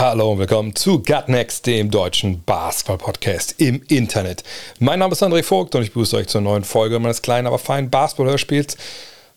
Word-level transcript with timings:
Hallo 0.00 0.32
und 0.32 0.38
willkommen 0.38 0.74
zu 0.74 1.02
Gut 1.02 1.28
Next, 1.28 1.66
dem 1.66 1.90
deutschen 1.90 2.42
Basketball-Podcast 2.44 3.56
im 3.58 3.82
Internet. 3.88 4.44
Mein 4.78 4.98
Name 4.98 5.12
ist 5.12 5.22
André 5.22 5.42
Vogt 5.42 5.74
und 5.74 5.82
ich 5.82 5.90
begrüße 5.90 6.16
euch 6.16 6.26
zur 6.26 6.40
neuen 6.40 6.64
Folge 6.64 6.98
meines 6.98 7.20
kleinen, 7.20 7.46
aber 7.46 7.58
feinen 7.58 7.90
Basketball-Hörspiels. 7.90 8.78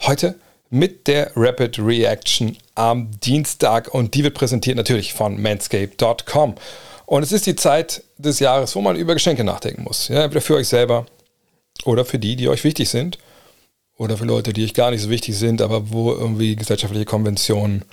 Heute 0.04 0.36
mit 0.70 1.08
der 1.08 1.34
Rapid 1.36 1.80
Reaction 1.80 2.56
am 2.76 3.12
Dienstag 3.20 3.94
und 3.94 4.14
die 4.14 4.24
wird 4.24 4.36
präsentiert 4.36 4.78
natürlich 4.78 5.14
von 5.14 5.42
manscape.com. 5.42 6.56
Und 7.08 7.24
es 7.24 7.34
ist 7.34 7.46
die 7.46 7.58
Zeit 7.58 8.02
des 8.18 8.40
Jahres, 8.40 8.74
wo 8.78 8.80
man 8.80 8.96
über 8.96 9.16
Geschenke 9.16 9.44
nachdenken 9.44 9.84
muss. 9.84 10.08
Ja, 10.08 10.24
entweder 10.24 10.40
für 10.40 10.56
euch 10.56 10.70
selber 10.70 11.06
oder 11.84 12.06
für 12.06 12.20
die, 12.20 12.38
die 12.38 12.48
euch 12.48 12.64
wichtig 12.64 12.88
sind. 12.88 13.18
Oder 13.98 14.16
für 14.16 14.26
Leute, 14.26 14.54
die 14.54 14.64
euch 14.64 14.74
gar 14.74 14.92
nicht 14.92 15.02
so 15.02 15.10
wichtig 15.10 15.38
sind, 15.38 15.62
aber 15.62 15.92
wo 15.92 16.14
irgendwie 16.14 16.56
gesellschaftliche 16.56 17.04
Konventionen 17.04 17.84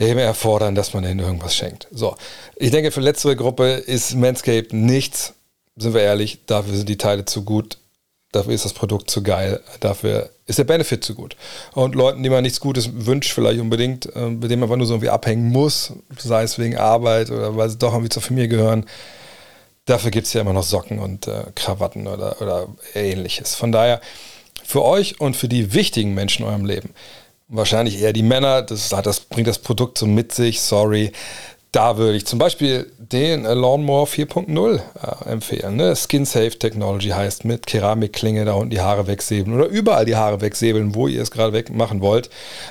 eben 0.00 0.18
erfordern, 0.18 0.74
dass 0.74 0.94
man 0.94 1.04
ihnen 1.04 1.20
irgendwas 1.20 1.54
schenkt. 1.54 1.86
So, 1.90 2.16
ich 2.56 2.70
denke, 2.70 2.90
für 2.90 3.00
letztere 3.00 3.36
Gruppe 3.36 3.72
ist 3.72 4.14
Manscaped 4.14 4.72
nichts, 4.72 5.34
sind 5.76 5.94
wir 5.94 6.02
ehrlich, 6.02 6.40
dafür 6.46 6.74
sind 6.74 6.88
die 6.88 6.98
Teile 6.98 7.24
zu 7.24 7.44
gut, 7.44 7.78
dafür 8.32 8.54
ist 8.54 8.64
das 8.64 8.72
Produkt 8.72 9.10
zu 9.10 9.22
geil, 9.22 9.60
dafür 9.80 10.30
ist 10.46 10.58
der 10.58 10.64
Benefit 10.64 11.04
zu 11.04 11.14
gut. 11.14 11.36
Und 11.72 11.94
Leuten, 11.94 12.22
die 12.22 12.30
man 12.30 12.42
nichts 12.42 12.60
Gutes 12.60 12.90
wünscht, 13.06 13.32
vielleicht 13.32 13.60
unbedingt, 13.60 14.06
äh, 14.16 14.28
mit 14.28 14.50
denen 14.50 14.60
man 14.60 14.68
einfach 14.68 14.76
nur 14.76 14.86
so 14.86 14.94
irgendwie 14.94 15.10
abhängen 15.10 15.50
muss, 15.50 15.92
sei 16.16 16.42
es 16.42 16.58
wegen 16.58 16.76
Arbeit 16.76 17.30
oder 17.30 17.56
weil 17.56 17.68
sie 17.68 17.78
doch 17.78 17.92
irgendwie 17.92 18.08
zur 18.08 18.22
Familie 18.22 18.48
gehören, 18.48 18.86
dafür 19.84 20.10
gibt 20.10 20.26
es 20.26 20.32
ja 20.32 20.40
immer 20.40 20.52
noch 20.52 20.62
Socken 20.62 20.98
und 20.98 21.26
äh, 21.28 21.44
Krawatten 21.54 22.06
oder, 22.06 22.40
oder 22.40 22.68
ähnliches. 22.94 23.54
Von 23.54 23.72
daher, 23.72 24.00
für 24.64 24.84
euch 24.84 25.20
und 25.20 25.36
für 25.36 25.48
die 25.48 25.74
wichtigen 25.74 26.14
Menschen 26.14 26.44
in 26.44 26.48
eurem 26.48 26.64
Leben, 26.64 26.94
wahrscheinlich 27.50 28.00
eher 28.00 28.12
die 28.12 28.22
Männer, 28.22 28.62
das, 28.62 28.88
das 28.88 29.20
bringt 29.20 29.48
das 29.48 29.58
Produkt 29.58 29.98
so 29.98 30.06
mit 30.06 30.32
sich, 30.32 30.60
sorry. 30.60 31.12
Da 31.72 31.98
würde 31.98 32.16
ich 32.16 32.26
zum 32.26 32.40
Beispiel 32.40 32.90
den 32.98 33.44
Lawnmower 33.44 34.06
4.0 34.06 34.80
äh, 34.80 35.28
empfehlen. 35.30 35.76
Ne? 35.76 35.94
Skin 35.94 36.24
Safe 36.24 36.50
Technology 36.50 37.10
heißt 37.10 37.44
mit 37.44 37.66
Keramikklinge 37.66 38.44
da 38.44 38.54
unten 38.54 38.70
die 38.70 38.80
Haare 38.80 39.06
wegsäbeln 39.06 39.56
oder 39.56 39.68
überall 39.68 40.04
die 40.04 40.16
Haare 40.16 40.40
wegsäbeln, 40.40 40.96
wo 40.96 41.06
ihr 41.06 41.22
es 41.22 41.30
gerade 41.30 41.52
wegmachen 41.52 42.00
wollt. 42.00 42.28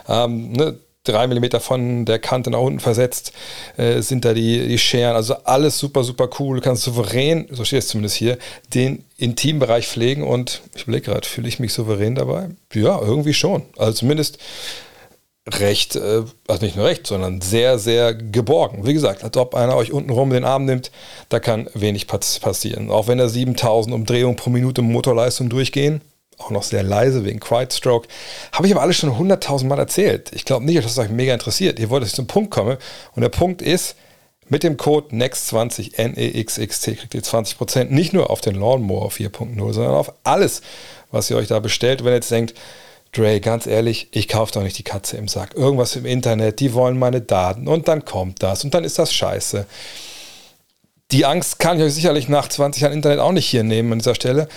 Ähm, 0.10 0.52
ne? 0.52 0.78
Drei 1.04 1.28
Millimeter 1.28 1.60
von 1.60 2.06
der 2.06 2.20
Kante 2.20 2.52
nach 2.52 2.60
unten 2.60 2.80
versetzt 2.80 3.32
äh, 3.78 4.02
sind 4.02 4.26
da 4.26 4.34
die, 4.34 4.68
die 4.68 4.78
Scheren. 4.78 5.16
Also 5.16 5.36
alles 5.44 5.80
super, 5.80 6.04
super 6.04 6.30
cool. 6.40 6.58
Du 6.58 6.62
kannst 6.62 6.84
souverän, 6.84 7.48
so 7.52 7.64
steht 7.64 7.80
es 7.80 7.88
zumindest 7.88 8.16
hier, 8.16 8.38
den 8.74 9.06
Intimbereich 9.18 9.88
pflegen 9.88 10.24
und 10.24 10.62
ich 10.76 10.84
überlege 10.84 11.12
gerade, 11.12 11.28
fühle 11.28 11.48
ich 11.48 11.60
mich 11.60 11.74
souverän 11.74 12.16
dabei? 12.16 12.50
Ja, 12.74 13.00
irgendwie 13.02 13.34
schon. 13.34 13.64
Also 13.78 13.94
zumindest 13.94 14.40
recht, 15.48 15.96
äh, 15.96 16.24
also 16.48 16.66
nicht 16.66 16.76
nur 16.76 16.86
recht, 16.86 17.08
sondern 17.08 17.42
sehr, 17.42 17.80
sehr 17.80 18.14
geborgen. 18.14 18.86
Wie 18.86 18.94
gesagt, 18.94 19.24
als 19.24 19.36
ob 19.38 19.56
einer 19.56 19.76
euch 19.76 19.92
unten 19.92 20.10
rum 20.10 20.30
den 20.30 20.44
Arm 20.44 20.66
nimmt, 20.66 20.92
da 21.30 21.40
kann 21.40 21.70
wenig 21.74 22.08
passieren. 22.08 22.92
Auch 22.92 23.08
wenn 23.08 23.18
da 23.18 23.28
7000 23.28 23.96
Umdrehungen 23.96 24.36
pro 24.36 24.50
Minute 24.50 24.82
Motorleistung 24.82 25.50
durchgehen, 25.50 26.02
auch 26.40 26.50
noch 26.50 26.64
sehr 26.64 26.84
leise 26.84 27.26
wegen 27.26 27.40
Quiet 27.40 27.74
Stroke. 27.74 28.08
Habe 28.52 28.68
ich 28.68 28.74
aber 28.74 28.82
alles 28.82 28.98
schon 28.98 29.12
100.000 29.12 29.66
Mal 29.66 29.80
erzählt. 29.80 30.32
Ich 30.34 30.46
glaube 30.46 30.66
nicht, 30.66 30.78
dass 30.78 30.92
es 30.92 30.98
euch 30.98 31.10
mega 31.10 31.34
interessiert. 31.34 31.80
Ihr 31.80 31.90
wollt, 31.90 32.02
dass 32.02 32.10
ich 32.10 32.16
zum 32.16 32.28
Punkt 32.28 32.52
komme. 32.52 32.78
Und 33.14 33.22
der 33.22 33.30
Punkt 33.30 33.62
ist, 33.62 33.96
mit 34.48 34.64
dem 34.64 34.78
Code 34.78 35.16
NEXT20 35.16 36.02
NEXXT 36.02 36.98
kriegt 36.98 37.14
ihr 37.14 37.22
20% 37.22 37.86
nicht 37.86 38.14
nur 38.14 38.32
auf 38.32 38.42
den 38.42 38.56
Lawnmower 38.56 39.10
4.0, 39.10 39.74
sondern 39.74 39.94
auf 39.94 40.12
alles, 40.24 40.62
was 41.12 41.30
ihr 41.30 41.38
euch 41.38 41.48
da 41.48 41.60
bestellt. 41.60 42.04
Wenn 42.04 42.14
ihr 42.14 42.16
jetzt 42.16 42.32
denkt, 42.32 42.56
Dre, 43.12 43.40
ganz 43.40 43.68
ehrlich, 43.68 44.08
ich 44.12 44.28
kaufe 44.28 44.54
doch 44.54 44.64
nicht 44.64 44.78
die 44.78 44.84
Katze 44.84 45.18
im 45.18 45.28
Sack. 45.28 45.56
Irgendwas 45.56 45.96
im 45.96 46.06
Internet, 46.06 46.60
die 46.60 46.74
wollen 46.74 46.98
meine 46.98 47.22
Daten 47.22 47.68
und 47.68 47.88
dann 47.88 48.06
kommt 48.06 48.44
das 48.44 48.64
und 48.64 48.74
dann 48.74 48.84
ist 48.84 49.00
das 49.00 49.14
scheiße. 49.14 49.66
Die 51.12 51.26
Angst 51.26 51.58
kann 51.60 51.78
ich 51.78 51.84
euch 51.84 51.94
sicherlich 51.94 52.30
nach 52.30 52.48
20 52.48 52.84
Jahren 52.84 52.94
Internet 52.94 53.20
auch 53.20 53.32
nicht 53.32 53.48
hier 53.48 53.64
nehmen 53.64 53.94
an 53.94 54.00
dieser 54.00 54.14
Stelle. 54.14 54.48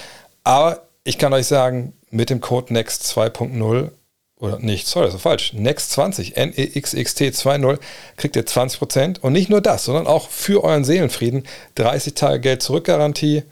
Aber 0.44 0.82
ich 1.05 1.19
kann 1.19 1.33
euch 1.33 1.47
sagen, 1.47 1.95
mit 2.11 2.31
dem 2.31 2.41
Code 2.41 2.73
NEXT 2.73 3.05
2.0 3.05 3.91
oder 4.37 4.59
nicht, 4.59 4.89
sorry, 4.89 5.07
das 5.07 5.15
ist 5.15 5.23
falsch, 5.23 5.55
NEXT20, 5.55 6.35
N-E-X-X-T 6.35 7.29
2.0, 7.29 7.79
kriegt 8.17 8.35
ihr 8.35 8.45
20% 8.45 9.21
und 9.21 9.33
nicht 9.33 9.49
nur 9.49 9.61
das, 9.61 9.85
sondern 9.85 10.09
auch 10.09 10.29
für 10.29 10.65
euren 10.65 10.85
Seelenfrieden 10.85 11.47
30 11.77 12.15
Tage 12.15 12.41
Geld 12.41 12.63
zurückgarantie 12.63 13.45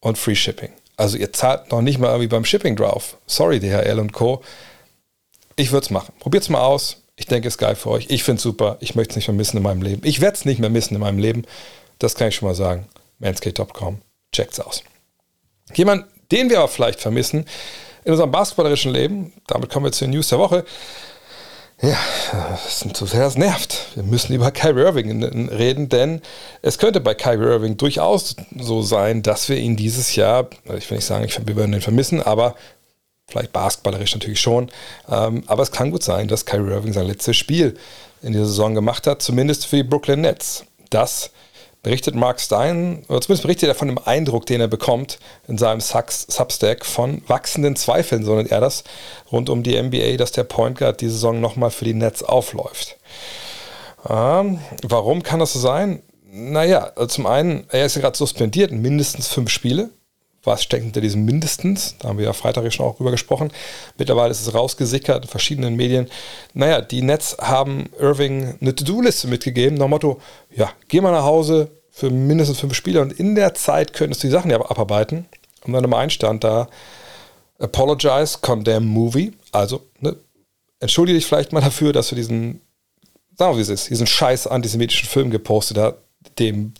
und 0.00 0.16
Free 0.16 0.36
Shipping. 0.36 0.70
Also 0.96 1.16
ihr 1.16 1.32
zahlt 1.32 1.70
noch 1.70 1.82
nicht 1.82 1.98
mal 1.98 2.08
irgendwie 2.08 2.28
beim 2.28 2.44
Shipping 2.44 2.76
drauf. 2.76 3.18
Sorry, 3.26 3.60
DHL 3.60 3.98
und 3.98 4.12
Co. 4.12 4.42
Ich 5.56 5.72
würde 5.72 5.84
es 5.84 5.90
machen. 5.90 6.12
Probiert 6.18 6.44
es 6.44 6.48
mal 6.48 6.60
aus. 6.60 7.02
Ich 7.16 7.26
denke, 7.26 7.48
es 7.48 7.54
ist 7.54 7.58
geil 7.58 7.74
für 7.74 7.90
euch. 7.90 8.06
Ich 8.08 8.22
finde 8.22 8.36
es 8.36 8.42
super. 8.42 8.76
Ich 8.80 8.94
möchte 8.94 9.12
es 9.12 9.16
nicht 9.16 9.28
mehr 9.28 9.36
missen 9.36 9.56
in 9.56 9.62
meinem 9.64 9.82
Leben. 9.82 10.02
Ich 10.04 10.20
werde 10.20 10.36
es 10.36 10.44
nicht 10.44 10.60
mehr 10.60 10.70
missen 10.70 10.94
in 10.94 11.00
meinem 11.00 11.18
Leben. 11.18 11.44
Das 11.98 12.14
kann 12.14 12.28
ich 12.28 12.36
schon 12.36 12.48
mal 12.48 12.54
sagen. 12.54 12.88
Manscaped.com. 13.18 14.00
Checkt's 14.32 14.60
aus. 14.60 14.82
Jemand, 15.74 16.06
den 16.30 16.50
wir 16.50 16.58
aber 16.58 16.68
vielleicht 16.68 17.00
vermissen 17.00 17.46
in 18.04 18.12
unserem 18.12 18.30
basketballerischen 18.30 18.92
Leben, 18.92 19.32
damit 19.46 19.70
kommen 19.70 19.86
wir 19.86 19.92
zu 19.92 20.04
den 20.04 20.12
News 20.12 20.28
der 20.28 20.38
Woche. 20.38 20.64
Ja, 21.80 21.96
das, 22.32 22.82
ist 22.82 22.96
sehr, 22.96 23.20
das 23.20 23.36
nervt. 23.36 23.86
Wir 23.94 24.02
müssen 24.02 24.32
über 24.34 24.50
Kyrie 24.50 24.80
Irving 24.82 25.48
reden, 25.48 25.88
denn 25.88 26.22
es 26.60 26.78
könnte 26.78 27.00
bei 27.00 27.14
Kyrie 27.14 27.46
Irving 27.46 27.76
durchaus 27.76 28.34
so 28.58 28.82
sein, 28.82 29.22
dass 29.22 29.48
wir 29.48 29.58
ihn 29.58 29.76
dieses 29.76 30.16
Jahr, 30.16 30.48
ich 30.76 30.90
will 30.90 30.96
nicht 30.96 31.06
sagen, 31.06 31.28
wir 31.44 31.56
würden 31.56 31.72
ihn 31.72 31.80
vermissen, 31.80 32.20
aber 32.20 32.56
vielleicht 33.28 33.52
basketballerisch 33.52 34.12
natürlich 34.14 34.40
schon. 34.40 34.70
Ähm, 35.08 35.44
aber 35.46 35.62
es 35.62 35.70
kann 35.70 35.92
gut 35.92 36.02
sein, 36.02 36.26
dass 36.26 36.46
Kyrie 36.46 36.72
Irving 36.72 36.92
sein 36.92 37.06
letztes 37.06 37.36
Spiel 37.36 37.76
in 38.22 38.32
dieser 38.32 38.46
Saison 38.46 38.74
gemacht 38.74 39.06
hat, 39.06 39.22
zumindest 39.22 39.66
für 39.66 39.76
die 39.76 39.84
Brooklyn 39.84 40.22
Nets. 40.22 40.64
Das 40.90 41.30
berichtet 41.82 42.14
Mark 42.14 42.40
Stein, 42.40 43.04
oder 43.08 43.20
zumindest 43.20 43.42
berichtet 43.42 43.68
er 43.68 43.74
von 43.74 43.88
dem 43.88 43.98
Eindruck, 43.98 44.46
den 44.46 44.60
er 44.60 44.68
bekommt 44.68 45.18
in 45.46 45.58
seinem 45.58 45.80
Substack 45.80 46.84
von 46.84 47.22
wachsenden 47.26 47.76
Zweifeln, 47.76 48.24
so 48.24 48.34
nennt 48.34 48.50
er 48.50 48.60
das, 48.60 48.84
rund 49.30 49.48
um 49.48 49.62
die 49.62 49.80
NBA, 49.80 50.16
dass 50.16 50.32
der 50.32 50.44
Point 50.44 50.78
Guard 50.78 51.00
die 51.00 51.08
Saison 51.08 51.40
nochmal 51.40 51.70
für 51.70 51.84
die 51.84 51.94
Nets 51.94 52.22
aufläuft. 52.22 52.96
Ähm, 54.08 54.60
warum 54.82 55.22
kann 55.22 55.40
das 55.40 55.52
so 55.52 55.58
sein? 55.58 56.02
Naja, 56.30 56.92
zum 57.08 57.26
einen, 57.26 57.64
er 57.70 57.86
ist 57.86 57.96
ja 57.96 58.02
gerade 58.02 58.16
suspendiert, 58.16 58.70
mindestens 58.70 59.28
fünf 59.28 59.50
Spiele. 59.50 59.90
Was 60.44 60.62
steckt 60.62 60.84
hinter 60.84 61.00
diesem 61.00 61.24
mindestens? 61.24 61.96
Da 61.98 62.08
haben 62.08 62.18
wir 62.18 62.26
ja 62.26 62.32
Freitag 62.32 62.72
schon 62.72 62.86
auch 62.86 62.96
drüber 62.96 63.10
gesprochen. 63.10 63.50
Mittlerweile 63.98 64.30
ist 64.30 64.40
es 64.40 64.54
rausgesickert 64.54 65.24
in 65.24 65.28
verschiedenen 65.30 65.74
Medien. 65.74 66.08
Naja, 66.54 66.80
die 66.80 67.02
Nets 67.02 67.36
haben 67.40 67.90
Irving 67.98 68.56
eine 68.60 68.74
To-Do-Liste 68.74 69.28
mitgegeben, 69.28 69.76
nach 69.76 69.86
dem 69.86 69.90
Motto, 69.90 70.20
ja, 70.54 70.72
geh 70.88 71.00
mal 71.00 71.12
nach 71.12 71.24
Hause 71.24 71.70
für 71.90 72.10
mindestens 72.10 72.60
fünf 72.60 72.74
Spiele 72.74 73.02
und 73.02 73.12
in 73.12 73.34
der 73.34 73.54
Zeit 73.54 73.92
könntest 73.92 74.22
du 74.22 74.28
die 74.28 74.32
Sachen 74.32 74.50
ja 74.50 74.60
abarbeiten. 74.60 75.26
Und 75.64 75.72
dann 75.72 75.82
Nummer 75.82 75.98
eins 75.98 76.12
stand 76.12 76.44
da, 76.44 76.68
apologize, 77.58 78.38
condemn 78.40 78.86
movie. 78.86 79.32
Also, 79.50 79.82
ne, 80.00 80.16
entschuldige 80.80 81.18
dich 81.18 81.26
vielleicht 81.26 81.52
mal 81.52 81.60
dafür, 81.60 81.92
dass 81.92 82.08
du 82.08 82.14
diesen, 82.14 82.60
sagen 83.36 83.52
wir 83.52 83.58
wie 83.58 83.62
es 83.62 83.68
ist, 83.68 83.90
diesen 83.90 84.06
scheiß 84.06 84.46
antisemitischen 84.46 85.08
Film 85.08 85.30
gepostet 85.30 85.78
hast, 85.78 85.96
dem, 86.38 86.72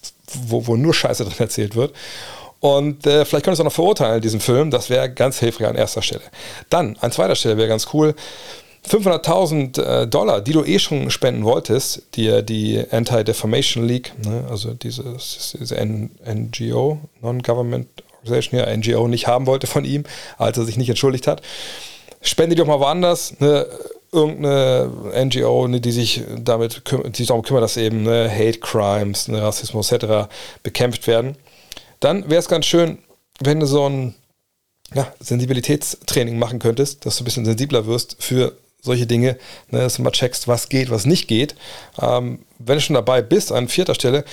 wo, 0.47 0.67
wo 0.67 0.77
nur 0.77 0.95
Scheiße 0.95 1.25
drin 1.25 1.35
erzählt 1.39 1.75
wird. 1.75 1.95
Und 2.61 3.07
äh, 3.07 3.25
vielleicht 3.25 3.45
könntest 3.45 3.61
du 3.61 3.63
auch 3.63 3.71
noch 3.71 3.73
verurteilen, 3.73 4.21
diesen 4.21 4.41
Film. 4.41 4.71
Das 4.71 4.91
wäre 4.91 5.11
ganz 5.11 5.39
hilfreich 5.39 5.69
an 5.69 5.77
erster 5.77 6.03
Stelle. 6.03 6.23
Dann, 6.71 6.97
an 7.01 7.13
zweiter 7.13 7.37
Stelle 7.37 7.57
wäre 7.57 7.69
ganz 7.69 7.89
cool. 7.93 8.15
500.000 8.89 9.83
äh, 9.83 10.07
Dollar, 10.07 10.41
die 10.41 10.53
du 10.53 10.65
eh 10.65 10.79
schon 10.79 11.11
spenden 11.11 11.45
wolltest, 11.45 12.03
die 12.15 12.43
die 12.45 12.83
Anti-Defamation 12.91 13.85
League, 13.85 14.13
ne, 14.25 14.45
also 14.51 14.73
dieses, 14.73 15.57
diese 15.61 15.77
NGO, 15.77 17.01
Non-Government 17.21 17.89
Organization, 18.23 18.61
ja, 18.61 18.77
NGO, 18.77 19.09
nicht 19.09 19.27
haben 19.27 19.47
wollte 19.47 19.67
von 19.67 19.85
ihm, 19.85 20.05
als 20.39 20.59
er 20.59 20.65
sich 20.65 20.77
nicht 20.77 20.89
entschuldigt 20.89 21.27
hat. 21.27 21.43
Spende 22.21 22.55
die 22.55 22.61
doch 22.61 22.67
mal 22.67 22.81
woanders, 22.81 23.39
ne, 23.41 23.67
irgendeine 24.11 24.91
NGO, 25.25 25.69
ne, 25.69 25.81
die 25.81 25.93
sich 25.93 26.23
damit 26.39 26.83
die 26.89 27.17
sich 27.17 27.29
darum 27.29 27.43
kümmert, 27.43 27.63
dass 27.63 27.77
eben 27.77 28.03
ne, 28.03 28.31
Hate 28.31 28.59
Crimes, 28.59 29.29
ne, 29.29 29.43
Rassismus 29.43 29.93
etc. 29.93 30.29
bekämpft 30.63 31.07
werden. 31.07 31.37
Dann 32.01 32.29
wäre 32.29 32.41
es 32.41 32.49
ganz 32.49 32.67
schön, 32.67 32.99
wenn 33.41 33.61
du 33.61 33.67
so 33.67 33.89
ein 33.89 34.15
ja, 34.95 35.13
Sensibilitätstraining 35.21 36.39
machen 36.39 36.59
könntest, 36.59 37.05
dass 37.05 37.17
du 37.17 37.23
ein 37.23 37.27
bisschen 37.27 37.45
sensibler 37.45 37.87
wirst 37.87 38.17
für 38.19 38.57
solche 38.81 39.07
Dinge, 39.07 39.37
ne, 39.71 39.81
dass 39.81 39.97
du 39.97 40.03
mal 40.03 40.11
checkst, 40.11 40.49
was 40.49 40.69
geht, 40.69 40.91
was 40.91 41.05
nicht 41.05 41.29
geht. 41.29 41.55
Ähm, 42.01 42.41
wenn 42.59 42.77
du 42.77 42.81
schon 42.81 42.95
dabei 42.95 43.23
bist, 43.23 43.53
an 43.53 43.69
vierter 43.69 43.95
Stelle, 43.95 44.25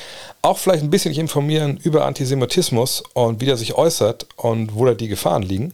auch 0.42 0.58
vielleicht 0.58 0.84
ein 0.84 0.90
bisschen 0.90 1.12
dich 1.12 1.20
informieren 1.20 1.78
über 1.78 2.06
Antisemitismus 2.06 3.04
und 3.14 3.42
wie 3.42 3.46
der 3.46 3.58
sich 3.58 3.74
äußert 3.74 4.28
und 4.36 4.76
wo 4.76 4.86
da 4.86 4.94
die 4.94 5.08
Gefahren 5.08 5.42
liegen. 5.42 5.74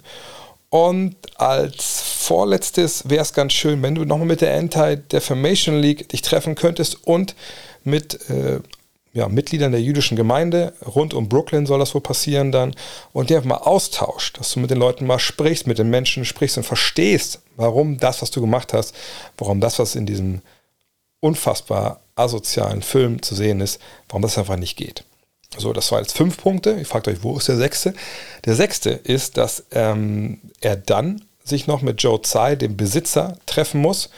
Und 0.69 1.15
als 1.35 2.01
vorletztes 2.01 3.09
wäre 3.09 3.21
es 3.21 3.33
ganz 3.33 3.51
schön, 3.51 3.81
wenn 3.83 3.95
du 3.95 4.05
nochmal 4.05 4.27
mit 4.27 4.39
der 4.39 4.57
Anti-Defamation 4.57 5.79
League 5.81 6.07
dich 6.09 6.21
treffen 6.21 6.55
könntest 6.55 7.05
und 7.05 7.35
mit 7.83 8.29
äh, 8.29 8.61
ja, 9.13 9.27
Mitgliedern 9.27 9.71
der 9.71 9.81
jüdischen 9.81 10.15
Gemeinde 10.15 10.73
rund 10.85 11.13
um 11.13 11.27
Brooklyn 11.27 11.65
soll 11.65 11.79
das 11.79 11.93
wohl 11.93 12.01
passieren 12.01 12.51
dann 12.51 12.73
und 13.11 13.29
die 13.29 13.35
einfach 13.35 13.49
mal 13.49 13.57
austauscht, 13.57 14.39
dass 14.39 14.53
du 14.53 14.59
mit 14.59 14.71
den 14.71 14.77
Leuten 14.77 15.05
mal 15.05 15.19
sprichst, 15.19 15.67
mit 15.67 15.79
den 15.79 15.89
Menschen 15.89 16.23
sprichst 16.23 16.57
und 16.57 16.63
verstehst, 16.63 17.41
warum 17.57 17.97
das, 17.97 18.21
was 18.21 18.31
du 18.31 18.39
gemacht 18.39 18.73
hast, 18.73 18.95
warum 19.37 19.59
das, 19.59 19.79
was 19.79 19.95
in 19.95 20.05
diesem 20.05 20.41
unfassbar 21.19 21.99
asozialen 22.15 22.81
Film 22.81 23.21
zu 23.21 23.35
sehen 23.35 23.61
ist, 23.61 23.79
warum 24.07 24.21
das 24.21 24.37
einfach 24.37 24.57
nicht 24.57 24.77
geht. 24.77 25.03
So, 25.57 25.73
das 25.73 25.91
war 25.91 25.99
jetzt 25.99 26.15
fünf 26.15 26.37
Punkte. 26.37 26.77
Ich 26.79 26.87
fragt 26.87 27.07
euch, 27.09 27.23
wo 27.23 27.37
ist 27.37 27.49
der 27.49 27.57
sechste? 27.57 27.93
Der 28.45 28.55
sechste 28.55 28.91
ist, 28.91 29.35
dass 29.37 29.65
ähm, 29.71 30.39
er 30.61 30.77
dann 30.77 31.25
sich 31.43 31.67
noch 31.67 31.81
mit 31.81 32.01
Joe 32.01 32.21
Tsai, 32.21 32.55
dem 32.55 32.77
Besitzer, 32.77 33.37
treffen 33.45 33.81
muss 33.81 34.09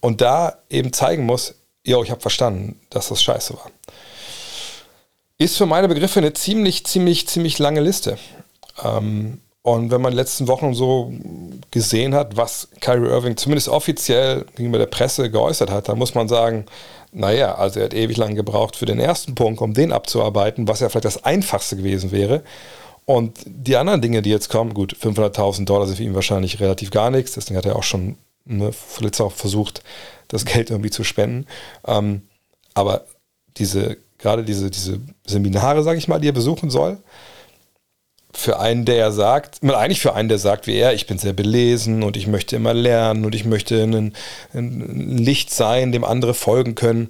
und 0.00 0.20
da 0.20 0.58
eben 0.68 0.92
zeigen 0.92 1.24
muss, 1.24 1.54
jo, 1.84 2.02
ich 2.02 2.10
habe 2.10 2.20
verstanden, 2.20 2.80
dass 2.90 3.08
das 3.08 3.22
scheiße 3.22 3.54
war. 3.54 3.70
Ist 5.40 5.56
für 5.56 5.64
meine 5.64 5.88
Begriffe 5.88 6.20
eine 6.20 6.34
ziemlich, 6.34 6.84
ziemlich, 6.84 7.26
ziemlich 7.26 7.58
lange 7.58 7.80
Liste. 7.80 8.18
Ähm, 8.84 9.40
und 9.62 9.90
wenn 9.90 10.02
man 10.02 10.12
in 10.12 10.16
den 10.16 10.22
letzten 10.22 10.48
Wochen 10.48 10.74
so 10.74 11.14
gesehen 11.70 12.14
hat, 12.14 12.36
was 12.36 12.68
Kyrie 12.82 13.08
Irving 13.08 13.38
zumindest 13.38 13.70
offiziell 13.70 14.44
gegenüber 14.54 14.76
der 14.76 14.84
Presse 14.84 15.30
geäußert 15.30 15.70
hat, 15.70 15.88
dann 15.88 15.96
muss 15.96 16.14
man 16.14 16.28
sagen, 16.28 16.66
naja, 17.10 17.54
also 17.54 17.80
er 17.80 17.86
hat 17.86 17.94
ewig 17.94 18.18
lang 18.18 18.34
gebraucht 18.34 18.76
für 18.76 18.84
den 18.84 19.00
ersten 19.00 19.34
Punkt, 19.34 19.62
um 19.62 19.72
den 19.72 19.92
abzuarbeiten, 19.92 20.68
was 20.68 20.80
ja 20.80 20.90
vielleicht 20.90 21.06
das 21.06 21.24
Einfachste 21.24 21.78
gewesen 21.78 22.12
wäre. 22.12 22.42
Und 23.06 23.38
die 23.46 23.76
anderen 23.76 24.02
Dinge, 24.02 24.20
die 24.20 24.30
jetzt 24.30 24.50
kommen, 24.50 24.74
gut, 24.74 24.94
500.000 24.94 25.64
Dollar 25.64 25.86
sind 25.86 25.96
für 25.96 26.02
ihn 26.02 26.14
wahrscheinlich 26.14 26.60
relativ 26.60 26.90
gar 26.90 27.10
nichts. 27.10 27.32
Deswegen 27.32 27.56
hat 27.56 27.64
er 27.64 27.76
auch 27.76 27.82
schon 27.82 28.18
ne, 28.44 28.72
auch 29.20 29.32
versucht, 29.32 29.82
das 30.28 30.44
Geld 30.44 30.68
irgendwie 30.68 30.90
zu 30.90 31.02
spenden. 31.02 31.46
Ähm, 31.86 32.28
aber 32.74 33.06
diese, 33.56 33.96
gerade 34.20 34.44
diese, 34.44 34.70
diese 34.70 35.00
Seminare, 35.26 35.82
sage 35.82 35.98
ich 35.98 36.08
mal, 36.08 36.20
die 36.20 36.28
er 36.28 36.32
besuchen 36.32 36.70
soll, 36.70 36.98
für 38.32 38.60
einen, 38.60 38.84
der 38.84 39.10
sagt, 39.10 39.62
eigentlich 39.62 40.00
für 40.00 40.14
einen, 40.14 40.28
der 40.28 40.38
sagt 40.38 40.66
wie 40.66 40.76
er, 40.76 40.94
ich 40.94 41.06
bin 41.06 41.18
sehr 41.18 41.32
belesen 41.32 42.02
und 42.02 42.16
ich 42.16 42.26
möchte 42.26 42.56
immer 42.56 42.74
lernen 42.74 43.24
und 43.24 43.34
ich 43.34 43.44
möchte 43.44 43.82
ein, 43.82 44.14
ein 44.54 45.18
Licht 45.18 45.52
sein, 45.52 45.90
dem 45.92 46.04
andere 46.04 46.34
folgen 46.34 46.74
können, 46.74 47.08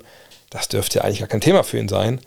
das 0.48 0.68
dürfte 0.68 0.98
ja 0.98 1.04
eigentlich 1.04 1.20
gar 1.20 1.28
kein 1.28 1.42
Thema 1.42 1.62
für 1.62 1.78
ihn 1.78 1.88
sein. 1.88 2.20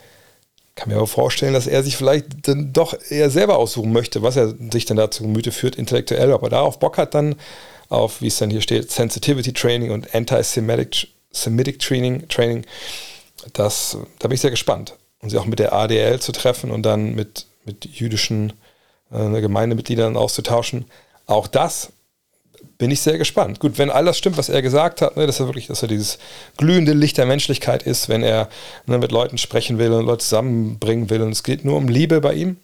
Kann 0.76 0.90
mir 0.90 0.96
aber 0.96 1.08
vorstellen, 1.08 1.54
dass 1.54 1.68
er 1.68 1.84
sich 1.84 1.98
vielleicht 1.98 2.48
dann 2.48 2.74
doch 2.74 2.96
eher 3.10 3.30
selber 3.30 3.58
aussuchen 3.58 3.92
möchte, 3.92 4.24
was 4.24 4.38
er 4.38 4.54
sich 4.72 4.86
dann 4.86 4.98
dazu 4.98 5.24
Gemüte 5.24 5.52
führt, 5.52 5.76
intellektuell, 5.76 6.32
ob 6.32 6.44
er 6.44 6.50
darauf 6.50 6.80
Bock 6.80 6.98
hat, 6.98 7.14
dann 7.14 7.36
auf, 7.90 8.22
wie 8.22 8.28
es 8.28 8.38
dann 8.38 8.50
hier 8.50 8.62
steht, 8.62 8.90
Sensitivity 8.90 9.54
Training 9.54 9.92
und 9.92 10.16
Anti-Semitic 10.16 11.08
Semitic 11.32 11.80
Training, 11.80 12.28
Training. 12.28 12.66
Das, 13.54 13.98
da 14.20 14.28
bin 14.28 14.36
ich 14.36 14.42
sehr 14.42 14.52
gespannt. 14.52 14.96
Und 15.20 15.30
sie 15.30 15.38
auch 15.38 15.46
mit 15.46 15.60
der 15.60 15.74
ADL 15.74 16.20
zu 16.20 16.32
treffen 16.32 16.72
und 16.72 16.84
dann 16.84 17.16
mit, 17.16 17.48
mit 17.66 17.86
jüdischen 17.86 18.54
äh, 19.12 19.42
Gemeindemitgliedern 19.42 20.18
auszutauschen. 20.18 20.86
Auch 21.26 21.48
das 21.48 21.92
bin 22.78 22.92
ich 22.92 23.02
sehr 23.02 23.18
gespannt. 23.18 23.60
Gut, 23.60 23.78
wenn 23.78 23.90
all 23.90 24.06
das 24.06 24.18
stimmt, 24.18 24.38
was 24.38 24.50
er 24.50 24.62
gesagt 24.62 25.02
hat, 25.02 25.16
ne, 25.16 25.26
dass 25.26 25.40
er 25.40 25.46
wirklich, 25.46 25.68
dass 25.68 25.82
er 25.82 25.88
dieses 25.88 26.18
glühende 26.58 26.94
Licht 26.94 27.18
der 27.18 27.26
Menschlichkeit 27.26 27.84
ist, 27.84 28.10
wenn 28.10 28.24
er 28.24 28.50
ne, 28.86 28.98
mit 28.98 29.12
Leuten 29.12 29.38
sprechen 29.38 29.78
will 29.78 29.92
und 29.92 30.06
Leute 30.06 30.24
zusammenbringen 30.24 31.10
will 31.10 31.22
und 31.22 31.32
es 31.32 31.44
geht 31.44 31.64
nur 31.64 31.78
um 31.78 31.88
Liebe 31.88 32.20
bei 32.20 32.34
ihm, 32.34 32.58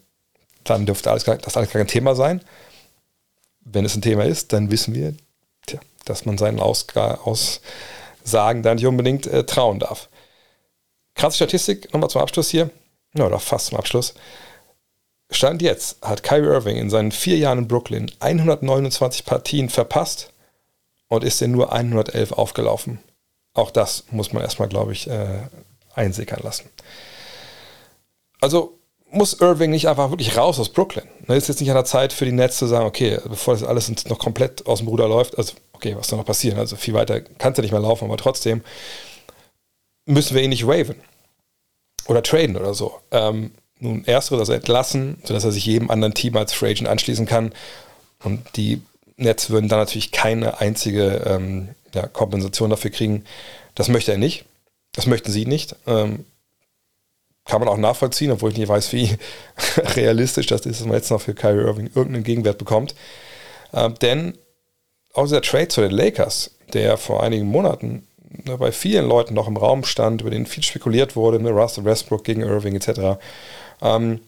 dann 0.63 0.85
dürfte 0.85 1.11
alles, 1.11 1.23
das 1.23 1.55
alles 1.55 1.69
kein 1.69 1.87
Thema 1.87 2.15
sein. 2.15 2.41
Wenn 3.61 3.85
es 3.85 3.95
ein 3.95 4.01
Thema 4.01 4.25
ist, 4.25 4.51
dann 4.51 4.71
wissen 4.71 4.93
wir, 4.93 5.13
tja, 5.65 5.79
dass 6.05 6.25
man 6.25 6.37
seinen 6.37 6.59
Aussagen 6.59 8.63
da 8.63 8.75
nicht 8.75 8.87
unbedingt 8.87 9.27
äh, 9.27 9.45
trauen 9.45 9.79
darf. 9.79 10.09
Krasse 11.19 11.35
Statistik, 11.35 11.93
nochmal 11.93 12.09
zum 12.09 12.21
Abschluss 12.21 12.49
hier, 12.49 12.69
oder 13.13 13.39
fast 13.39 13.65
zum 13.65 13.77
Abschluss. 13.77 14.13
Stand 15.29 15.61
jetzt 15.61 15.97
hat 16.01 16.23
Kyrie 16.23 16.47
Irving 16.47 16.77
in 16.77 16.89
seinen 16.89 17.11
vier 17.11 17.37
Jahren 17.37 17.57
in 17.57 17.67
Brooklyn 17.67 18.09
129 18.19 19.25
Partien 19.25 19.67
verpasst 19.67 20.31
und 21.09 21.25
ist 21.25 21.41
in 21.41 21.51
nur 21.51 21.73
111 21.73 22.31
aufgelaufen. 22.31 22.99
Auch 23.53 23.69
das 23.69 24.05
muss 24.11 24.31
man 24.31 24.43
erstmal, 24.43 24.69
glaube 24.69 24.93
ich, 24.93 25.09
äh, 25.09 25.41
einsickern 25.93 26.39
lassen. 26.41 26.69
Also 28.39 28.79
muss 29.11 29.41
Irving 29.41 29.71
nicht 29.71 29.89
einfach 29.89 30.11
wirklich 30.11 30.37
raus 30.37 30.57
aus 30.57 30.69
Brooklyn. 30.69 31.09
Ne, 31.27 31.35
ist 31.35 31.49
jetzt 31.49 31.59
nicht 31.59 31.69
an 31.69 31.75
der 31.75 31.83
Zeit 31.83 32.13
für 32.13 32.23
die 32.23 32.31
Nets 32.31 32.57
zu 32.57 32.65
sagen, 32.65 32.85
okay, 32.85 33.19
bevor 33.27 33.55
das 33.55 33.63
alles 33.63 34.05
noch 34.05 34.19
komplett 34.19 34.65
aus 34.67 34.79
dem 34.79 34.87
Ruder 34.87 35.09
läuft, 35.09 35.37
also 35.37 35.55
okay, 35.73 35.97
was 35.97 36.07
soll 36.07 36.17
noch 36.17 36.25
passieren? 36.25 36.59
Also 36.59 36.77
viel 36.77 36.93
weiter 36.93 37.19
kann 37.19 37.51
es 37.51 37.57
ja 37.57 37.63
nicht 37.63 37.73
mehr 37.73 37.81
laufen, 37.81 38.05
aber 38.05 38.15
trotzdem 38.15 38.63
müssen 40.05 40.33
wir 40.33 40.43
ihn 40.43 40.51
nicht 40.51 40.65
waven 40.65 40.95
oder 42.09 42.23
traden 42.23 42.57
oder 42.57 42.73
so. 42.73 42.99
Ähm, 43.11 43.51
nun 43.79 44.03
ersteres, 44.05 44.41
also 44.41 44.53
entlassen, 44.53 45.21
sodass 45.23 45.45
er 45.45 45.51
sich 45.51 45.65
jedem 45.65 45.89
anderen 45.89 46.13
Team 46.13 46.35
als 46.35 46.51
Free 46.51 46.71
Agent 46.71 46.89
anschließen 46.89 47.25
kann. 47.25 47.53
Und 48.23 48.41
die 48.57 48.81
Nets 49.15 49.49
würden 49.49 49.69
dann 49.69 49.79
natürlich 49.79 50.11
keine 50.11 50.59
einzige 50.59 51.23
ähm, 51.25 51.69
ja, 51.93 52.07
Kompensation 52.07 52.69
dafür 52.69 52.91
kriegen. 52.91 53.23
Das 53.75 53.87
möchte 53.87 54.11
er 54.11 54.17
nicht. 54.17 54.45
Das 54.93 55.05
möchten 55.05 55.31
sie 55.31 55.45
nicht. 55.45 55.75
Ähm, 55.87 56.25
kann 57.45 57.61
man 57.61 57.69
auch 57.69 57.77
nachvollziehen, 57.77 58.31
obwohl 58.31 58.51
ich 58.51 58.57
nicht 58.57 58.67
weiß, 58.67 58.91
wie 58.91 59.15
realistisch 59.95 60.47
das 60.47 60.65
ist, 60.65 60.81
dass 60.81 60.87
man 60.87 60.97
jetzt 60.97 61.11
noch 61.11 61.21
für 61.21 61.33
Kyrie 61.33 61.63
Irving 61.63 61.89
irgendeinen 61.93 62.23
Gegenwert 62.23 62.57
bekommt. 62.57 62.95
Ähm, 63.73 63.93
denn 64.01 64.37
auch 65.13 65.23
dieser 65.23 65.41
Trade 65.41 65.69
zu 65.69 65.81
den 65.81 65.91
Lakers, 65.91 66.51
der 66.73 66.97
vor 66.97 67.23
einigen 67.23 67.47
Monaten 67.47 68.07
ne, 68.29 68.57
bei 68.57 68.71
vielen 68.71 69.07
Leuten 69.07 69.33
noch 69.33 69.47
im 69.47 69.57
Raum 69.57 69.83
stand, 69.83 70.21
über 70.21 70.29
den 70.29 70.45
viel 70.45 70.63
spekuliert 70.63 71.15
wurde, 71.15 71.39
mit 71.39 71.53
Russell 71.53 71.85
Westbrook 71.85 72.23
gegen 72.23 72.41
Irving 72.41 72.75
etc., 72.75 73.19
ähm, 73.81 74.19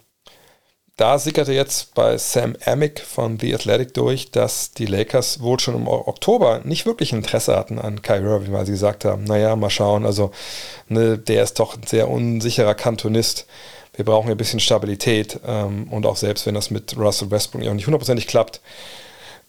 da 1.02 1.18
sickerte 1.18 1.52
jetzt 1.52 1.96
bei 1.96 2.16
Sam 2.18 2.56
Amick 2.64 3.00
von 3.00 3.40
The 3.40 3.56
Athletic 3.56 3.96
durch, 3.96 4.30
dass 4.30 4.72
die 4.72 4.86
Lakers 4.86 5.42
wohl 5.42 5.60
schon 5.60 5.74
im 5.74 5.88
Oktober 5.88 6.62
nicht 6.64 6.86
wirklich 6.86 7.12
Interesse 7.12 7.56
hatten 7.56 7.80
an 7.80 8.04
Kyrie 8.04 8.28
Irving, 8.28 8.54
weil 8.54 8.68
sie 8.68 8.74
gesagt 8.74 9.04
haben, 9.04 9.24
naja, 9.24 9.56
mal 9.56 9.72
schauen, 9.72 10.06
also 10.06 10.30
ne, 10.90 11.18
der 11.18 11.42
ist 11.42 11.60
doch 11.60 11.76
ein 11.76 11.88
sehr 11.88 12.08
unsicherer 12.08 12.76
Kantonist. 12.76 13.48
Wir 13.96 14.06
brauchen 14.06 14.30
ein 14.30 14.38
bisschen 14.38 14.60
Stabilität 14.60 15.40
ähm, 15.44 15.92
und 15.92 16.06
auch 16.06 16.18
selbst 16.18 16.46
wenn 16.46 16.54
das 16.54 16.70
mit 16.70 16.96
Russell 16.96 17.32
Westbrook 17.32 17.66
auch 17.66 17.74
nicht 17.74 17.88
hundertprozentig 17.88 18.28
klappt, 18.28 18.62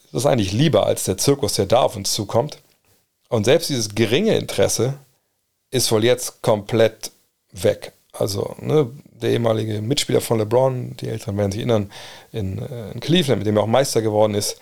ist 0.05 0.15
das 0.15 0.27
eigentlich 0.27 0.53
lieber 0.53 0.87
als 0.87 1.05
der 1.05 1.19
Zirkus, 1.19 1.53
der 1.53 1.67
da 1.67 1.83
auf 1.83 1.97
uns 1.97 2.15
zukommt. 2.15 2.63
Und 3.33 3.45
selbst 3.45 3.71
dieses 3.71 3.95
geringe 3.95 4.37
Interesse 4.37 4.99
ist 5.71 5.91
wohl 5.91 6.05
jetzt 6.05 6.43
komplett 6.43 7.13
weg. 7.51 7.93
Also 8.13 8.55
ne, 8.61 8.91
der 9.11 9.31
ehemalige 9.31 9.81
Mitspieler 9.81 10.21
von 10.21 10.37
LeBron, 10.37 10.99
die 10.99 11.09
Älteren 11.09 11.39
werden 11.39 11.51
sich 11.51 11.61
erinnern, 11.61 11.91
in, 12.31 12.59
äh, 12.59 12.91
in 12.91 13.01
Cleveland, 13.01 13.39
mit 13.39 13.47
dem 13.47 13.57
er 13.57 13.63
auch 13.63 13.69
Meister 13.69 14.03
geworden 14.03 14.35
ist, 14.35 14.59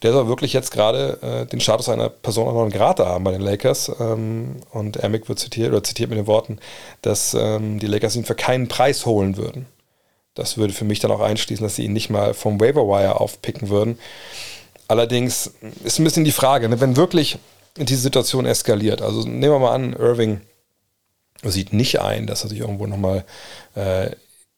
der 0.00 0.12
soll 0.12 0.26
wirklich 0.26 0.54
jetzt 0.54 0.70
gerade 0.70 1.18
äh, 1.20 1.46
den 1.50 1.60
Status 1.60 1.90
einer 1.90 2.08
Person 2.08 2.46
non 2.46 2.70
grata 2.70 3.04
haben 3.04 3.24
bei 3.24 3.32
den 3.32 3.42
Lakers. 3.42 3.92
Ähm, 4.00 4.56
und 4.70 5.04
Amick 5.04 5.28
wird 5.28 5.38
zitiert 5.38 5.72
oder 5.72 5.84
zitiert 5.84 6.08
mit 6.08 6.18
den 6.18 6.26
Worten, 6.26 6.60
dass 7.02 7.36
ähm, 7.38 7.78
die 7.78 7.88
Lakers 7.88 8.16
ihn 8.16 8.24
für 8.24 8.34
keinen 8.34 8.68
Preis 8.68 9.04
holen 9.04 9.36
würden. 9.36 9.66
Das 10.32 10.56
würde 10.56 10.72
für 10.72 10.86
mich 10.86 10.98
dann 10.98 11.10
auch 11.10 11.20
einschließen, 11.20 11.62
dass 11.62 11.76
sie 11.76 11.84
ihn 11.84 11.92
nicht 11.92 12.08
mal 12.08 12.32
vom 12.32 12.58
Waiver 12.58 12.88
Wire 12.88 13.20
aufpicken 13.20 13.68
würden. 13.68 13.98
Allerdings 14.88 15.52
ist 15.84 15.98
ein 15.98 16.04
bisschen 16.04 16.24
die 16.24 16.32
Frage, 16.32 16.70
ne, 16.70 16.80
wenn 16.80 16.96
wirklich 16.96 17.38
diese 17.76 18.02
Situation 18.02 18.46
eskaliert, 18.46 19.02
also 19.02 19.22
nehmen 19.22 19.52
wir 19.52 19.58
mal 19.58 19.74
an, 19.74 19.92
Irving 19.94 20.40
sieht 21.42 21.72
nicht 21.72 22.00
ein, 22.00 22.26
dass 22.26 22.44
er 22.44 22.50
sich 22.50 22.60
irgendwo 22.60 22.86
nochmal 22.86 23.24
äh, 23.74 24.10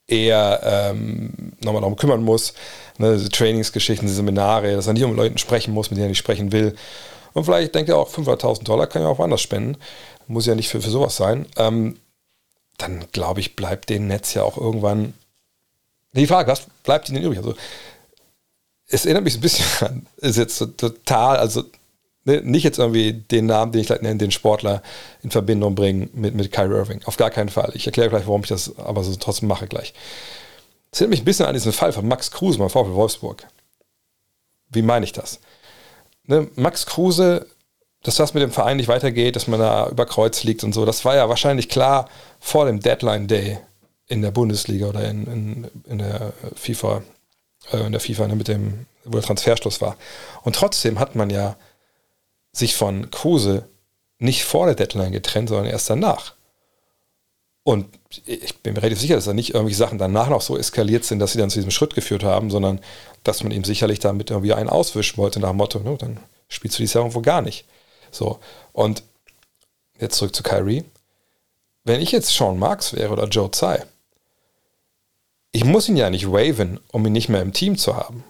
eher 0.07 0.61
ähm, 0.63 1.53
nochmal 1.61 1.81
darum 1.83 1.97
kümmern 1.97 2.23
muss. 2.23 2.55
Ne, 2.99 3.17
diese 3.17 3.29
Trainingsgeschichten, 3.29 4.07
diese 4.07 4.17
Seminare, 4.17 4.75
dass 4.75 4.87
er 4.87 4.93
nicht 4.93 5.05
um 5.05 5.17
Leuten 5.17 5.39
sprechen 5.39 5.75
muss, 5.75 5.91
mit 5.91 5.97
denen 5.97 6.07
er 6.07 6.11
nicht 6.11 6.19
sprechen 6.19 6.53
will. 6.53 6.77
Und 7.33 7.45
vielleicht 7.45 7.75
denkt 7.75 7.91
er 7.91 7.99
auch, 7.99 8.09
500.000 8.11 8.65
Dollar 8.65 8.87
kann 8.87 9.03
ja 9.03 9.09
auch 9.09 9.19
woanders 9.19 9.43
spenden. 9.43 9.77
Muss 10.27 10.47
ja 10.47 10.55
nicht 10.55 10.69
für, 10.69 10.81
für 10.81 10.91
sowas 10.91 11.17
sein. 11.17 11.47
Ähm, 11.57 11.99
dann 12.79 13.05
glaube 13.13 13.41
ich, 13.41 13.57
bleibt 13.57 13.91
den 13.91 14.07
Netz 14.07 14.35
ja 14.35 14.43
auch 14.43 14.57
irgendwann. 14.57 15.15
Die 16.13 16.27
Frage, 16.27 16.51
was 16.51 16.67
bleibt 16.83 17.09
ihnen 17.09 17.23
übrig? 17.23 17.39
Also, 17.39 17.55
es 18.89 19.05
erinnert 19.05 19.25
mich 19.25 19.35
so 19.35 19.39
ein 19.39 19.43
bisschen 19.43 19.67
an, 19.89 20.07
ist 20.19 20.37
jetzt 20.37 20.59
total, 20.77 21.37
also 21.37 21.65
Ne, 22.27 22.43
nicht 22.43 22.65
jetzt 22.65 22.79
irgendwie 22.79 23.13
den 23.15 23.47
Namen, 23.47 23.73
den 23.73 23.81
ich 23.81 23.87
gleich 23.87 24.03
nenne, 24.03 24.19
den 24.19 24.31
Sportler 24.31 24.83
in 25.23 25.31
Verbindung 25.31 25.75
bringen 25.75 26.11
mit, 26.13 26.35
mit 26.35 26.53
Kyrie 26.53 26.75
Irving. 26.75 27.01
Auf 27.05 27.17
gar 27.17 27.31
keinen 27.31 27.49
Fall. 27.49 27.71
Ich 27.75 27.87
erkläre 27.87 28.11
gleich, 28.11 28.27
warum 28.27 28.43
ich 28.43 28.49
das 28.49 28.79
aber 28.79 29.03
so 29.03 29.15
trotzdem 29.17 29.49
mache 29.49 29.67
gleich. 29.67 29.95
Es 30.91 31.01
erinnert 31.01 31.13
mich 31.13 31.23
ein 31.23 31.25
bisschen 31.25 31.47
an 31.47 31.55
diesen 31.55 31.73
Fall 31.73 31.93
von 31.93 32.07
Max 32.07 32.31
Kruse 32.31 32.59
beim 32.59 32.69
VfL 32.69 32.95
Wolfsburg. 32.95 33.47
Wie 34.71 34.83
meine 34.83 35.05
ich 35.05 35.13
das? 35.13 35.41
Ne, 36.25 36.49
Max 36.57 36.85
Kruse 36.85 37.47
dass 38.07 38.15
das 38.15 38.35
mit 38.35 38.43
dem 38.43 38.53
Verein 38.53 38.77
nicht 38.77 38.89
weitergeht, 38.89 39.35
dass 39.35 39.49
man 39.49 39.59
da 39.59 39.89
über 39.89 40.07
Kreuz 40.07 40.45
liegt 40.45 40.63
und 40.63 40.73
so, 40.73 40.85
das 40.85 41.05
war 41.05 41.17
ja 41.17 41.29
wahrscheinlich 41.29 41.69
klar 41.69 42.09
vor 42.39 42.67
dem 42.67 42.79
Deadline 42.79 43.27
Day 43.27 43.59
in 44.07 44.23
der 44.23 44.31
Bundesliga 44.31 44.87
oder 44.87 45.09
in, 45.09 45.27
in, 45.27 45.71
in 45.89 45.99
der 45.99 46.33
FIFA, 46.55 47.03
äh, 47.73 47.79
in 47.79 47.91
der 47.91 48.01
FIFA 48.01 48.29
ne, 48.29 48.37
mit 48.37 48.47
dem, 48.47 48.87
wo 49.05 49.13
der 49.13 49.23
Transferschluss 49.23 49.81
war. 49.81 49.97
Und 50.43 50.55
trotzdem 50.55 51.01
hat 51.01 51.17
man 51.17 51.31
ja 51.31 51.57
sich 52.59 52.75
von 52.75 53.11
Kruse 53.11 53.69
nicht 54.19 54.45
vor 54.45 54.67
der 54.67 54.75
Deadline 54.75 55.13
getrennt, 55.13 55.49
sondern 55.49 55.67
erst 55.67 55.91
danach. 55.91 56.35
Und 57.63 57.87
ich 58.27 58.57
bin 58.59 58.75
mir 58.75 58.83
relativ 58.83 59.01
sicher, 59.01 59.17
dass 59.17 59.25
da 59.25 59.35
nicht 59.35 59.55
irgendwelche 59.55 59.79
Sachen 59.79 59.99
danach 59.99 60.29
noch 60.29 60.41
so 60.41 60.57
eskaliert 60.57 61.05
sind, 61.05 61.19
dass 61.19 61.33
sie 61.33 61.39
dann 61.39 61.51
zu 61.51 61.59
diesem 61.59 61.73
Schritt 61.73 61.95
geführt 61.95 62.23
haben, 62.23 62.49
sondern 62.49 62.81
dass 63.25 63.43
man 63.43 63.51
ihm 63.51 63.65
sicherlich 63.65 63.99
damit 63.99 64.31
irgendwie 64.31 64.53
einen 64.53 64.69
auswischen 64.69 65.19
wollte 65.19 65.41
nach 65.41 65.51
dem 65.51 65.57
Motto, 65.57 65.81
ne, 65.81 65.97
dann 65.99 66.21
spielst 66.49 66.79
du 66.79 66.83
dieses 66.83 66.95
Jahr 66.95 67.03
irgendwo 67.03 67.23
gar 67.23 67.43
nicht. 67.43 67.65
So. 68.13 68.39
Und 68.73 69.03
jetzt 69.99 70.17
zurück 70.17 70.35
zu 70.35 70.45
Kyrie. 70.45 70.85
Wenn 71.83 72.01
ich 72.01 72.13
jetzt 72.13 72.31
Sean 72.31 72.59
Marks 72.59 72.93
wäre 72.95 73.13
oder 73.13 73.27
Joe 73.27 73.51
Tsai, 73.51 73.85
ich 75.51 75.65
muss 75.65 75.89
ihn 75.89 75.97
ja 75.97 76.09
nicht 76.09 76.31
waven, 76.31 76.79
um 76.93 77.05
ihn 77.05 77.13
nicht 77.13 77.29
mehr 77.29 77.43
im 77.43 77.53
Team 77.53 77.77
zu 77.77 77.97
haben. 77.97 78.23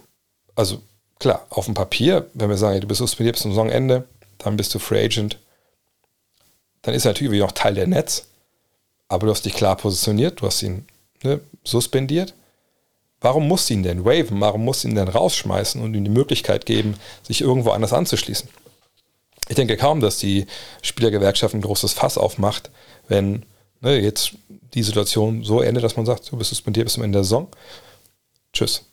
Also 0.55 0.81
klar, 1.19 1.47
auf 1.51 1.67
dem 1.67 1.75
Papier, 1.75 2.31
wenn 2.35 2.49
wir 2.49 2.57
sagen, 2.57 2.81
du 2.81 2.87
bist 2.87 2.99
suspendiert 2.99 3.35
bis 3.35 3.43
zum 3.43 3.53
Saisonende, 3.53 4.09
dann 4.39 4.57
bist 4.57 4.75
du 4.75 4.79
Free 4.79 5.05
Agent, 5.05 5.39
dann 6.83 6.95
ist 6.95 7.05
er 7.05 7.13
natürlich 7.13 7.43
auch 7.43 7.53
Teil 7.53 7.75
der 7.75 7.87
Netz, 7.87 8.27
aber 9.09 9.27
du 9.27 9.33
hast 9.33 9.45
dich 9.45 9.55
klar 9.55 9.77
positioniert, 9.77 10.41
du 10.41 10.47
hast 10.47 10.63
ihn 10.63 10.87
ne, 11.23 11.41
suspendiert. 11.65 12.35
Warum 13.21 13.49
musst 13.49 13.71
du 13.71 13.75
ihn 13.75 13.83
denn 13.83 14.05
waven? 14.05 14.41
Warum 14.41 14.65
musst 14.65 14.85
du 14.85 14.89
ihn 14.89 14.95
denn 14.95 15.09
rausschmeißen 15.09 15.81
und 15.81 15.95
ihm 15.95 16.05
die 16.05 16.11
Möglichkeit 16.11 16.67
geben, 16.67 16.95
sich 17.23 17.41
irgendwo 17.41 17.71
anders 17.71 17.93
anzuschließen? 17.93 18.49
Ich 19.49 19.55
denke 19.55 19.77
kaum, 19.77 20.01
dass 20.01 20.19
die 20.19 20.47
Spielergewerkschaft 20.83 21.55
ein 21.55 21.63
großes 21.63 21.93
Fass 21.93 22.19
aufmacht, 22.19 22.71
wenn 23.09 23.45
ne, 23.81 23.99
jetzt 24.01 24.33
die 24.75 24.83
Situation 24.83 25.45
so 25.45 25.61
endet, 25.61 25.85
dass 25.85 25.97
man 25.97 26.07
sagt, 26.07 26.31
du 26.31 26.37
bist 26.37 26.51
suspendiert 26.51 26.87
bis 26.87 26.95
zum 26.95 27.05
Ende 27.05 27.19
der 27.19 27.25
Saison. 27.25 27.49
Tschüss. 28.53 28.85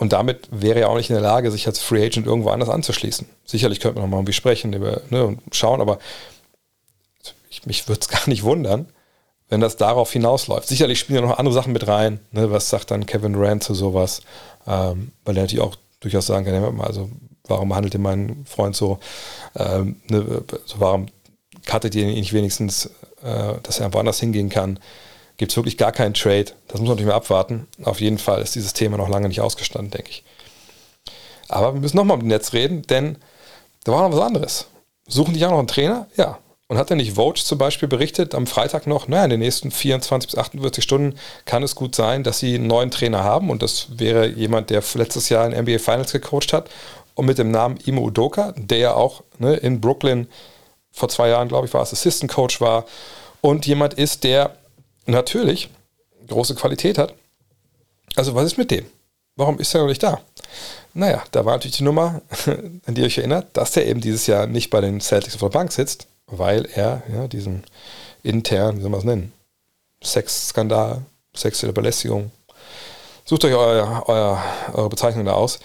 Und 0.00 0.14
damit 0.14 0.48
wäre 0.50 0.80
er 0.80 0.88
auch 0.88 0.96
nicht 0.96 1.10
in 1.10 1.14
der 1.14 1.22
Lage, 1.22 1.50
sich 1.50 1.66
als 1.66 1.78
Free 1.78 2.02
Agent 2.02 2.26
irgendwo 2.26 2.48
anders 2.48 2.70
anzuschließen. 2.70 3.28
Sicherlich 3.44 3.80
könnte 3.80 3.96
man 4.00 4.04
noch 4.04 4.10
mal 4.10 4.16
irgendwie 4.16 4.32
sprechen 4.32 4.72
über, 4.72 5.02
ne, 5.10 5.26
und 5.26 5.42
schauen, 5.52 5.82
aber 5.82 5.98
ich, 7.50 7.66
mich 7.66 7.86
würde 7.86 8.00
es 8.00 8.08
gar 8.08 8.26
nicht 8.26 8.42
wundern, 8.42 8.88
wenn 9.50 9.60
das 9.60 9.76
darauf 9.76 10.10
hinausläuft. 10.10 10.66
Sicherlich 10.66 10.98
spielen 10.98 11.22
ja 11.22 11.28
noch 11.28 11.38
andere 11.38 11.52
Sachen 11.52 11.74
mit 11.74 11.86
rein. 11.86 12.18
Ne, 12.32 12.50
was 12.50 12.70
sagt 12.70 12.90
dann 12.90 13.04
Kevin 13.04 13.34
Durant 13.34 13.62
zu 13.62 13.74
sowas? 13.74 14.22
Ähm, 14.66 15.12
weil 15.26 15.36
er 15.36 15.42
natürlich 15.42 15.62
auch 15.62 15.76
durchaus 16.00 16.24
sagen 16.24 16.46
kann, 16.46 16.80
also 16.80 17.10
warum 17.46 17.68
behandelt 17.68 17.92
ihr 17.92 18.00
meinen 18.00 18.46
Freund 18.46 18.74
so, 18.74 19.00
ähm, 19.54 20.00
ne, 20.08 20.44
so 20.64 20.80
warum 20.80 21.08
cuttet 21.66 21.94
ihr 21.94 22.08
ihn 22.08 22.14
nicht 22.14 22.32
wenigstens, 22.32 22.86
äh, 23.22 23.52
dass 23.62 23.80
er 23.80 23.92
woanders 23.92 24.18
hingehen 24.18 24.48
kann? 24.48 24.78
Gibt 25.40 25.52
es 25.52 25.56
wirklich 25.56 25.78
gar 25.78 25.90
keinen 25.90 26.12
Trade? 26.12 26.52
Das 26.68 26.80
muss 26.80 26.80
man 26.80 26.88
natürlich 26.88 27.08
mal 27.08 27.14
abwarten. 27.14 27.66
Auf 27.82 28.02
jeden 28.02 28.18
Fall 28.18 28.42
ist 28.42 28.56
dieses 28.56 28.74
Thema 28.74 28.98
noch 28.98 29.08
lange 29.08 29.26
nicht 29.26 29.40
ausgestanden, 29.40 29.90
denke 29.90 30.10
ich. 30.10 30.22
Aber 31.48 31.72
wir 31.72 31.80
müssen 31.80 31.96
nochmal 31.96 32.18
mit 32.18 32.24
dem 32.24 32.28
Netz 32.28 32.52
reden, 32.52 32.82
denn 32.82 33.16
da 33.84 33.92
war 33.92 34.06
noch 34.06 34.14
was 34.14 34.22
anderes. 34.22 34.66
Suchen 35.08 35.32
die 35.32 35.40
ja 35.40 35.48
noch 35.48 35.58
einen 35.58 35.66
Trainer? 35.66 36.08
Ja. 36.14 36.40
Und 36.68 36.76
hat 36.76 36.90
er 36.90 36.96
nicht 36.96 37.14
Vogue 37.14 37.42
zum 37.42 37.56
Beispiel 37.56 37.88
berichtet 37.88 38.34
am 38.34 38.46
Freitag 38.46 38.86
noch, 38.86 39.08
naja, 39.08 39.24
in 39.24 39.30
den 39.30 39.40
nächsten 39.40 39.70
24 39.70 40.30
bis 40.30 40.38
48 40.38 40.84
Stunden 40.84 41.18
kann 41.46 41.62
es 41.62 41.74
gut 41.74 41.94
sein, 41.94 42.22
dass 42.22 42.38
sie 42.38 42.56
einen 42.56 42.66
neuen 42.66 42.90
Trainer 42.90 43.24
haben 43.24 43.48
und 43.48 43.62
das 43.62 43.98
wäre 43.98 44.26
jemand, 44.26 44.68
der 44.68 44.82
letztes 44.92 45.30
Jahr 45.30 45.46
in 45.46 45.58
NBA 45.58 45.78
Finals 45.78 46.12
gecoacht 46.12 46.52
hat 46.52 46.68
und 47.14 47.24
mit 47.24 47.38
dem 47.38 47.50
Namen 47.50 47.78
Imo 47.86 48.02
Udoka, 48.02 48.52
der 48.58 48.78
ja 48.78 48.92
auch 48.92 49.22
ne, 49.38 49.56
in 49.56 49.80
Brooklyn 49.80 50.28
vor 50.92 51.08
zwei 51.08 51.30
Jahren, 51.30 51.48
glaube 51.48 51.66
ich, 51.66 51.72
war 51.72 51.80
Assistant 51.80 52.30
Coach 52.30 52.60
war 52.60 52.84
und 53.40 53.64
jemand 53.64 53.94
ist, 53.94 54.24
der 54.24 54.59
natürlich 55.10 55.68
große 56.28 56.54
Qualität 56.54 56.98
hat. 56.98 57.14
Also 58.16 58.34
was 58.34 58.46
ist 58.46 58.58
mit 58.58 58.70
dem? 58.70 58.86
Warum 59.36 59.58
ist 59.58 59.74
er 59.74 59.82
noch 59.82 59.88
nicht 59.88 60.02
da? 60.02 60.20
Naja, 60.92 61.22
da 61.30 61.44
war 61.44 61.54
natürlich 61.54 61.76
die 61.76 61.84
Nummer, 61.84 62.20
an 62.46 62.94
die 62.94 63.00
ihr 63.00 63.06
euch 63.06 63.18
erinnert, 63.18 63.56
dass 63.56 63.72
der 63.72 63.86
eben 63.86 64.00
dieses 64.00 64.26
Jahr 64.26 64.46
nicht 64.46 64.70
bei 64.70 64.80
den 64.80 65.00
Celtics 65.00 65.34
auf 65.34 65.40
der 65.40 65.48
Bank 65.48 65.72
sitzt, 65.72 66.06
weil 66.26 66.68
er 66.74 67.02
ja, 67.12 67.28
diesen 67.28 67.64
intern, 68.22 68.78
wie 68.78 68.82
soll 68.82 68.90
man 68.90 69.00
es 69.00 69.06
nennen, 69.06 69.32
Sexskandal, 70.02 71.02
sexuelle 71.34 71.72
Belästigung, 71.72 72.30
sucht 73.24 73.44
euch 73.44 73.54
euer, 73.54 74.04
euer, 74.06 74.42
eure 74.72 74.88
Bezeichnung 74.88 75.24
da 75.24 75.32
aus, 75.32 75.60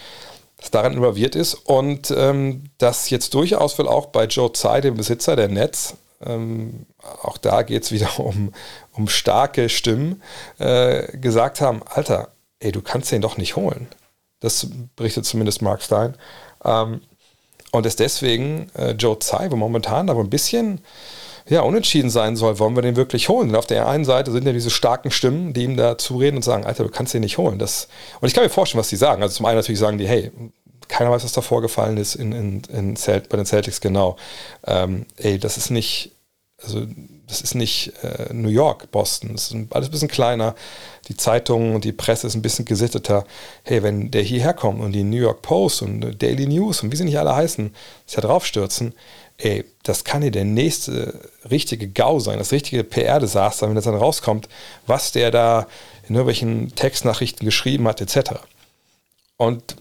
das 0.57 0.71
daran 0.71 0.93
involviert 0.93 1.35
ist 1.35 1.55
und 1.55 2.11
ähm, 2.15 2.69
das 2.77 3.09
jetzt 3.09 3.33
durchaus 3.33 3.77
wohl 3.77 3.87
auch 3.87 4.07
bei 4.07 4.25
Joe 4.25 4.51
Tsai, 4.51 4.81
dem 4.81 4.95
Besitzer 4.95 5.35
der 5.35 5.47
Netz, 5.47 5.95
ähm, 6.23 6.85
auch 7.23 7.37
da 7.37 7.61
geht 7.63 7.83
es 7.83 7.91
wieder 7.91 8.09
um, 8.19 8.53
um 8.95 9.07
starke 9.07 9.69
Stimmen, 9.69 10.21
äh, 10.57 11.17
gesagt 11.17 11.61
haben, 11.61 11.81
Alter, 11.83 12.29
ey, 12.59 12.71
du 12.71 12.81
kannst 12.81 13.11
den 13.11 13.21
doch 13.21 13.37
nicht 13.37 13.55
holen. 13.55 13.87
Das 14.39 14.67
berichtet 14.95 15.25
zumindest 15.25 15.61
Mark 15.61 15.81
Stein. 15.81 16.15
Ähm, 16.63 17.01
und 17.71 17.85
ist 17.85 17.99
deswegen 17.99 18.69
äh, 18.75 18.91
Joe 18.91 19.19
Tsai, 19.19 19.51
wo 19.51 19.55
momentan 19.55 20.09
aber 20.09 20.21
ein 20.21 20.29
bisschen 20.29 20.81
ja, 21.47 21.61
unentschieden 21.61 22.09
sein 22.09 22.35
soll, 22.35 22.57
wollen 22.57 22.75
wir 22.75 22.81
den 22.81 22.95
wirklich 22.95 23.29
holen? 23.29 23.49
Und 23.49 23.55
auf 23.55 23.67
der 23.67 23.87
einen 23.87 24.05
Seite 24.05 24.31
sind 24.31 24.47
ja 24.47 24.53
diese 24.53 24.71
starken 24.71 25.11
Stimmen, 25.11 25.53
die 25.53 25.63
ihm 25.63 25.77
da 25.77 25.97
zureden 25.97 26.37
und 26.37 26.41
sagen, 26.41 26.65
Alter, 26.65 26.83
du 26.83 26.89
kannst 26.89 27.13
den 27.13 27.21
nicht 27.21 27.37
holen. 27.37 27.59
Das, 27.59 27.87
und 28.19 28.27
ich 28.27 28.33
kann 28.33 28.43
mir 28.43 28.49
vorstellen, 28.49 28.79
was 28.79 28.89
die 28.89 28.95
sagen. 28.95 29.21
Also 29.21 29.35
zum 29.35 29.45
einen 29.45 29.57
natürlich 29.57 29.79
sagen 29.79 29.97
die, 29.97 30.07
hey, 30.07 30.31
keiner 30.87 31.11
weiß, 31.11 31.23
was 31.23 31.33
da 31.33 31.41
vorgefallen 31.41 31.97
ist 31.97 32.15
in, 32.15 32.31
in, 32.31 32.61
in 32.71 32.95
Celt, 32.95 33.29
bei 33.29 33.37
den 33.37 33.45
Celtics 33.45 33.79
genau. 33.81 34.17
Ähm, 34.65 35.05
ey, 35.17 35.37
das 35.37 35.57
ist 35.57 35.69
nicht, 35.69 36.13
also 36.63 36.87
das 37.27 37.41
ist 37.41 37.55
nicht 37.55 37.93
äh, 38.03 38.33
New 38.33 38.49
York, 38.49 38.91
Boston. 38.91 39.31
Das 39.33 39.51
ist 39.51 39.55
alles 39.71 39.87
ein 39.87 39.91
bisschen 39.91 40.07
kleiner. 40.07 40.55
Die 41.07 41.17
Zeitungen 41.17 41.75
und 41.75 41.83
die 41.83 41.91
Presse 41.91 42.27
ist 42.27 42.35
ein 42.35 42.41
bisschen 42.41 42.65
gesitteter. 42.65 43.25
Hey, 43.63 43.83
wenn 43.83 44.11
der 44.11 44.21
hierher 44.21 44.53
kommt 44.53 44.81
und 44.81 44.91
die 44.91 45.03
New 45.03 45.17
York 45.17 45.41
Post 45.41 45.81
und 45.81 46.21
Daily 46.21 46.47
News 46.47 46.81
und 46.81 46.91
wie 46.91 46.95
sie 46.95 47.05
nicht 47.05 47.19
alle 47.19 47.35
heißen, 47.35 47.73
sich 48.05 48.15
da 48.15 48.21
draufstürzen, 48.21 48.93
ey, 49.37 49.65
das 49.83 50.03
kann 50.03 50.21
hier 50.21 50.31
der 50.31 50.45
nächste 50.45 51.19
richtige 51.49 51.87
GAU 51.87 52.19
sein, 52.19 52.37
das 52.37 52.51
richtige 52.51 52.83
PR-Desaster, 52.83 53.67
wenn 53.67 53.75
das 53.75 53.85
dann 53.85 53.95
rauskommt, 53.95 54.47
was 54.87 55.11
der 55.11 55.31
da 55.31 55.67
in 56.07 56.15
irgendwelchen 56.15 56.73
Textnachrichten 56.75 57.45
geschrieben 57.45 57.87
hat, 57.87 58.01
etc. 58.01 58.39
Und 59.37 59.75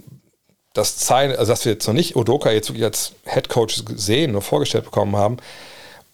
das 0.73 0.97
zeigen, 0.97 1.37
also 1.37 1.53
dass 1.53 1.65
wir 1.65 1.73
jetzt 1.73 1.87
noch 1.87 1.95
nicht 1.95 2.17
Odoka 2.17 2.51
jetzt 2.51 2.71
wirklich 2.71 2.85
als 2.85 3.13
Head 3.25 3.49
Coach 3.49 3.83
sehen 3.95 4.33
oder 4.33 4.41
vorgestellt 4.41 4.85
bekommen 4.85 5.17
haben 5.17 5.37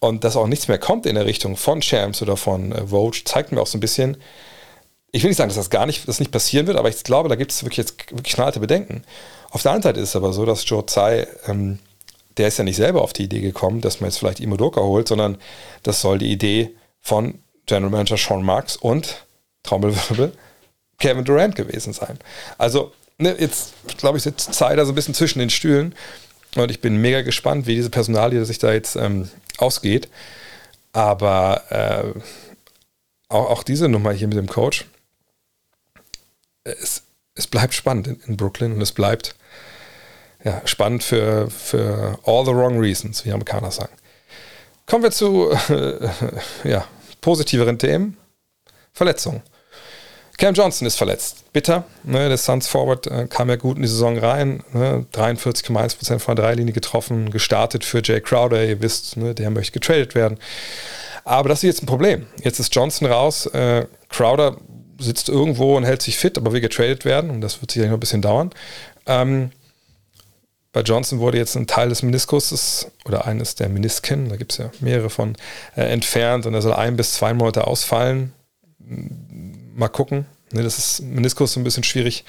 und 0.01 0.25
dass 0.25 0.37
auch 0.37 0.47
nichts 0.47 0.69
mehr 0.69 0.79
kommt 0.79 1.07
in 1.07 1.15
der 1.15 1.27
Richtung 1.27 1.57
von 1.57 1.81
Champs 1.81 2.23
oder 2.23 2.37
von 2.37 2.73
äh, 2.73 2.87
Vogue, 2.89 3.19
zeigt 3.25 3.53
mir 3.53 3.61
auch 3.61 3.67
so 3.67 3.79
ein 3.79 3.81
bisschen, 3.81 4.17
ich 5.13 5.23
will 5.23 5.31
nicht 5.31 5.37
sagen, 5.37 5.49
dass 5.49 5.57
das 5.57 5.71
gar 5.71 5.87
nicht, 5.87 6.09
das 6.09 6.21
nicht 6.21 6.33
passieren 6.33 6.67
wird, 6.67 6.77
aber 6.77 6.89
ich 6.89 7.03
glaube, 7.05 7.29
da 7.29 7.35
gibt 7.35 7.53
es 7.53 7.63
wirklich 7.63 7.79
jetzt 7.79 8.07
knallte 8.25 8.61
Bedenken. 8.61 9.03
Auf 9.51 9.63
der 9.63 9.73
anderen 9.73 9.95
Seite 9.95 10.01
ist 10.01 10.11
es 10.11 10.17
aber 10.17 10.33
so, 10.33 10.45
dass 10.47 10.69
Joe 10.69 10.85
Tsai, 10.87 11.27
ähm, 11.47 11.79
der 12.37 12.49
ist 12.49 12.59
ja 12.59 12.65
nicht 12.65 12.77
selber 12.77 13.03
auf 13.03 13.13
die 13.13 13.25
Idee 13.25 13.41
gekommen, 13.41 13.81
dass 13.81 14.01
man 14.01 14.09
jetzt 14.09 14.19
vielleicht 14.19 14.41
Imodoka 14.41 14.81
holt, 14.81 15.09
sondern 15.09 15.39
das 15.83 16.01
soll 16.01 16.19
die 16.19 16.31
Idee 16.31 16.71
von 17.01 17.41
General 17.67 17.91
Manager 17.91 18.17
Sean 18.17 18.43
Marks 18.43 18.77
und 18.77 19.27
Trommelwirbel 19.63 20.33
Kevin 20.99 21.25
Durant 21.25 21.57
gewesen 21.57 21.93
sein. 21.93 22.19
Also 22.59 22.93
ne, 23.19 23.35
jetzt, 23.39 23.75
glaube 23.99 24.19
ich, 24.19 24.25
sitzt 24.25 24.55
Zeit 24.55 24.79
da 24.79 24.85
so 24.85 24.93
ein 24.93 24.95
bisschen 24.95 25.15
zwischen 25.15 25.41
den 25.41 25.51
Stühlen. 25.51 25.95
Und 26.57 26.71
ich 26.71 26.81
bin 26.81 26.97
mega 26.97 27.23
gespannt, 27.23 27.67
wie 27.67 27.75
diese 27.75 27.91
Personalie 27.91 28.45
sich 28.45 28.59
da 28.59 28.73
jetzt 28.73 28.97
ähm, 28.97 29.29
ausgeht. 29.61 30.09
Aber 30.93 31.63
äh, 31.71 32.21
auch, 33.29 33.51
auch, 33.51 33.63
diese 33.63 33.89
Nummer 33.89 34.13
hier 34.13 34.29
mit 34.29 34.37
dem 34.37 34.49
Coach, 34.49 34.87
es, 36.65 37.03
es 37.35 37.47
bleibt 37.47 37.75
spannend 37.75 38.09
in, 38.09 38.21
in, 38.27 38.37
Brooklyn 38.37 38.73
und 38.73 38.81
es 38.81 38.93
bleibt 38.93 39.35
ja, 40.43 40.61
spannend 40.65 41.05
für, 41.05 41.51
für 41.51 42.19
all 42.25 42.45
the 42.45 42.53
wrong 42.53 42.79
reasons, 42.79 43.25
wie 43.25 43.33
Amerikaner 43.33 43.71
sagen. 43.71 43.93
Kommen 44.87 45.05
wir 45.05 45.13
zu 45.13 45.51
äh, 45.69 46.09
ja, 46.69 46.85
positiveren 47.21 47.79
Themen. 47.79 48.17
Verletzungen. 48.93 49.43
Cam 50.41 50.55
Johnson 50.55 50.87
ist 50.87 50.97
verletzt. 50.97 51.53
Bitter. 51.53 51.85
Ne, 52.03 52.29
der 52.29 52.39
Suns 52.39 52.67
Forward 52.67 53.07
äh, 53.07 53.27
kam 53.29 53.51
ja 53.51 53.57
gut 53.57 53.77
in 53.77 53.83
die 53.83 53.89
Saison 53.89 54.17
rein. 54.17 54.63
Ne, 54.73 55.05
43,1% 55.13 56.19
von 56.19 56.35
der 56.35 56.47
Dreilinie 56.47 56.73
getroffen. 56.73 57.31
Gestartet 57.31 57.85
für 57.85 58.01
Jay 58.03 58.23
Crowder. 58.23 58.65
Ihr 58.65 58.81
wisst, 58.81 59.19
ne, 59.19 59.35
der 59.35 59.51
möchte 59.51 59.73
getradet 59.73 60.15
werden. 60.15 60.39
Aber 61.27 61.51
das 61.51 61.59
ist 61.59 61.65
jetzt 61.65 61.83
ein 61.83 61.87
Problem. 61.87 62.27
Jetzt 62.43 62.59
ist 62.59 62.75
Johnson 62.75 63.07
raus. 63.07 63.45
Äh, 63.47 63.87
Crowder 64.09 64.57
sitzt 64.99 65.29
irgendwo 65.29 65.77
und 65.77 65.85
hält 65.85 66.01
sich 66.01 66.17
fit, 66.17 66.39
aber 66.39 66.53
will 66.53 66.63
getradet 66.63 67.05
werden. 67.05 67.29
Und 67.29 67.43
das 67.43 67.61
wird 67.61 67.73
sicherlich 67.73 67.91
noch 67.91 67.99
ein 67.99 68.01
bisschen 68.01 68.23
dauern. 68.23 68.51
Ähm, 69.05 69.51
bei 70.73 70.81
Johnson 70.81 71.19
wurde 71.19 71.37
jetzt 71.37 71.55
ein 71.55 71.67
Teil 71.67 71.91
des 71.91 72.03
Meniskuses 72.03 72.91
oder 73.05 73.27
eines 73.27 73.57
der 73.57 73.69
Menisken, 73.69 74.31
da 74.31 74.37
gibt 74.37 74.53
es 74.53 74.59
ja 74.59 74.71
mehrere 74.81 75.11
von, 75.11 75.37
äh, 75.77 75.83
entfernt 75.83 76.47
und 76.47 76.55
er 76.55 76.63
soll 76.63 76.73
ein 76.73 76.97
bis 76.97 77.15
zwei 77.15 77.35
Monate 77.35 77.67
ausfallen 77.67 78.33
mal 79.75 79.89
gucken. 79.89 80.27
Ne, 80.53 80.63
das 80.63 80.79
ist 80.79 81.03
Meniskus 81.03 81.53
so 81.53 81.61
ein 81.61 81.65
bisschen 81.65 81.85
schwierig. 81.85 82.25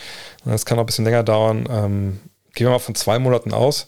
Das 0.46 0.66
kann 0.66 0.78
auch 0.78 0.84
ein 0.84 0.88
bisschen 0.88 1.06
länger 1.06 1.24
dauern. 1.24 1.68
Ähm, 1.70 2.20
gehen 2.54 2.68
wir 2.68 2.72
mal 2.72 2.80
von 2.80 2.96
zwei 2.96 3.20
Monaten 3.20 3.54
aus. 3.54 3.88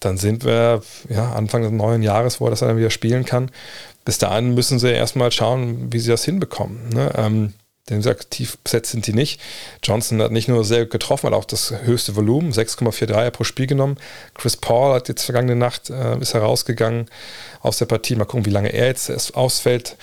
dann 0.00 0.18
sind 0.18 0.44
wir 0.44 0.82
ja, 1.08 1.32
Anfang 1.32 1.62
des 1.62 1.72
neuen 1.72 2.02
Jahres, 2.02 2.40
wo 2.40 2.46
er 2.46 2.50
das 2.50 2.60
dann 2.60 2.76
wieder 2.76 2.90
spielen 2.90 3.24
kann. 3.24 3.50
Bis 4.04 4.18
dahin 4.18 4.54
müssen 4.54 4.78
sie 4.78 4.90
erstmal 4.90 5.32
schauen, 5.32 5.92
wie 5.92 5.98
sie 5.98 6.10
das 6.10 6.24
hinbekommen. 6.24 6.90
Ne? 6.90 7.10
Ähm, 7.16 7.54
denn 7.88 7.98
gesagt, 7.98 8.30
tief 8.30 8.56
besetzt 8.58 8.92
sind 8.92 9.06
die 9.06 9.12
nicht. 9.12 9.40
Johnson 9.82 10.22
hat 10.22 10.32
nicht 10.32 10.48
nur 10.48 10.64
sehr 10.64 10.86
getroffen, 10.86 11.26
hat 11.26 11.34
auch 11.34 11.44
das 11.44 11.72
höchste 11.84 12.16
Volumen, 12.16 12.52
6,4 12.52 13.06
Dreier 13.06 13.30
pro 13.30 13.44
Spiel 13.44 13.66
genommen. 13.66 13.98
Chris 14.34 14.56
Paul 14.56 14.94
hat 14.94 15.08
jetzt 15.08 15.24
vergangene 15.24 15.56
Nacht, 15.56 15.90
äh, 15.90 16.18
ist 16.18 16.32
herausgegangen 16.32 17.10
aus 17.60 17.78
der 17.78 17.86
Partie. 17.86 18.16
Mal 18.16 18.24
gucken, 18.24 18.46
wie 18.46 18.50
lange 18.50 18.72
er 18.72 18.86
jetzt 18.86 19.34
ausfällt. 19.34 19.96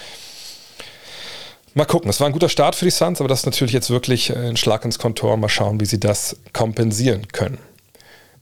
Mal 1.73 1.85
gucken, 1.85 2.09
es 2.09 2.19
war 2.19 2.27
ein 2.27 2.33
guter 2.33 2.49
Start 2.49 2.75
für 2.75 2.83
die 2.85 2.91
Suns, 2.91 3.21
aber 3.21 3.29
das 3.29 3.39
ist 3.39 3.45
natürlich 3.45 3.73
jetzt 3.73 3.89
wirklich 3.89 4.29
äh, 4.29 4.33
ein 4.33 4.57
Schlag 4.57 4.83
ins 4.83 4.99
Kontor. 4.99 5.37
Mal 5.37 5.47
schauen, 5.47 5.79
wie 5.79 5.85
sie 5.85 5.99
das 5.99 6.35
kompensieren 6.51 7.29
können. 7.29 7.59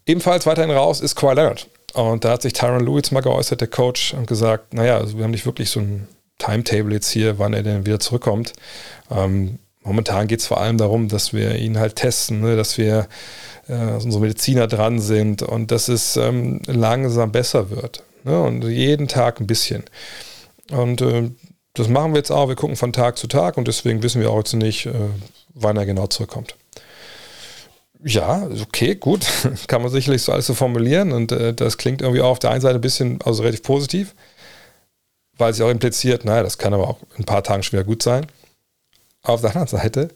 Ebenfalls 0.07 0.47
weiterhin 0.47 0.71
raus 0.71 1.01
ist 1.01 1.15
Kawhi 1.15 1.35
Leonard. 1.35 1.67
Und 1.93 2.25
da 2.25 2.31
hat 2.31 2.41
sich 2.41 2.53
Tyron 2.53 2.85
Lewis 2.85 3.11
mal 3.11 3.21
geäußert, 3.21 3.61
der 3.61 3.67
Coach, 3.67 4.13
und 4.13 4.25
gesagt, 4.27 4.73
naja, 4.73 4.97
also 4.97 5.17
wir 5.17 5.23
haben 5.23 5.31
nicht 5.31 5.45
wirklich 5.45 5.69
so 5.69 5.79
ein 5.79 6.07
Timetable 6.39 6.93
jetzt 6.93 7.09
hier, 7.09 7.37
wann 7.37 7.53
er 7.53 7.61
denn 7.61 7.85
wieder 7.85 7.99
zurückkommt. 7.99 8.53
Ähm, 9.11 9.59
momentan 9.83 10.27
geht 10.27 10.39
es 10.39 10.47
vor 10.47 10.59
allem 10.59 10.77
darum, 10.77 11.07
dass 11.07 11.33
wir 11.33 11.55
ihn 11.55 11.77
halt 11.77 11.95
testen, 11.95 12.41
ne? 12.41 12.55
dass 12.55 12.77
wir 12.77 13.07
äh, 13.67 13.73
unsere 13.73 14.21
Mediziner 14.21 14.67
dran 14.67 14.99
sind 14.99 15.43
und 15.43 15.71
dass 15.71 15.87
es 15.87 16.17
ähm, 16.17 16.61
langsam 16.65 17.31
besser 17.31 17.69
wird. 17.69 18.03
Ne? 18.23 18.41
Und 18.41 18.63
jeden 18.63 19.07
Tag 19.07 19.39
ein 19.39 19.47
bisschen. 19.47 19.83
Und 20.71 21.01
äh, 21.01 21.29
das 21.79 21.87
machen 21.87 22.13
wir 22.13 22.17
jetzt 22.17 22.31
auch. 22.31 22.47
Wir 22.47 22.55
gucken 22.55 22.75
von 22.75 22.93
Tag 22.93 23.17
zu 23.17 23.27
Tag 23.27 23.57
und 23.57 23.67
deswegen 23.67 24.03
wissen 24.03 24.21
wir 24.21 24.31
auch 24.31 24.37
jetzt 24.37 24.53
nicht, 24.53 24.85
äh, 24.85 24.93
wann 25.53 25.77
er 25.77 25.85
genau 25.85 26.07
zurückkommt. 26.07 26.55
Ja, 28.03 28.47
okay, 28.61 28.95
gut. 28.95 29.25
Kann 29.67 29.81
man 29.81 29.91
sicherlich 29.91 30.21
so 30.21 30.31
alles 30.31 30.47
so 30.47 30.53
formulieren 30.53 31.11
und 31.11 31.31
äh, 31.31 31.53
das 31.53 31.77
klingt 31.77 32.01
irgendwie 32.01 32.21
auch 32.21 32.31
auf 32.31 32.39
der 32.39 32.51
einen 32.51 32.61
Seite 32.61 32.75
ein 32.75 32.81
bisschen, 32.81 33.19
also 33.23 33.43
relativ 33.43 33.63
positiv 33.63 34.13
weil 35.39 35.53
sie 35.53 35.63
auch 35.63 35.69
impliziert, 35.69 36.25
naja, 36.25 36.43
das 36.43 36.57
kann 36.57 36.73
aber 36.73 36.87
auch 36.87 37.01
in 37.15 37.23
ein 37.23 37.25
paar 37.25 37.43
Tagen 37.43 37.63
schon 37.63 37.79
wieder 37.79 37.85
gut 37.85 38.03
sein. 38.03 38.27
Auf 39.23 39.41
der 39.41 39.51
anderen 39.51 39.67
Seite, 39.67 40.09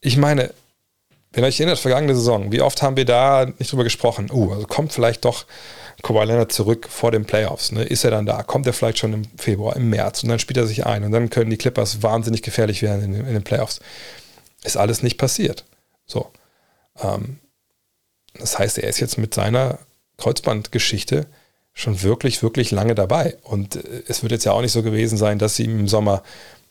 ich 0.00 0.16
meine, 0.16 0.54
wenn 1.32 1.44
ihr 1.44 1.48
euch 1.48 1.60
erinnert, 1.60 1.78
vergangene 1.78 2.14
Saison, 2.14 2.50
wie 2.52 2.62
oft 2.62 2.80
haben 2.80 2.96
wir 2.96 3.04
da 3.04 3.46
nicht 3.58 3.70
drüber 3.70 3.84
gesprochen? 3.84 4.30
Uh, 4.32 4.52
also 4.52 4.66
kommt 4.66 4.92
vielleicht 4.92 5.24
doch 5.24 5.44
Kawhi 6.02 6.24
Leonard 6.24 6.52
zurück 6.52 6.88
vor 6.90 7.10
den 7.10 7.24
Playoffs. 7.24 7.72
Ne? 7.72 7.82
Ist 7.84 8.04
er 8.04 8.10
dann 8.10 8.26
da? 8.26 8.42
Kommt 8.42 8.66
er 8.66 8.72
vielleicht 8.72 8.98
schon 8.98 9.12
im 9.12 9.22
Februar, 9.38 9.76
im 9.76 9.90
März 9.90 10.22
und 10.22 10.28
dann 10.28 10.38
spielt 10.38 10.56
er 10.56 10.66
sich 10.66 10.86
ein 10.86 11.04
und 11.04 11.12
dann 11.12 11.30
können 11.30 11.50
die 11.50 11.56
Clippers 11.56 12.02
wahnsinnig 12.02 12.42
gefährlich 12.42 12.82
werden 12.82 13.02
in, 13.02 13.14
in 13.14 13.32
den 13.32 13.44
Playoffs. 13.44 13.80
Ist 14.64 14.76
alles 14.76 15.02
nicht 15.02 15.18
passiert. 15.18 15.64
So. 16.06 16.30
Ähm, 17.00 17.38
das 18.38 18.58
heißt, 18.58 18.78
er 18.78 18.88
ist 18.88 19.00
jetzt 19.00 19.18
mit 19.18 19.34
seiner 19.34 19.78
Kreuzbandgeschichte 20.18 21.26
schon 21.72 22.02
wirklich, 22.02 22.42
wirklich 22.42 22.70
lange 22.70 22.94
dabei. 22.94 23.36
Und 23.42 23.76
äh, 23.76 24.02
es 24.08 24.22
wird 24.22 24.32
jetzt 24.32 24.44
ja 24.44 24.52
auch 24.52 24.62
nicht 24.62 24.72
so 24.72 24.82
gewesen 24.82 25.18
sein, 25.18 25.38
dass 25.38 25.56
sie 25.56 25.64
im 25.64 25.88
Sommer 25.88 26.22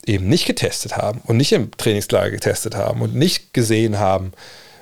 eben 0.05 0.27
nicht 0.27 0.45
getestet 0.45 0.97
haben 0.97 1.21
und 1.25 1.37
nicht 1.37 1.51
im 1.51 1.71
Trainingslager 1.71 2.31
getestet 2.31 2.75
haben 2.75 3.01
und 3.01 3.15
nicht 3.15 3.53
gesehen 3.53 3.97
haben, 3.99 4.33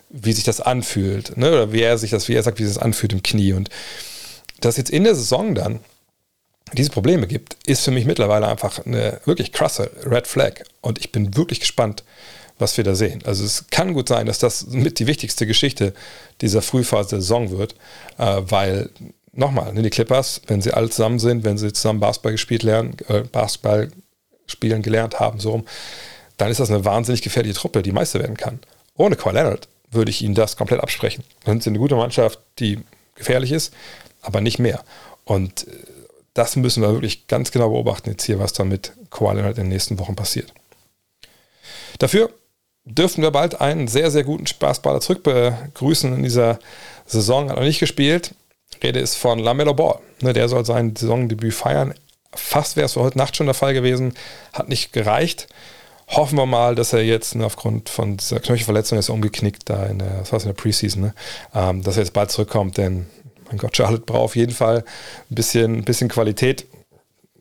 wie 0.09 0.33
sich 0.33 0.43
das 0.43 0.61
anfühlt, 0.61 1.37
ne? 1.37 1.49
oder 1.49 1.71
wie 1.71 1.81
er 1.81 1.97
sich 1.97 2.11
das, 2.11 2.27
wie 2.27 2.35
er 2.35 2.43
sagt, 2.43 2.59
wie 2.59 2.65
sich 2.65 2.75
das 2.75 2.83
anfühlt 2.83 3.13
im 3.13 3.23
Knie. 3.23 3.53
Und 3.53 3.69
dass 4.59 4.77
jetzt 4.77 4.89
in 4.89 5.03
der 5.03 5.15
Saison 5.15 5.55
dann 5.55 5.79
diese 6.73 6.89
Probleme 6.89 7.27
gibt, 7.27 7.57
ist 7.65 7.83
für 7.83 7.91
mich 7.91 8.05
mittlerweile 8.05 8.47
einfach 8.47 8.85
eine 8.85 9.19
wirklich 9.25 9.51
krasse 9.51 9.91
Red 10.05 10.27
Flag. 10.27 10.63
Und 10.81 10.97
ich 10.97 11.11
bin 11.11 11.35
wirklich 11.35 11.59
gespannt, 11.59 12.03
was 12.59 12.77
wir 12.77 12.83
da 12.83 12.95
sehen. 12.95 13.21
Also 13.25 13.43
es 13.43 13.65
kann 13.69 13.93
gut 13.93 14.07
sein, 14.07 14.25
dass 14.25 14.39
das 14.39 14.67
mit 14.67 14.99
die 14.99 15.07
wichtigste 15.07 15.45
Geschichte 15.45 15.93
dieser 16.41 16.61
Frühphase 16.61 17.11
der 17.11 17.21
Saison 17.21 17.51
wird, 17.51 17.75
äh, 18.17 18.41
weil 18.45 18.89
nochmal, 19.33 19.73
ne, 19.73 19.81
die 19.81 19.89
Clippers, 19.89 20.41
wenn 20.47 20.61
sie 20.61 20.73
alle 20.73 20.89
zusammen 20.89 21.19
sind, 21.19 21.43
wenn 21.43 21.57
sie 21.57 21.73
zusammen 21.73 21.99
Basketball 21.99 22.33
gespielt 22.33 22.63
lernen, 22.63 22.95
äh, 23.07 23.21
Basketball 23.21 23.91
spielen 24.45 24.81
gelernt 24.81 25.19
haben, 25.19 25.39
so 25.39 25.51
rum, 25.51 25.65
dann 26.37 26.51
ist 26.51 26.59
das 26.59 26.69
eine 26.69 26.85
wahnsinnig 26.85 27.21
gefährliche 27.21 27.55
Truppe, 27.55 27.81
die 27.81 27.91
Meister 27.91 28.19
werden 28.19 28.37
kann. 28.37 28.59
Ohne 28.95 29.15
Kawhi 29.15 29.33
Leonard 29.33 29.67
würde 29.91 30.11
ich 30.11 30.21
ihnen 30.21 30.35
das 30.35 30.57
komplett 30.57 30.81
absprechen. 30.81 31.23
Dann 31.43 31.53
sind 31.53 31.63
sie 31.63 31.69
eine 31.71 31.79
gute 31.79 31.95
Mannschaft, 31.95 32.39
die 32.59 32.79
gefährlich 33.15 33.51
ist, 33.51 33.73
aber 34.23 34.41
nicht 34.41 34.59
mehr. 34.59 34.83
Und 35.25 35.67
äh, 35.67 35.71
das 36.33 36.55
müssen 36.55 36.81
wir 36.81 36.91
wirklich 36.91 37.27
ganz 37.27 37.51
genau 37.51 37.69
beobachten 37.69 38.09
jetzt 38.09 38.23
hier, 38.23 38.39
was 38.39 38.53
da 38.53 38.63
mit 38.63 38.93
Kawhi 39.11 39.35
Leonard 39.35 39.57
in 39.57 39.65
den 39.65 39.69
nächsten 39.69 39.99
Wochen 39.99 40.15
passiert. 40.15 40.51
Dafür 41.99 42.31
dürften 42.85 43.21
wir 43.21 43.31
bald 43.31 43.61
einen 43.61 43.87
sehr, 43.87 44.11
sehr 44.11 44.23
guten 44.23 44.47
Spaßballer 44.47 44.99
zurück 44.99 45.23
begrüßen 45.23 46.13
in 46.13 46.23
dieser 46.23 46.59
Saison. 47.05 47.49
Hat 47.49 47.57
noch 47.57 47.63
nicht 47.63 47.79
gespielt, 47.79 48.33
Rede 48.81 48.99
ist 48.99 49.15
von 49.15 49.39
Lamello 49.39 49.73
Ball. 49.73 49.99
Ne, 50.21 50.33
der 50.33 50.49
soll 50.49 50.65
sein 50.65 50.95
Saisondebüt 50.95 51.53
feiern. 51.53 51.93
Fast 52.33 52.75
wäre 52.75 52.85
es 52.85 52.95
heute 52.95 53.17
Nacht 53.17 53.35
schon 53.35 53.45
der 53.45 53.53
Fall 53.53 53.73
gewesen, 53.73 54.13
hat 54.51 54.69
nicht 54.69 54.91
gereicht. 54.91 55.47
Hoffen 56.07 56.37
wir 56.37 56.45
mal, 56.45 56.75
dass 56.75 56.93
er 56.93 57.03
jetzt 57.03 57.35
ne, 57.35 57.45
aufgrund 57.45 57.89
von 57.89 58.17
dieser 58.17 58.39
Knöchelverletzung 58.39 58.97
ist 58.97 59.09
umgeknickt 59.09 59.69
da 59.69 59.85
in 59.85 59.99
der, 59.99 60.23
was 60.29 60.43
in 60.43 60.49
der 60.49 60.55
Preseason, 60.55 61.01
ne, 61.01 61.13
ähm, 61.53 61.83
dass 61.83 61.97
er 61.97 62.03
jetzt 62.03 62.13
bald 62.13 62.31
zurückkommt, 62.31 62.77
denn 62.77 63.05
mein 63.53 63.59
Gott, 63.59 63.77
Charlotte 63.77 64.03
braucht 64.03 64.21
auf 64.21 64.35
jeden 64.35 64.51
Fall 64.51 64.83
ein 65.29 65.35
bisschen, 65.35 65.75
ein 65.77 65.85
bisschen 65.85 66.09
Qualität, 66.09 66.65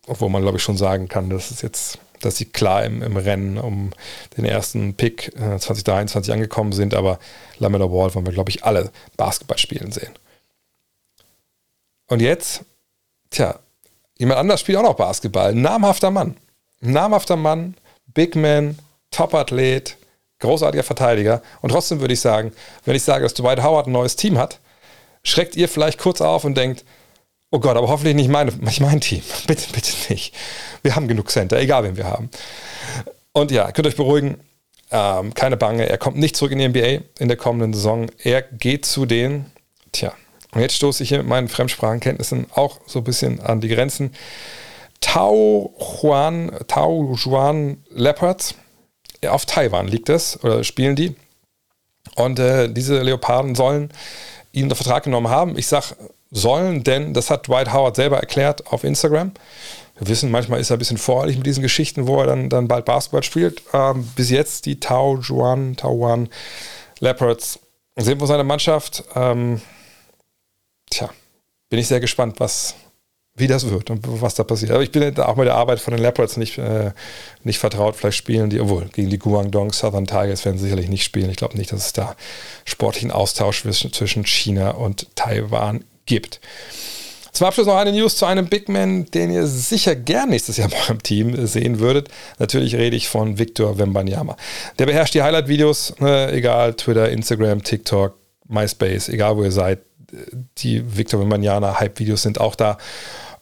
obwohl 0.07 0.29
man 0.29 0.43
glaube 0.43 0.59
ich 0.59 0.63
schon 0.63 0.77
sagen 0.77 1.09
kann, 1.09 1.31
dass 1.31 1.51
es 1.51 1.63
jetzt 1.63 1.99
dass 2.21 2.37
sie 2.37 2.45
klar 2.45 2.85
im, 2.85 3.03
im, 3.03 3.17
Rennen 3.17 3.59
um 3.59 3.91
den 4.37 4.45
ersten 4.45 4.95
Pick 4.95 5.29
äh, 5.35 5.59
2023 5.59 6.33
angekommen 6.33 6.73
sind, 6.73 6.95
aber 6.95 7.19
Lamella 7.59 7.87
Ball 7.87 8.15
wollen 8.15 8.27
wir, 8.27 8.33
glaube 8.33 8.51
ich, 8.51 8.63
alle 8.63 8.93
Basketball 9.17 9.59
spielen 9.59 9.91
sehen. 9.91 10.13
Und 12.07 12.23
jetzt, 12.23 12.65
tja, 13.31 13.59
jemand 14.19 14.39
anders 14.39 14.61
spielt 14.61 14.79
auch 14.79 14.85
noch 14.85 14.95
Basketball. 14.95 15.53
namhafter 15.53 16.13
Mann. 16.13 16.37
namhafter 16.81 17.35
Mann, 17.35 17.75
Big 18.07 18.37
Man, 18.37 18.79
Top-Athlet, 19.11 19.97
großartiger 20.39 20.85
Verteidiger. 20.85 21.43
Und 21.61 21.71
trotzdem 21.71 21.99
würde 21.99 22.15
ich 22.15 22.21
sagen, 22.21 22.53
wenn 22.85 22.95
ich 22.95 23.03
sage, 23.03 23.25
dass 23.25 23.35
Dwight 23.35 23.65
Howard 23.65 23.89
ein 23.89 23.93
neues 23.93 24.15
Team 24.15 24.39
hat, 24.39 24.61
schreckt 25.23 25.57
ihr 25.57 25.69
vielleicht 25.69 25.99
kurz 25.99 26.21
auf 26.21 26.45
und 26.45 26.57
denkt, 26.57 26.85
oh 27.51 27.61
Gott, 27.61 27.77
aber 27.77 27.89
hoffentlich 27.89 28.17
nicht, 28.17 28.29
meine, 28.29 28.53
mein 28.81 29.01
Team. 29.01 29.23
Bitte, 29.47 29.67
bitte 29.73 29.93
nicht. 30.09 30.35
Wir 30.83 30.97
haben 30.97 31.07
genug 31.07 31.31
Center, 31.31 31.59
egal 31.61 31.85
wen 31.85 31.97
wir 31.97 32.07
haben. 32.07 32.31
Und 33.33 33.51
ja, 33.51 33.71
könnt 33.73 33.87
euch 33.87 33.97
beruhigen, 33.97 34.41
ähm, 34.91 35.33
keine 35.35 35.57
Bange, 35.57 35.89
er 35.89 35.99
kommt 35.99 36.17
nicht 36.17 36.37
zurück 36.37 36.53
in 36.53 36.59
die 36.59 36.69
NBA 36.69 37.05
in 37.19 37.29
der 37.29 37.37
kommenden 37.37 37.73
Saison. 37.73 38.11
Er 38.23 38.43
geht 38.43 38.85
zu 38.85 39.07
den, 39.07 39.47
tja, 39.93 40.13
und 40.55 40.61
jetzt 40.61 40.77
stoße 40.77 41.03
ich 41.03 41.09
hier 41.09 41.19
mit 41.19 41.27
meinen 41.27 41.49
Fremdsprachenkenntnissen 41.49 42.47
auch 42.55 42.81
so 42.87 43.01
ein 43.01 43.05
bisschen 43.05 43.41
an 43.41 43.61
die 43.61 43.69
Grenzen. 43.69 44.13
Tao 45.01 45.75
Juan, 45.79 46.53
Tao 46.69 47.15
Juan 47.15 47.83
Leopards. 47.91 48.55
Auf 49.27 49.47
Taiwan 49.47 49.89
liegt 49.89 50.09
das, 50.09 50.43
oder 50.45 50.63
spielen 50.63 50.97
die. 50.97 51.15
Und 52.17 52.39
äh, 52.39 52.69
diese 52.69 53.01
Leoparden 53.03 53.55
sollen 53.55 53.91
ihn 54.53 54.65
unter 54.65 54.77
Vertrag 54.77 55.05
genommen 55.05 55.29
haben. 55.29 55.59
Ich 55.59 55.67
sage 55.67 55.97
sollen, 56.31 56.83
denn 56.83 57.13
das 57.13 57.31
hat 57.31 57.47
Dwight 57.49 57.73
Howard 57.73 57.97
selber 57.97 58.19
erklärt 58.19 58.67
auf 58.69 58.85
Instagram. 58.85 59.33
Wir 59.99 60.09
wissen, 60.09 60.31
manchmal 60.31 60.61
ist 60.61 60.71
er 60.71 60.77
ein 60.77 60.79
bisschen 60.79 60.99
voreilig 60.99 61.37
mit 61.37 61.47
diesen 61.47 61.63
Geschichten, 61.63 62.07
wo 62.07 62.19
er 62.21 62.27
dann, 62.27 62.49
dann 62.49 62.69
bald 62.69 62.87
Basketball 62.87 63.23
spielt. 63.23 63.63
Ähm, 63.73 64.09
bis 64.17 64.31
jetzt 64.31 64.67
die 64.67 64.81
Tao 64.81 65.19
Juan, 65.19 65.77
Tao 65.77 65.95
Juan 65.95 66.29
Leopards 67.01 67.59
sind 67.97 68.21
wir 68.21 68.27
seine 68.27 68.45
Mannschaft. 68.45 69.05
Ähm, 69.15 69.61
tja, 70.91 71.11
bin 71.69 71.79
ich 71.79 71.89
sehr 71.89 72.01
gespannt, 72.01 72.41
was, 72.41 72.75
wie 73.35 73.47
das 73.47 73.71
wird 73.71 73.91
und 73.91 74.01
was 74.05 74.35
da 74.35 74.45
passiert. 74.45 74.73
Aber 74.73 74.83
ich 74.83 74.93
bin 74.93 75.19
auch 75.19 75.37
mit 75.37 75.47
der 75.47 75.55
Arbeit 75.55 75.81
von 75.81 75.95
den 75.95 76.03
Leopards 76.03 76.37
nicht, 76.37 76.59
äh, 76.59 76.93
nicht 77.45 77.59
vertraut. 77.59 77.97
Vielleicht 77.97 78.19
spielen 78.19 78.51
die, 78.51 78.61
obwohl 78.61 78.87
gegen 78.93 79.09
die 79.09 79.19
Guangdong 79.19 79.73
Southern 79.73 80.07
Tigers 80.07 80.45
werden 80.45 80.59
sie 80.59 80.65
sicherlich 80.65 80.89
nicht 80.89 81.05
spielen. 81.05 81.31
Ich 81.31 81.37
glaube 81.37 81.57
nicht, 81.57 81.73
dass 81.73 81.87
es 81.87 81.93
da 81.95 82.15
sportlichen 82.65 83.11
Austausch 83.11 83.63
zwischen 83.63 84.27
China 84.27 84.73
und 84.73 85.07
Taiwan 85.17 85.85
gibt. 86.05 86.41
Zum 87.33 87.47
Abschluss 87.47 87.67
noch 87.67 87.77
eine 87.77 87.93
News 87.93 88.17
zu 88.17 88.27
einem 88.27 88.47
Big 88.47 88.69
Man, 88.69 89.07
den 89.07 89.31
ihr 89.31 89.47
sicher 89.47 89.97
gern 89.97 90.29
nächstes 90.29 90.59
Jahr 90.59 90.69
bei 90.71 90.77
eurem 90.83 91.03
Team 91.03 91.47
sehen 91.47 91.81
würdet. 91.81 92.09
Natürlich 92.39 92.75
rede 92.75 92.95
ich 92.95 93.09
von 93.09 93.39
Victor 93.39 93.79
Wembanyama. 93.79 94.37
Der 94.79 94.85
beherrscht 94.85 95.15
die 95.15 95.23
Highlight-Videos, 95.23 95.95
äh, 96.03 96.37
egal 96.37 96.75
Twitter, 96.75 97.09
Instagram, 97.09 97.63
TikTok, 97.63 98.19
MySpace, 98.49 99.09
egal 99.09 99.39
wo 99.39 99.45
ihr 99.45 99.53
seid 99.53 99.81
die 100.59 100.97
Victor 100.97 101.21
Wembanyama 101.21 101.81
Hype-Videos 101.81 102.23
sind 102.23 102.41
auch 102.41 102.55
da. 102.55 102.79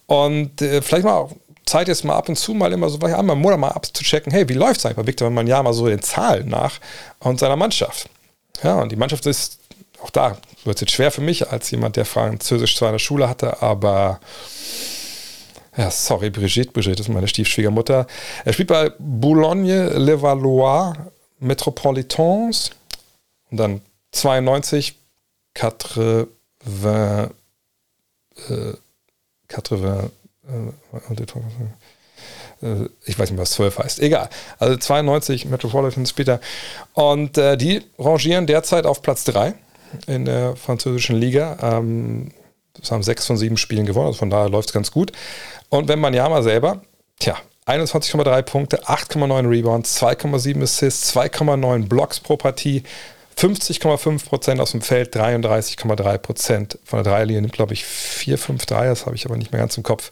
Und 0.07 0.63
äh, 0.63 0.83
vielleicht 0.83 1.05
mal 1.05 1.29
Zeit 1.67 1.89
jetzt 1.89 2.05
mal 2.05 2.17
ab 2.17 2.29
und 2.29 2.37
zu 2.37 2.53
mal 2.53 2.73
immer 2.73 2.89
so 2.89 2.99
einmal 2.99 3.37
im 3.37 3.43
Monat 3.43 3.59
mal 3.59 3.69
abzuchecken, 3.69 4.33
hey, 4.33 4.49
wie 4.49 4.55
läuft 4.55 4.81
es 4.81 4.87
eigentlich 4.87 4.97
bei 4.97 5.07
Victor 5.07 5.29
Wembanyama 5.29 5.73
so 5.73 5.87
den 5.87 6.03
Zahlen 6.03 6.49
nach 6.49 6.81
und 7.21 7.39
seiner 7.39 7.57
Mannschaft? 7.57 8.09
Ja, 8.63 8.81
und 8.81 8.91
die 8.91 8.97
Mannschaft 8.97 9.25
ist, 9.27 9.59
auch 10.03 10.11
da 10.11 10.37
wird 10.65 10.77
es 10.77 10.81
jetzt 10.81 10.93
schwer 10.93 11.11
für 11.11 11.21
mich, 11.21 11.49
als 11.49 11.71
jemand, 11.71 11.97
der 11.97 12.05
Französisch 12.05 12.77
zwar 12.77 12.89
in 12.89 12.95
der 12.95 12.99
Schule 12.99 13.29
hatte, 13.29 13.63
aber 13.63 14.21
ja, 15.77 15.91
sorry, 15.91 16.31
Brigitte, 16.31 16.73
Brigitte 16.73 17.03
ist 17.03 17.09
meine 17.09 17.29
Stiefschwiegermutter. 17.29 18.07
Er 18.45 18.53
spielt 18.53 18.69
bei 18.69 18.91
Boulogne-le-Valois 18.99 20.95
Metropolitans 21.39 22.71
und 23.51 23.57
dann 23.57 23.81
92, 24.13 24.97
4 25.57 26.29
20, 26.65 27.35
äh, 28.49 28.75
80, 29.53 29.83
äh, 29.83 30.11
äh, 32.63 32.89
ich 33.05 33.19
weiß 33.19 33.31
nicht, 33.31 33.41
was 33.41 33.53
12 33.53 33.79
heißt. 33.79 34.01
Egal. 34.01 34.29
Also 34.59 34.77
92 34.77 35.47
Metropolitan 35.47 36.07
später. 36.07 36.41
Und 36.93 37.39
äh, 37.39 37.57
die 37.57 37.83
rangieren 37.99 38.47
derzeit 38.47 38.87
auf 38.87 39.03
Platz 39.03 39.25
3 39.25 39.55
in 40.07 40.25
der 40.25 40.57
französischen 40.57 41.17
Liga. 41.17 41.57
Ähm, 41.63 42.33
das 42.75 42.91
haben 42.93 43.03
sechs 43.03 43.27
von 43.27 43.37
sieben 43.37 43.57
Spielen 43.57 43.87
gewonnen, 43.87 44.07
also 44.07 44.19
von 44.19 44.31
daher 44.31 44.49
läuft 44.49 44.69
es 44.69 44.73
ganz 44.73 44.91
gut. 44.91 45.13
Und 45.69 45.89
wenn 45.89 45.99
man 45.99 46.15
Yama 46.15 46.43
selber, 46.43 46.83
tja, 47.19 47.37
21,3 47.67 48.43
Punkte, 48.43 48.85
8,9 48.85 49.49
Rebounds, 49.49 50.03
2,7 50.03 50.63
Assists, 50.63 51.17
2,9 51.17 51.89
Blocks 51.89 52.21
pro 52.21 52.37
Partie, 52.37 52.83
50,5% 53.41 54.61
aus 54.61 54.73
dem 54.73 54.83
Feld, 54.83 55.17
33,3% 55.17 56.77
von 56.85 57.03
der 57.03 57.11
Dreierlinie, 57.11 57.41
nimmt 57.41 57.55
glaube 57.55 57.73
ich 57.73 57.87
4, 57.87 58.37
5 58.37 58.67
Dreier, 58.67 58.91
das 58.91 59.07
habe 59.07 59.17
ich 59.17 59.25
aber 59.25 59.39
nicht 59.39 59.51
mehr 59.51 59.61
ganz 59.61 59.79
im 59.79 59.83
Kopf. 59.83 60.11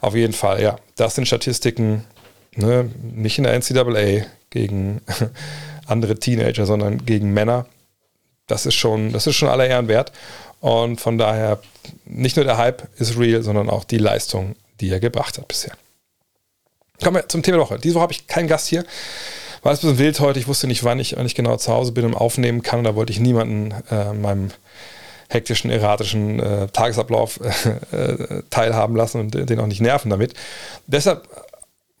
Auf 0.00 0.14
jeden 0.14 0.32
Fall, 0.32 0.62
ja, 0.62 0.76
das 0.96 1.14
sind 1.14 1.26
Statistiken, 1.26 2.04
ne, 2.56 2.90
nicht 3.02 3.36
in 3.36 3.44
der 3.44 3.52
NCAA 3.52 4.26
gegen 4.48 5.02
andere 5.86 6.18
Teenager, 6.18 6.64
sondern 6.64 7.04
gegen 7.04 7.34
Männer. 7.34 7.66
Das 8.46 8.64
ist 8.64 8.74
schon, 8.74 9.12
das 9.12 9.26
ist 9.26 9.36
schon 9.36 9.50
aller 9.50 9.66
Ehren 9.66 9.88
wert. 9.88 10.12
Und 10.60 10.98
von 10.98 11.18
daher, 11.18 11.60
nicht 12.06 12.36
nur 12.36 12.46
der 12.46 12.56
Hype 12.56 12.88
ist 12.98 13.18
real, 13.18 13.42
sondern 13.42 13.68
auch 13.68 13.84
die 13.84 13.98
Leistung, 13.98 14.56
die 14.80 14.90
er 14.90 15.00
gebracht 15.00 15.36
hat 15.36 15.46
bisher. 15.46 15.72
Kommen 17.02 17.16
wir 17.16 17.28
zum 17.28 17.42
Thema 17.42 17.58
der 17.58 17.66
Woche. 17.66 17.78
Diese 17.78 17.96
Woche 17.96 18.02
habe 18.02 18.12
ich 18.12 18.26
keinen 18.26 18.48
Gast 18.48 18.68
hier. 18.68 18.84
War 19.62 19.72
es 19.72 19.78
ein 19.78 19.88
bisschen 19.88 19.98
wild 19.98 20.20
heute. 20.20 20.38
Ich 20.38 20.48
wusste 20.48 20.66
nicht, 20.66 20.84
wann 20.84 20.98
ich, 20.98 21.16
wann 21.16 21.26
ich 21.26 21.34
genau 21.34 21.56
zu 21.56 21.72
Hause 21.72 21.92
bin 21.92 22.04
und 22.04 22.14
aufnehmen 22.14 22.62
kann. 22.62 22.84
Da 22.84 22.94
wollte 22.94 23.12
ich 23.12 23.20
niemanden 23.20 23.72
äh, 23.90 24.12
meinem 24.12 24.50
hektischen, 25.28 25.70
erratischen 25.70 26.40
äh, 26.40 26.68
Tagesablauf 26.68 27.40
äh, 27.92 28.42
teilhaben 28.50 28.96
lassen 28.96 29.20
und 29.20 29.34
den 29.34 29.60
auch 29.60 29.66
nicht 29.66 29.80
nerven 29.80 30.10
damit. 30.10 30.34
Deshalb 30.86 31.28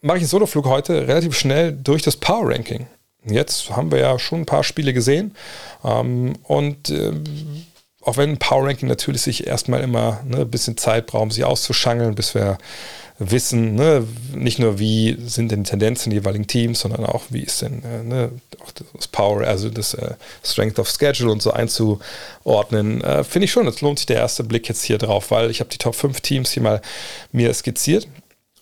mache 0.00 0.18
ich 0.18 0.22
einen 0.22 0.28
Soloflug 0.28 0.66
heute 0.66 1.06
relativ 1.06 1.38
schnell 1.38 1.72
durch 1.72 2.02
das 2.02 2.16
Power 2.16 2.50
Ranking. 2.50 2.86
Jetzt 3.24 3.70
haben 3.70 3.92
wir 3.92 4.00
ja 4.00 4.18
schon 4.18 4.40
ein 4.40 4.46
paar 4.46 4.64
Spiele 4.64 4.92
gesehen 4.92 5.36
ähm, 5.84 6.34
und 6.42 6.90
äh, 6.90 7.12
auch 8.02 8.16
wenn 8.16 8.30
ein 8.30 8.38
Power 8.38 8.66
Ranking 8.66 8.88
natürlich 8.88 9.22
sich 9.22 9.46
erstmal 9.46 9.80
immer 9.80 10.20
ne, 10.24 10.38
ein 10.38 10.50
bisschen 10.50 10.76
Zeit 10.76 11.06
braucht, 11.06 11.22
um 11.22 11.30
sich 11.30 11.44
auszuschangeln, 11.44 12.16
bis 12.16 12.34
wir 12.34 12.58
wissen, 13.18 13.74
ne, 13.74 14.06
nicht 14.34 14.58
nur 14.58 14.78
wie 14.78 15.16
sind 15.20 15.52
denn 15.52 15.64
die 15.64 15.70
Tendenzen 15.70 16.10
der 16.10 16.20
jeweiligen 16.20 16.46
Teams, 16.46 16.80
sondern 16.80 17.04
auch 17.04 17.24
wie 17.30 17.42
ist 17.42 17.62
denn 17.62 17.82
äh, 17.84 18.02
ne, 18.02 18.32
auch 18.60 18.70
das 18.72 19.08
Power, 19.08 19.42
also 19.42 19.68
das 19.68 19.94
äh, 19.94 20.14
Strength 20.44 20.78
of 20.78 20.88
Schedule 20.88 21.30
und 21.30 21.42
so 21.42 21.52
einzuordnen, 21.52 23.02
äh, 23.02 23.24
finde 23.24 23.44
ich 23.44 23.52
schon, 23.52 23.66
es 23.66 23.80
lohnt 23.80 23.98
sich 23.98 24.06
der 24.06 24.16
erste 24.16 24.44
Blick 24.44 24.68
jetzt 24.68 24.82
hier 24.82 24.98
drauf, 24.98 25.30
weil 25.30 25.50
ich 25.50 25.60
habe 25.60 25.70
die 25.70 25.78
Top 25.78 25.94
5 25.94 26.20
Teams 26.20 26.52
hier 26.52 26.62
mal 26.62 26.80
mir 27.32 27.52
skizziert 27.52 28.08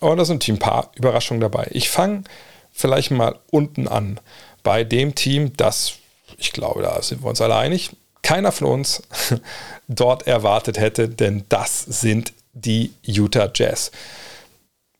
und 0.00 0.16
da 0.16 0.24
sind 0.24 0.46
ein 0.48 0.58
paar 0.58 0.90
Überraschungen 0.94 1.40
dabei. 1.40 1.68
Ich 1.70 1.88
fange 1.88 2.24
vielleicht 2.72 3.10
mal 3.10 3.38
unten 3.50 3.88
an 3.88 4.20
bei 4.62 4.84
dem 4.84 5.14
Team, 5.14 5.52
das, 5.56 5.94
ich 6.38 6.52
glaube, 6.52 6.82
da 6.82 7.00
sind 7.02 7.22
wir 7.22 7.28
uns 7.28 7.40
alle 7.40 7.56
einig, 7.56 7.90
keiner 8.22 8.52
von 8.52 8.66
uns 8.68 9.02
dort 9.88 10.26
erwartet 10.26 10.78
hätte, 10.78 11.08
denn 11.08 11.44
das 11.48 11.82
sind 11.82 12.32
die 12.52 12.92
Utah 13.02 13.50
Jazz. 13.54 13.90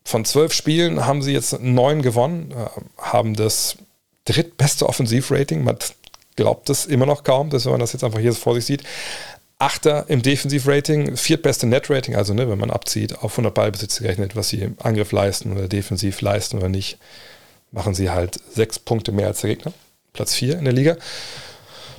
Von 0.03 0.25
zwölf 0.25 0.53
Spielen 0.53 1.05
haben 1.05 1.21
sie 1.21 1.33
jetzt 1.33 1.59
neun 1.61 2.01
gewonnen, 2.01 2.51
äh, 2.51 3.01
haben 3.01 3.35
das 3.35 3.77
drittbeste 4.25 4.87
Offensivrating. 4.87 5.63
Man 5.63 5.77
glaubt 6.35 6.69
es 6.69 6.85
immer 6.85 7.05
noch 7.05 7.23
kaum, 7.23 7.49
dass 7.49 7.65
man 7.65 7.79
das 7.79 7.93
jetzt 7.93 8.03
einfach 8.03 8.19
hier 8.19 8.33
vor 8.33 8.55
sich 8.55 8.65
sieht. 8.65 8.83
Achter 9.59 10.05
im 10.09 10.23
Defensivrating, 10.23 11.15
viertbeste 11.17 11.67
Netrating, 11.67 12.15
also 12.15 12.33
ne, 12.33 12.49
wenn 12.49 12.57
man 12.57 12.71
abzieht, 12.71 13.19
auf 13.19 13.33
100 13.33 13.53
Ballbesitz 13.53 13.99
gerechnet, 13.99 14.35
was 14.35 14.49
sie 14.49 14.61
im 14.61 14.75
Angriff 14.81 15.11
leisten 15.11 15.51
oder 15.51 15.67
defensiv 15.67 16.21
leisten 16.21 16.57
oder 16.57 16.67
nicht, 16.67 16.97
machen 17.71 17.93
sie 17.93 18.09
halt 18.09 18.39
sechs 18.51 18.79
Punkte 18.79 19.11
mehr 19.11 19.27
als 19.27 19.41
der 19.41 19.51
Gegner. 19.51 19.71
Platz 20.13 20.33
vier 20.33 20.57
in 20.57 20.65
der 20.65 20.73
Liga. 20.73 20.97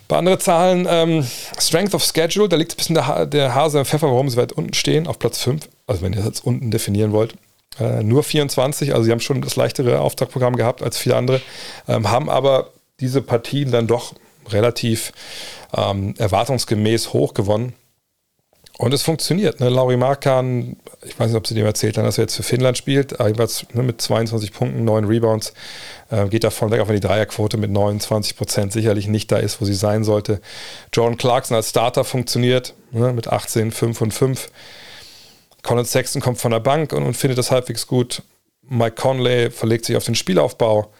Bei 0.08 0.18
anderen 0.18 0.40
Zahlen, 0.40 0.86
ähm, 0.90 1.26
Strength 1.58 1.94
of 1.94 2.04
Schedule, 2.04 2.48
da 2.48 2.56
liegt 2.56 2.74
ein 2.74 2.76
bisschen 2.76 2.94
der, 2.94 3.26
der 3.26 3.54
Hase 3.54 3.78
im 3.78 3.84
Pfeffer, 3.84 4.08
warum 4.08 4.28
sie 4.28 4.36
weit 4.36 4.52
unten 4.52 4.74
stehen, 4.74 5.06
auf 5.06 5.18
Platz 5.18 5.38
5. 5.38 5.68
Also 5.86 6.02
wenn 6.02 6.12
ihr 6.12 6.18
das 6.18 6.26
jetzt 6.26 6.44
unten 6.44 6.70
definieren 6.70 7.12
wollt. 7.12 7.34
Äh, 7.80 8.02
nur 8.02 8.22
24, 8.22 8.92
also 8.92 9.04
sie 9.04 9.12
haben 9.12 9.20
schon 9.20 9.42
das 9.42 9.56
leichtere 9.56 10.00
Auftragprogramm 10.00 10.56
gehabt 10.56 10.82
als 10.82 10.98
viele 10.98 11.16
andere, 11.16 11.40
ähm, 11.88 12.10
haben 12.10 12.28
aber 12.28 12.70
diese 13.00 13.22
Partien 13.22 13.70
dann 13.70 13.86
doch 13.86 14.14
relativ 14.50 15.12
ähm, 15.74 16.14
erwartungsgemäß 16.18 17.12
hoch 17.12 17.34
gewonnen. 17.34 17.74
Und 18.78 18.92
es 18.94 19.02
funktioniert. 19.02 19.60
Ne? 19.60 19.68
Lauri 19.68 19.96
Markan, 19.96 20.76
ich 21.04 21.18
weiß 21.18 21.28
nicht, 21.28 21.36
ob 21.36 21.46
sie 21.46 21.54
dem 21.54 21.66
erzählt 21.66 21.98
haben, 21.98 22.04
dass 22.04 22.18
er 22.18 22.24
jetzt 22.24 22.36
für 22.36 22.42
Finnland 22.42 22.78
spielt, 22.78 23.12
jeweils 23.12 23.66
ne, 23.74 23.82
mit 23.82 24.00
22 24.00 24.52
Punkten, 24.52 24.84
9 24.84 25.04
Rebounds, 25.04 25.52
äh, 26.10 26.26
geht 26.26 26.42
davon 26.42 26.70
weg, 26.70 26.80
auch 26.80 26.88
wenn 26.88 26.94
die 26.94 27.00
Dreierquote 27.00 27.58
mit 27.58 27.70
29 27.70 28.36
Prozent 28.36 28.72
sicherlich 28.72 29.08
nicht 29.08 29.30
da 29.30 29.36
ist, 29.36 29.60
wo 29.60 29.66
sie 29.66 29.74
sein 29.74 30.04
sollte. 30.04 30.40
Jordan 30.92 31.18
Clarkson 31.18 31.56
als 31.56 31.70
Starter 31.70 32.02
funktioniert 32.02 32.74
ne, 32.90 33.12
mit 33.12 33.28
18, 33.28 33.70
5 33.72 34.00
und 34.00 34.14
5. 34.14 34.50
Colin 35.62 35.84
Sexton 35.84 36.20
kommt 36.20 36.38
von 36.38 36.50
der 36.50 36.60
Bank 36.60 36.92
und, 36.92 37.04
und 37.04 37.16
findet 37.16 37.38
das 37.38 37.50
halbwegs 37.50 37.86
gut. 37.86 38.22
Mike 38.68 38.96
Conley 38.96 39.50
verlegt 39.50 39.84
sich 39.84 39.96
auf 39.96 40.04
den 40.04 40.14
Spielaufbau. 40.14 40.92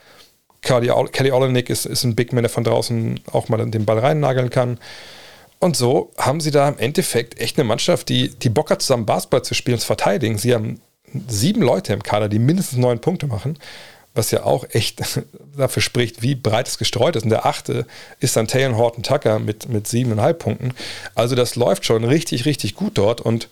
Kelly 0.62 1.33
Olenek 1.33 1.70
ist, 1.70 1.87
ist 1.87 2.05
ein 2.05 2.14
Big 2.14 2.33
Man, 2.33 2.44
der 2.44 2.51
von 2.51 2.62
draußen 2.62 3.20
auch 3.33 3.48
mal 3.48 3.64
den 3.68 3.85
Ball 3.85 3.98
reinnageln 3.98 4.51
kann. 4.51 4.79
Und 5.59 5.77
so 5.77 6.12
haben 6.18 6.40
sie 6.40 6.51
da 6.51 6.68
im 6.68 6.79
Endeffekt 6.79 7.40
echt 7.40 7.59
eine 7.59 7.64
Mannschaft, 7.64 8.09
die, 8.09 8.31
die 8.31 8.48
Bock 8.48 8.70
hat, 8.70 8.83
zusammen 8.83 9.07
Basketball 9.07 9.42
zu 9.42 9.55
spielen 9.55 9.75
und 9.75 9.81
zu 9.81 9.87
verteidigen. 9.87 10.38
Sie 10.38 10.55
haben 10.55 10.81
sieben 11.29 11.62
Leute 11.62 11.92
im 11.92 12.03
Kader, 12.03 12.29
die 12.29 12.38
mindestens 12.38 12.79
neun 12.79 13.01
Punkte 13.01 13.27
machen, 13.27 13.59
was 14.14 14.31
ja 14.31 14.44
auch 14.44 14.64
echt 14.70 15.03
dafür 15.57 15.83
spricht, 15.83 16.22
wie 16.22 16.35
breit 16.35 16.68
es 16.68 16.79
gestreut 16.79 17.16
ist. 17.16 17.25
Und 17.25 17.31
der 17.31 17.46
achte 17.46 17.87
ist 18.20 18.37
dann 18.37 18.48
Taylor 18.48 18.77
Horton 18.77 19.03
Tucker 19.03 19.38
mit, 19.38 19.68
mit 19.68 19.87
siebeneinhalb 19.87 20.38
Punkten. 20.38 20.75
Also 21.14 21.35
das 21.35 21.57
läuft 21.57 21.85
schon 21.85 22.05
richtig, 22.05 22.44
richtig 22.44 22.75
gut 22.75 22.98
dort. 22.98 23.20
Und 23.20 23.48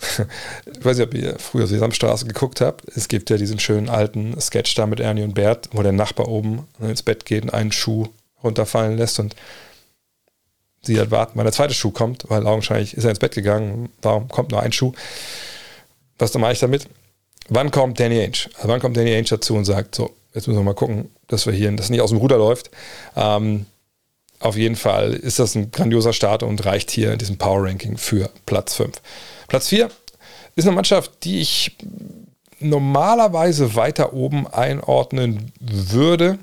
ich 0.00 0.84
weiß 0.84 0.98
nicht, 0.98 1.06
ob 1.06 1.14
ihr 1.14 1.38
früher 1.38 1.66
Sesamstraße 1.66 2.26
geguckt 2.26 2.60
habt. 2.60 2.84
Es 2.96 3.08
gibt 3.08 3.30
ja 3.30 3.36
diesen 3.36 3.58
schönen 3.58 3.88
alten 3.88 4.40
Sketch 4.40 4.74
da 4.74 4.86
mit 4.86 5.00
Ernie 5.00 5.22
und 5.22 5.34
Bert, 5.34 5.68
wo 5.72 5.82
der 5.82 5.92
Nachbar 5.92 6.28
oben 6.28 6.66
ins 6.80 7.02
Bett 7.02 7.24
geht 7.26 7.44
und 7.44 7.54
einen 7.54 7.72
Schuh 7.72 8.08
runterfallen 8.42 8.96
lässt 8.96 9.18
und 9.20 9.36
sie 10.82 10.98
halt 10.98 11.10
warten, 11.10 11.32
wann 11.34 11.44
der 11.44 11.52
zweite 11.52 11.74
Schuh 11.74 11.90
kommt, 11.90 12.24
weil 12.28 12.46
augenscheinlich 12.46 12.96
ist 12.96 13.04
er 13.04 13.10
ins 13.10 13.18
Bett 13.18 13.34
gegangen. 13.34 13.90
Warum 14.02 14.28
kommt 14.28 14.50
nur 14.50 14.62
ein 14.62 14.72
Schuh? 14.72 14.92
Was 16.18 16.34
mache 16.34 16.52
ich 16.52 16.58
damit? 16.58 16.88
Wann 17.48 17.70
kommt 17.70 18.00
Danny 18.00 18.20
Ainge? 18.20 18.48
Also 18.56 18.68
wann 18.68 18.80
kommt 18.80 18.96
Danny 18.96 19.12
Ainge 19.12 19.28
dazu 19.28 19.54
und 19.54 19.64
sagt, 19.64 19.94
so, 19.94 20.14
jetzt 20.34 20.46
müssen 20.46 20.60
wir 20.60 20.64
mal 20.64 20.74
gucken, 20.74 21.10
dass 21.28 21.46
wir 21.46 21.52
hier, 21.52 21.70
das 21.72 21.90
nicht 21.90 22.00
aus 22.00 22.10
dem 22.10 22.18
Ruder 22.18 22.38
läuft. 22.38 22.70
Ähm, 23.16 23.66
auf 24.38 24.56
jeden 24.56 24.76
Fall 24.76 25.12
ist 25.12 25.38
das 25.38 25.54
ein 25.54 25.70
grandioser 25.70 26.14
Start 26.14 26.42
und 26.42 26.64
reicht 26.64 26.90
hier 26.90 27.12
in 27.12 27.18
diesem 27.18 27.36
Power 27.36 27.64
Ranking 27.64 27.98
für 27.98 28.30
Platz 28.46 28.74
5. 28.74 29.00
Platz 29.50 29.68
4 29.68 29.90
ist 30.54 30.64
eine 30.64 30.76
Mannschaft, 30.76 31.24
die 31.24 31.40
ich 31.40 31.76
normalerweise 32.60 33.74
weiter 33.74 34.12
oben 34.12 34.46
einordnen 34.46 35.52
würde, 35.60 36.38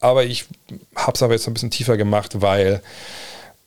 aber 0.00 0.24
ich 0.24 0.44
habe 0.94 1.12
es 1.14 1.22
aber 1.22 1.32
jetzt 1.32 1.48
ein 1.48 1.54
bisschen 1.54 1.70
tiefer 1.70 1.96
gemacht, 1.96 2.42
weil, 2.42 2.82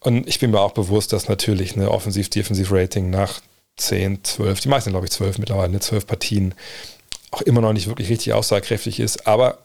und 0.02 0.28
ich 0.28 0.40
bin 0.40 0.52
mir 0.52 0.60
auch 0.60 0.74
bewusst, 0.74 1.14
dass 1.14 1.28
natürlich 1.28 1.76
eine 1.76 1.90
Offensiv-Defensiv-Rating 1.90 3.10
nach 3.10 3.42
10, 3.78 4.24
12, 4.24 4.60
die 4.60 4.70
meisten 4.70 4.92
glaube 4.92 5.08
ich 5.08 5.12
12 5.12 5.40
mittlerweile, 5.40 5.80
12 5.80 6.06
Partien, 6.06 6.54
auch 7.32 7.42
immer 7.42 7.62
noch 7.62 7.74
nicht 7.74 7.88
wirklich 7.88 8.10
richtig 8.10 8.34
aussagekräftig 8.34 9.00
ist, 9.00 9.26
aber 9.26 9.58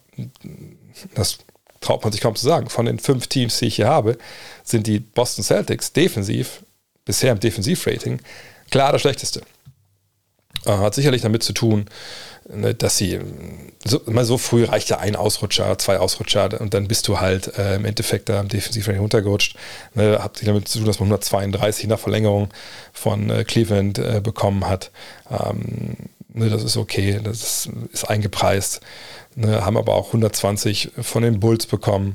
das 1.14 1.38
traut 1.82 2.02
man 2.02 2.12
sich 2.12 2.22
kaum 2.22 2.36
zu 2.36 2.46
sagen. 2.46 2.70
Von 2.70 2.86
den 2.86 2.98
fünf 2.98 3.26
Teams, 3.26 3.58
die 3.58 3.66
ich 3.66 3.76
hier 3.76 3.88
habe, 3.88 4.16
sind 4.64 4.86
die 4.86 5.00
Boston 5.00 5.44
Celtics 5.44 5.92
defensiv, 5.92 6.62
bisher 7.04 7.32
im 7.32 7.40
Defensiv-Rating, 7.40 8.20
klar 8.72 8.90
das 8.90 9.02
schlechteste. 9.02 9.42
Äh, 10.64 10.70
hat 10.70 10.94
sicherlich 10.94 11.22
damit 11.22 11.42
zu 11.42 11.52
tun, 11.52 11.86
ne, 12.48 12.74
dass 12.74 12.96
sie 12.96 13.20
so, 13.84 14.00
mal 14.06 14.24
so 14.24 14.38
früh 14.38 14.64
reicht 14.64 14.90
ja 14.90 14.98
ein 14.98 15.16
Ausrutscher, 15.16 15.76
zwei 15.78 15.98
Ausrutscher 15.98 16.60
und 16.60 16.74
dann 16.74 16.88
bist 16.88 17.08
du 17.08 17.20
halt 17.20 17.58
äh, 17.58 17.76
im 17.76 17.84
Endeffekt 17.84 18.28
da 18.28 18.40
im 18.40 18.48
Defensivrating 18.48 19.00
runtergerutscht. 19.00 19.56
Ne, 19.94 20.22
hat 20.22 20.38
sich 20.38 20.46
damit 20.46 20.68
zu 20.68 20.78
tun, 20.78 20.86
dass 20.86 21.00
man 21.00 21.06
132 21.06 21.86
nach 21.86 21.98
Verlängerung 21.98 22.48
von 22.92 23.30
äh, 23.30 23.44
Cleveland 23.44 23.98
äh, 23.98 24.20
bekommen 24.22 24.66
hat. 24.68 24.90
Ähm, 25.30 25.96
ne, 26.32 26.48
das 26.48 26.62
ist 26.62 26.76
okay, 26.76 27.20
das 27.22 27.42
ist, 27.42 27.70
ist 27.92 28.04
eingepreist. 28.04 28.80
Ne, 29.34 29.64
haben 29.64 29.76
aber 29.76 29.94
auch 29.94 30.08
120 30.08 30.92
von 31.00 31.22
den 31.22 31.40
Bulls 31.40 31.66
bekommen. 31.66 32.14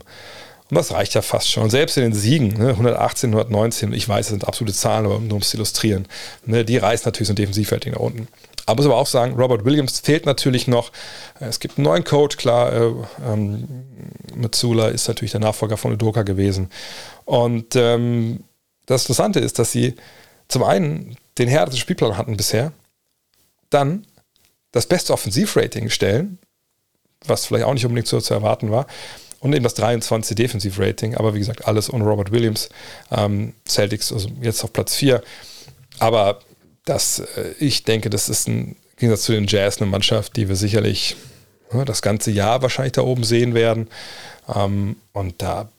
Und 0.70 0.76
das 0.76 0.92
reicht 0.92 1.14
ja 1.14 1.22
fast 1.22 1.50
schon. 1.50 1.64
Und 1.64 1.70
selbst 1.70 1.96
in 1.98 2.04
den 2.04 2.14
Siegen, 2.14 2.50
ne, 2.58 2.70
118, 2.70 3.30
119, 3.30 3.94
ich 3.94 4.08
weiß, 4.08 4.28
das 4.28 4.32
sind 4.32 4.48
absolute 4.48 4.78
Zahlen, 4.78 5.06
aber 5.06 5.20
nur 5.20 5.36
um 5.36 5.42
es 5.42 5.50
zu 5.50 5.58
illustrieren, 5.58 6.08
ne, 6.46 6.66
die 6.66 6.78
reißen 6.78 7.06
natürlich 7.06 7.28
so 7.28 7.34
ein 7.34 7.38
Defensivrating 7.38 7.94
nach 7.94 8.02
unten. 8.02 8.28
Aber 8.66 8.82
muss 8.82 8.86
aber 8.86 8.98
auch 8.98 9.08
sagen, 9.08 9.36
Robert 9.36 9.64
Williams 9.64 10.02
fehlt 10.02 10.26
natürlich 10.26 10.68
noch. 10.68 10.92
Es 11.40 11.62
gibt 11.62 11.78
einen 11.78 11.86
neuen 11.86 12.04
Coach, 12.04 12.36
klar. 12.36 12.74
Äh, 12.74 12.92
ähm, 13.26 13.66
Matsula 14.36 14.90
ist 14.90 15.08
natürlich 15.08 15.32
der 15.32 15.40
Nachfolger 15.40 15.78
von 15.78 15.94
Udoka 15.94 16.24
gewesen. 16.24 16.70
Und 17.24 17.78
ähm, 17.78 18.44
das 18.86 19.04
Interessante 19.04 19.40
ist, 19.40 19.58
dass 19.58 19.72
sie 19.72 19.96
zum 20.50 20.64
einen 20.64 21.16
den 21.38 21.48
härtesten 21.48 21.80
Spielplan 21.80 22.18
hatten 22.18 22.36
bisher, 22.36 22.74
dann 23.70 24.06
das 24.74 24.86
beste 24.86 25.14
Offensivrating 25.14 25.90
stellen, 25.90 26.38
was 27.26 27.46
vielleicht 27.46 27.66
auch 27.66 27.74
nicht 27.74 27.86
unbedingt 27.86 28.08
so 28.08 28.20
zu 28.20 28.34
erwarten 28.34 28.70
war, 28.70 28.86
und 29.48 29.56
eben 29.56 29.64
das 29.64 29.74
23 29.76 30.36
Defensivrating, 30.36 31.16
aber 31.16 31.34
wie 31.34 31.40
gesagt, 31.40 31.68
alles 31.68 31.92
ohne 31.92 32.04
Robert 32.04 32.32
Williams. 32.32 32.70
Ähm, 33.12 33.54
Celtics 33.68 34.12
also 34.12 34.30
jetzt 34.42 34.64
auf 34.64 34.74
Platz 34.74 34.96
4. 34.96 35.24
Aber 36.00 36.40
das, 36.86 37.20
äh, 37.20 37.54
ich 37.60 37.84
denke, 37.84 38.10
das 38.10 38.30
ist 38.30 38.48
ein, 38.48 38.76
Gegensatz 38.98 39.24
zu 39.24 39.32
den 39.32 39.46
Jazz 39.48 39.80
eine 39.80 39.90
Mannschaft, 39.90 40.36
die 40.38 40.50
wir 40.50 40.56
sicherlich 40.56 41.16
ja, 41.72 41.86
das 41.86 42.02
ganze 42.02 42.32
Jahr 42.32 42.62
wahrscheinlich 42.64 42.94
da 42.94 43.04
oben 43.04 43.24
sehen 43.24 43.54
werden. 43.54 43.90
Ähm, 44.54 44.96
und 45.14 45.42
da 45.42 45.70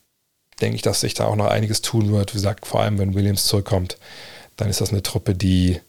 denke 0.61 0.76
ich, 0.76 0.83
dass 0.83 1.00
sich 1.00 1.14
da 1.14 1.26
auch 1.26 1.37
noch 1.37 1.46
einiges 1.46 1.83
tun 1.83 2.12
wird. 2.12 2.33
Wie 2.33 2.38
gesagt, 2.38 2.66
vor 2.66 2.81
allem 2.81 2.98
wenn 2.98 3.14
Williams 3.14 3.44
zurückkommt, 3.44 3.98
dann 4.57 4.68
ist 4.68 4.81
das 4.81 4.90
eine 4.90 5.02
Truppe, 5.02 5.35
die 5.35 5.81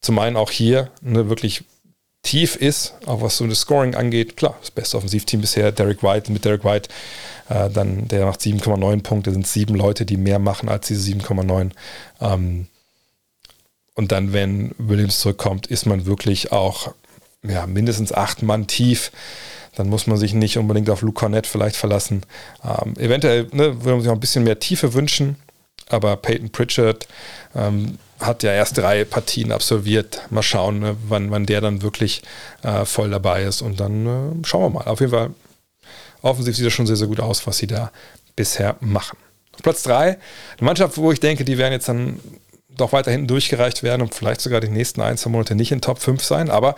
zum 0.00 0.18
einen 0.18 0.36
auch 0.36 0.50
hier 0.50 0.90
ne, 1.02 1.28
wirklich 1.28 1.64
tief 2.22 2.56
ist, 2.56 2.94
auch 3.06 3.22
was 3.22 3.36
so 3.36 3.46
das 3.46 3.60
Scoring 3.60 3.94
angeht. 3.94 4.36
Klar, 4.36 4.56
das 4.60 4.70
beste 4.70 4.96
Offensivteam 4.96 5.40
bisher, 5.40 5.72
Derek 5.72 6.02
White, 6.02 6.30
mit 6.30 6.44
Derek 6.44 6.64
White, 6.64 6.88
äh, 7.48 7.70
dann 7.70 8.08
der 8.08 8.26
macht 8.26 8.40
7,9 8.40 9.02
Punkte, 9.02 9.32
sind 9.32 9.46
sieben 9.46 9.74
Leute, 9.74 10.04
die 10.04 10.16
mehr 10.16 10.38
machen 10.38 10.68
als 10.68 10.86
diese 10.86 11.02
7,9. 11.10 11.70
Ähm, 12.20 12.66
und 13.94 14.12
dann, 14.12 14.32
wenn 14.32 14.74
Williams 14.78 15.20
zurückkommt, 15.20 15.66
ist 15.66 15.86
man 15.86 16.06
wirklich 16.06 16.52
auch 16.52 16.94
ja, 17.42 17.66
mindestens 17.66 18.12
acht 18.12 18.42
Mann 18.42 18.66
tief. 18.66 19.12
Dann 19.76 19.88
muss 19.88 20.06
man 20.06 20.18
sich 20.18 20.34
nicht 20.34 20.58
unbedingt 20.58 20.90
auf 20.90 21.02
Luke 21.02 21.18
Cornett 21.18 21.46
vielleicht 21.46 21.76
verlassen. 21.76 22.22
Ähm, 22.64 22.94
eventuell 22.96 23.48
ne, 23.52 23.78
würde 23.78 23.92
man 23.92 24.00
sich 24.00 24.10
auch 24.10 24.14
ein 24.14 24.20
bisschen 24.20 24.44
mehr 24.44 24.58
Tiefe 24.58 24.94
wünschen, 24.94 25.36
aber 25.88 26.16
Peyton 26.16 26.50
Pritchard 26.50 27.06
ähm, 27.54 27.98
hat 28.20 28.42
ja 28.42 28.52
erst 28.52 28.78
drei 28.78 29.04
Partien 29.04 29.50
absolviert. 29.52 30.22
Mal 30.30 30.42
schauen, 30.42 30.80
ne, 30.80 30.96
wann, 31.08 31.30
wann 31.30 31.46
der 31.46 31.60
dann 31.60 31.82
wirklich 31.82 32.22
äh, 32.62 32.84
voll 32.84 33.10
dabei 33.10 33.44
ist. 33.44 33.62
Und 33.62 33.80
dann 33.80 34.06
äh, 34.06 34.46
schauen 34.46 34.62
wir 34.62 34.70
mal. 34.80 34.86
Auf 34.86 35.00
jeden 35.00 35.12
Fall, 35.12 35.30
offensiv 36.22 36.56
sieht 36.56 36.66
das 36.66 36.72
schon 36.72 36.86
sehr, 36.86 36.96
sehr 36.96 37.06
gut 37.06 37.20
aus, 37.20 37.46
was 37.46 37.58
sie 37.58 37.66
da 37.66 37.90
bisher 38.36 38.76
machen. 38.80 39.18
Auf 39.54 39.62
Platz 39.62 39.82
drei, 39.82 40.04
eine 40.08 40.18
Mannschaft, 40.60 40.96
wo 40.96 41.12
ich 41.12 41.20
denke, 41.20 41.44
die 41.44 41.58
werden 41.58 41.72
jetzt 41.72 41.88
dann 41.88 42.20
doch 42.76 42.92
weiter 42.92 43.10
hinten 43.10 43.26
durchgereicht 43.26 43.82
werden 43.82 44.02
und 44.02 44.14
vielleicht 44.14 44.40
sogar 44.40 44.60
die 44.60 44.68
nächsten 44.68 45.00
ein, 45.00 45.16
zwei 45.16 45.30
Monate 45.30 45.54
nicht 45.54 45.72
in 45.72 45.80
Top 45.80 45.98
5 45.98 46.22
sein. 46.22 46.50
Aber 46.50 46.76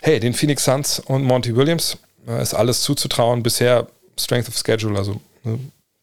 hey, 0.00 0.20
den 0.20 0.34
Phoenix 0.34 0.64
Suns 0.64 1.00
und 1.00 1.24
Monty 1.24 1.56
Williams 1.56 1.98
äh, 2.26 2.42
ist 2.42 2.54
alles 2.54 2.82
zuzutrauen. 2.82 3.42
Bisher 3.42 3.86
Strength 4.18 4.48
of 4.48 4.56
Schedule, 4.56 4.98
also 4.98 5.20
ne, 5.44 5.58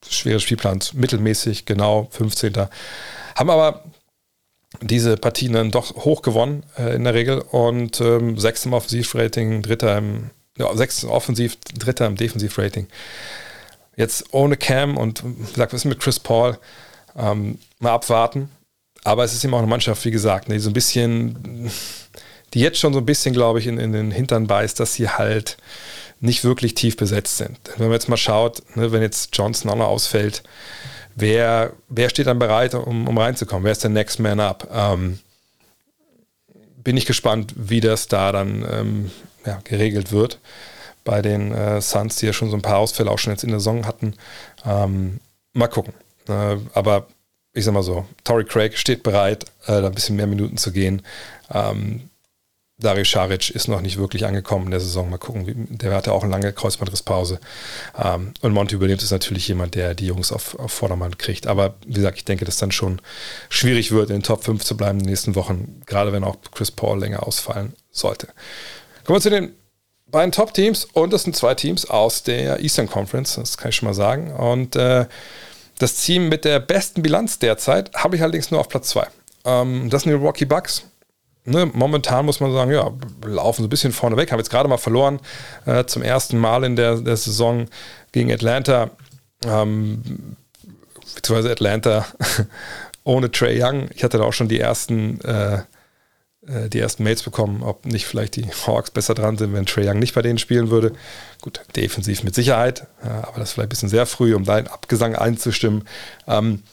schweres 0.10 0.44
Spielplan, 0.44 0.80
mittelmäßig, 0.94 1.66
genau, 1.66 2.08
15. 2.12 2.54
Haben 3.36 3.50
aber 3.50 3.84
diese 4.82 5.18
Partien 5.18 5.54
dann 5.54 5.72
doch 5.72 5.96
hoch 6.06 6.22
gewonnen 6.22 6.64
äh, 6.78 6.96
in 6.96 7.04
der 7.04 7.14
Regel 7.14 7.40
und 7.40 8.02
ähm, 8.02 8.38
sechs 8.38 8.66
im 8.66 8.74
Offensivrating, 8.74 9.62
dritter 9.62 9.98
im, 9.98 10.30
ja, 10.58 10.76
sechs 10.76 11.04
offensiv, 11.06 11.58
dritter 11.78 12.06
im 12.06 12.16
Defensivrating. 12.16 12.88
Jetzt 13.96 14.34
ohne 14.34 14.58
Cam 14.58 14.98
und 14.98 15.24
wie 15.24 15.52
gesagt, 15.52 15.74
was 15.74 15.82
ist 15.82 15.86
mit 15.86 16.00
Chris 16.00 16.20
Paul? 16.20 16.58
Ähm, 17.18 17.60
mal 17.80 17.94
abwarten. 17.94 18.50
Aber 19.04 19.24
es 19.24 19.34
ist 19.34 19.46
immer 19.46 19.58
auch 19.58 19.62
eine 19.62 19.70
Mannschaft, 19.70 20.04
wie 20.04 20.12
gesagt, 20.12 20.52
die 20.52 20.60
so 20.60 20.70
ein 20.70 20.74
bisschen, 20.74 21.70
die 22.54 22.60
jetzt 22.60 22.80
schon 22.80 22.92
so 22.92 23.00
ein 23.00 23.06
bisschen, 23.06 23.34
glaube 23.34 23.60
ich, 23.60 23.68
in, 23.68 23.78
in 23.78 23.94
den 23.94 24.12
Hintern 24.12 24.48
beißt, 24.48 24.80
dass 24.80 24.96
sie 24.96 25.10
halt 25.10 25.58
nicht 26.20 26.44
wirklich 26.44 26.74
tief 26.74 26.98
besetzt 26.98 27.38
sind. 27.38 27.58
Wenn 27.78 27.88
man 27.88 27.94
jetzt 27.94 28.10
mal 28.10 28.18
schaut, 28.18 28.64
ne, 28.76 28.92
wenn 28.92 29.02
jetzt 29.02 29.30
Johnson 29.38 29.70
auch 29.70 29.76
noch 29.76 29.88
ausfällt, 29.88 30.44
wer, 31.16 31.74
wer 31.90 32.10
steht 32.10 32.28
dann 32.28 32.40
bereit, 32.40 32.76
um, 32.76 33.08
um 33.08 33.18
reinzukommen? 33.18 33.64
Wer 33.64 33.72
ist 33.72 33.84
der 33.84 33.90
Next 33.90 34.20
Man 34.20 34.40
Up? 34.40 34.70
Ähm, 34.72 35.20
bin 36.84 36.98
ich 36.98 37.06
gespannt, 37.06 37.54
wie 37.58 37.82
das 37.82 38.08
da 38.08 38.32
dann 38.32 38.66
ähm, 38.72 39.12
ja, 39.46 39.60
geregelt 39.64 40.12
wird. 40.12 40.40
Bei 41.04 41.22
den 41.22 41.52
äh, 41.52 41.82
Suns, 41.82 42.18
die 42.18 42.28
ja 42.28 42.34
schon 42.34 42.50
so 42.50 42.56
ein 42.56 42.62
paar 42.62 42.78
Ausfälle 42.78 43.12
auch 43.12 43.20
schon 43.20 43.34
jetzt 43.34 43.44
in 43.44 43.50
der 43.50 43.60
Saison 43.60 43.86
hatten. 43.86 44.16
Ähm, 44.66 45.20
mal 45.54 45.68
gucken. 45.68 45.94
Äh, 46.28 46.58
aber 46.74 47.08
ich 47.54 47.64
sag 47.66 47.74
mal 47.74 47.84
so, 47.84 48.06
Tory 48.24 48.46
Craig 48.46 48.78
steht 48.78 49.04
bereit, 49.04 49.46
äh, 49.66 49.82
da 49.82 49.88
ein 49.88 49.94
bisschen 49.94 50.16
mehr 50.16 50.28
Minuten 50.28 50.58
zu 50.58 50.72
gehen. 50.72 51.02
Ähm, 51.52 52.10
Dario 52.78 53.06
Saric 53.06 53.52
ist 53.52 53.70
noch 53.70 53.80
nicht 53.80 53.98
wirklich 53.98 54.26
angekommen 54.26 54.66
in 54.66 54.72
der 54.72 54.82
Saison. 54.82 55.10
Mal 55.10 55.18
gucken, 55.18 55.68
der 55.78 55.94
hatte 55.94 56.12
auch 56.12 56.24
eine 56.24 56.32
lange 56.32 56.52
Kreuzbandrisspause. 56.52 57.40
Ähm, 57.98 58.34
und 58.42 58.52
Monty 58.52 58.82
Williams 58.82 59.04
ist 59.04 59.12
natürlich 59.12 59.48
jemand, 59.48 59.76
der 59.76 59.96
die 59.96 60.08
Jungs 60.08 60.34
auf, 60.34 60.60
auf 60.60 60.74
Vordermann 60.74 61.18
kriegt. 61.18 61.48
Aber 61.48 61.76
wie 61.86 61.94
gesagt, 61.94 62.18
ich 62.18 62.26
denke, 62.26 62.44
dass 62.44 62.58
dann 62.58 62.74
schon 62.74 63.02
schwierig 63.48 63.92
wird, 63.92 64.10
in 64.10 64.18
den 64.18 64.24
Top 64.24 64.44
5 64.44 64.64
zu 64.64 64.76
bleiben 64.76 65.00
in 65.00 65.06
den 65.06 65.12
nächsten 65.12 65.36
Wochen, 65.36 65.82
gerade 65.86 66.12
wenn 66.12 66.26
auch 66.26 66.36
Chris 66.54 66.70
Paul 66.70 67.00
länger 67.00 67.26
ausfallen 67.26 67.74
sollte. 67.92 68.28
Kommen 69.06 69.18
wir 69.18 69.22
zu 69.22 69.30
den 69.30 69.54
beiden 70.08 70.34
Top-Teams 70.34 70.86
und 70.86 71.14
das 71.14 71.24
sind 71.24 71.36
zwei 71.36 71.56
Teams 71.56 71.90
aus 71.90 72.24
der 72.24 72.60
Eastern 72.60 72.88
Conference, 72.88 73.36
das 73.36 73.58
kann 73.58 73.70
ich 73.70 73.76
schon 73.78 73.88
mal 73.88 73.94
sagen. 73.94 74.34
Und 74.34 74.76
äh, 74.76 75.06
das 75.80 75.96
Team 76.02 76.28
mit 76.28 76.44
der 76.44 76.60
besten 76.60 77.02
Bilanz 77.02 77.40
derzeit 77.40 77.94
habe 77.96 78.18
ich 78.18 78.22
allerdings 78.22 78.52
nur 78.52 78.60
auf 78.60 78.68
Platz 78.68 78.90
2. 78.90 79.08
Ähm, 79.46 79.90
das 79.90 80.04
sind 80.04 80.12
die 80.12 80.18
Rocky 80.18 80.46
Bucks 80.46 80.84
ne, 81.46 81.66
momentan 81.74 82.26
muss 82.26 82.40
man 82.40 82.52
sagen, 82.52 82.72
ja, 82.72 82.92
laufen 83.26 83.62
so 83.62 83.68
ein 83.68 83.70
bisschen 83.70 83.92
vorne 83.92 84.18
weg. 84.18 84.32
Haben 84.32 84.40
jetzt 84.40 84.50
gerade 84.50 84.70
mal 84.70 84.78
verloren 84.78 85.20
äh, 85.66 85.86
zum 85.86 86.02
ersten 86.02 86.38
Mal 86.38 86.64
in 86.64 86.76
der, 86.76 86.98
der 86.98 87.18
Saison 87.18 87.68
gegen 88.12 88.32
Atlanta. 88.32 88.92
Ähm, 89.46 90.36
beziehungsweise 91.16 91.52
Atlanta 91.52 92.06
ohne 93.04 93.32
Trey 93.32 93.62
Young. 93.62 93.90
Ich 93.94 94.04
hatte 94.04 94.18
da 94.18 94.24
auch 94.24 94.34
schon 94.34 94.50
die 94.50 94.60
ersten, 94.60 95.22
äh, 95.22 95.56
äh, 96.48 96.70
die 96.70 96.80
ersten 96.80 97.04
Mails 97.04 97.24
bekommen, 97.24 97.64
ob 97.64 97.86
nicht 97.86 98.06
vielleicht 98.06 98.36
die 98.36 98.48
Hawks 98.66 98.92
besser 98.92 99.14
dran 99.14 99.38
sind, 99.38 99.54
wenn 99.54 99.66
Trey 99.66 99.88
Young 99.88 100.00
nicht 100.00 100.16
bei 100.16 100.22
denen 100.22 100.40
spielen 100.40 100.70
würde. 100.70 100.94
Gut, 101.42 101.62
defensiv 101.76 102.24
mit 102.24 102.36
Sicherheit, 102.36 102.88
äh, 103.04 103.08
aber 103.08 103.40
das 103.40 103.50
ist 103.50 103.54
vielleicht 103.54 103.68
ein 103.68 103.70
bisschen 103.70 103.90
sehr 103.90 104.06
früh, 104.06 104.36
um 104.36 104.44
da 104.44 104.56
einen 104.56 104.68
Abgesang 104.68 105.16
einzustimmen. 105.16 105.88
Ähm, 106.28 106.64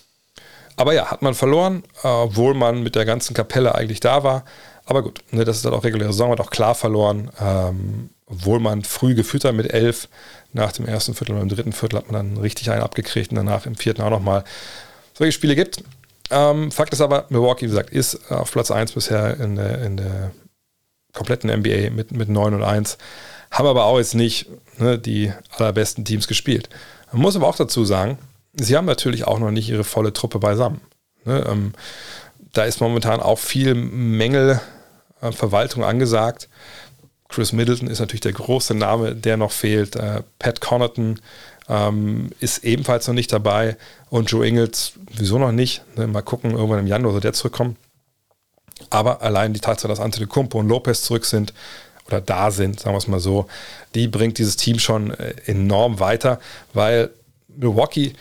aber 0.83 0.95
ja, 0.95 1.11
hat 1.11 1.23
man 1.23 1.35
verloren, 1.35 1.85
obwohl 2.03 2.55
man 2.55 2.83
mit 2.83 2.97
der 2.97 3.05
ganzen 3.05 3.35
Kapelle 3.35 3.75
eigentlich 3.75 4.01
da 4.01 4.25
war. 4.25 4.45
Aber 4.85 5.03
gut, 5.03 5.21
ne, 5.31 5.45
das 5.45 5.57
ist 5.57 5.64
dann 5.64 5.75
auch 5.75 5.85
reguläre 5.85 6.12
Saison, 6.12 6.33
hat 6.33 6.40
auch 6.40 6.51
klar 6.51 6.75
verloren, 6.75 7.31
ähm, 7.40 8.11
obwohl 8.27 8.59
man 8.59 8.83
früh 8.83 9.14
geführt 9.14 9.45
hat 9.45 9.55
mit 9.55 9.73
elf. 9.73 10.09
Nach 10.53 10.73
dem 10.73 10.87
ersten 10.87 11.14
Viertel 11.14 11.37
und 11.37 11.42
im 11.42 11.49
dritten 11.49 11.73
Viertel 11.73 11.99
hat 11.99 12.11
man 12.11 12.35
dann 12.35 12.42
richtig 12.42 12.71
einen 12.71 12.83
abgekriegt 12.83 13.31
und 13.31 13.37
danach 13.37 13.64
im 13.64 13.77
vierten 13.77 14.03
auch 14.03 14.11
nochmal 14.11 14.42
solche 15.14 15.33
Spiele 15.33 15.55
gibt. 15.55 15.85
Ähm, 16.31 16.73
Fakt 16.73 16.92
ist 16.92 17.01
aber, 17.01 17.27
Milwaukee, 17.29 17.66
wie 17.66 17.71
gesagt, 17.71 17.90
ist 17.90 18.31
auf 18.31 18.51
Platz 18.51 18.73
1 18.73 18.92
bisher 18.92 19.38
in 19.38 19.55
der, 19.55 19.83
in 19.83 19.97
der 19.97 20.33
kompletten 21.12 21.49
NBA 21.49 21.90
mit, 21.90 22.11
mit 22.11 22.29
9 22.29 22.55
und 22.55 22.64
1. 22.64 22.99
Haben 23.53 23.68
aber 23.68 23.85
auch 23.85 23.99
jetzt 23.99 24.14
nicht 24.14 24.49
ne, 24.79 24.99
die 24.99 25.33
allerbesten 25.57 26.05
Teams 26.05 26.27
gespielt. 26.27 26.68
Man 27.12 27.23
muss 27.23 27.37
aber 27.37 27.47
auch 27.47 27.57
dazu 27.57 27.85
sagen, 27.85 28.18
sie 28.54 28.76
haben 28.76 28.86
natürlich 28.86 29.26
auch 29.26 29.38
noch 29.38 29.50
nicht 29.50 29.68
ihre 29.68 29.84
volle 29.84 30.12
Truppe 30.12 30.38
beisammen. 30.38 30.80
Ne, 31.24 31.44
ähm, 31.48 31.72
da 32.52 32.64
ist 32.64 32.80
momentan 32.80 33.20
auch 33.20 33.38
viel 33.38 33.74
Mängel 33.74 34.60
äh, 35.20 35.82
angesagt. 35.82 36.48
Chris 37.28 37.52
Middleton 37.52 37.88
ist 37.88 38.00
natürlich 38.00 38.20
der 38.20 38.32
große 38.32 38.74
Name, 38.74 39.14
der 39.14 39.36
noch 39.36 39.52
fehlt. 39.52 39.96
Äh, 39.96 40.22
Pat 40.38 40.60
Connaughton 40.60 41.20
ähm, 41.68 42.30
ist 42.40 42.64
ebenfalls 42.64 43.06
noch 43.06 43.14
nicht 43.14 43.32
dabei 43.32 43.76
und 44.10 44.30
Joe 44.30 44.46
Ingles 44.46 44.92
wieso 45.16 45.38
noch 45.38 45.52
nicht. 45.52 45.82
Ne, 45.96 46.06
mal 46.06 46.22
gucken, 46.22 46.52
irgendwann 46.52 46.80
im 46.80 46.86
Januar 46.86 47.12
soll 47.12 47.20
der 47.20 47.32
zurückkommen. 47.32 47.76
Aber 48.90 49.22
allein 49.22 49.54
die 49.54 49.60
Tatsache, 49.60 49.88
dass 49.88 50.00
Anthony 50.00 50.26
Kumpo 50.26 50.58
und 50.58 50.68
Lopez 50.68 51.02
zurück 51.02 51.24
sind 51.24 51.54
oder 52.06 52.20
da 52.20 52.50
sind, 52.50 52.80
sagen 52.80 52.94
wir 52.94 52.98
es 52.98 53.06
mal 53.06 53.20
so, 53.20 53.46
die 53.94 54.08
bringt 54.08 54.38
dieses 54.38 54.56
Team 54.56 54.78
schon 54.78 55.12
äh, 55.12 55.34
enorm 55.46 56.00
weiter, 56.00 56.40
weil 56.74 57.10
Milwaukee, 57.48 58.14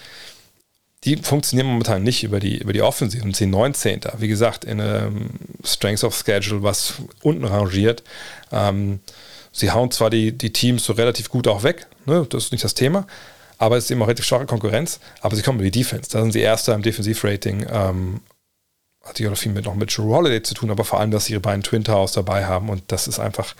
die 1.03 1.17
funktionieren 1.17 1.67
momentan 1.67 2.03
nicht 2.03 2.23
über 2.23 2.39
die, 2.39 2.59
über 2.59 2.73
die 2.73 2.81
Offensive 2.81 3.23
und 3.23 3.35
sind 3.35 3.49
19. 3.49 4.01
Wie 4.17 4.27
gesagt, 4.27 4.65
in 4.65 4.79
einem 4.79 5.31
Strength 5.63 6.03
of 6.03 6.15
Schedule, 6.15 6.61
was 6.61 6.95
unten 7.23 7.43
rangiert. 7.43 8.03
Ähm, 8.51 8.99
sie 9.51 9.71
hauen 9.71 9.89
zwar 9.89 10.09
die, 10.11 10.31
die 10.31 10.53
Teams 10.53 10.83
so 10.85 10.93
relativ 10.93 11.29
gut 11.29 11.47
auch 11.47 11.63
weg, 11.63 11.87
ne? 12.05 12.25
das 12.29 12.45
ist 12.45 12.51
nicht 12.51 12.63
das 12.63 12.75
Thema, 12.75 13.07
aber 13.57 13.77
es 13.77 13.85
ist 13.85 13.91
eben 13.91 14.01
auch 14.01 14.07
relativ 14.07 14.25
starke 14.25 14.45
Konkurrenz, 14.45 14.99
aber 15.21 15.35
sie 15.35 15.41
kommen 15.41 15.59
über 15.59 15.69
die 15.69 15.79
Defense. 15.79 16.09
Da 16.11 16.21
sind 16.21 16.33
sie 16.33 16.41
Erster 16.41 16.75
im 16.75 16.83
Defensivrating. 16.83 17.65
Ähm, 17.71 18.21
hat 19.03 19.19
auch 19.19 19.35
viel 19.35 19.51
mit, 19.51 19.65
noch 19.65 19.73
mit 19.73 19.97
Drew 19.97 20.13
Holiday 20.13 20.43
zu 20.43 20.53
tun, 20.53 20.69
aber 20.69 20.85
vor 20.85 20.99
allem, 20.99 21.09
dass 21.09 21.25
sie 21.25 21.33
ihre 21.33 21.41
beiden 21.41 21.63
Twin 21.63 21.83
Towers 21.83 22.11
dabei 22.11 22.45
haben 22.45 22.69
und 22.69 22.83
das 22.87 23.07
ist 23.07 23.17
einfach 23.17 23.55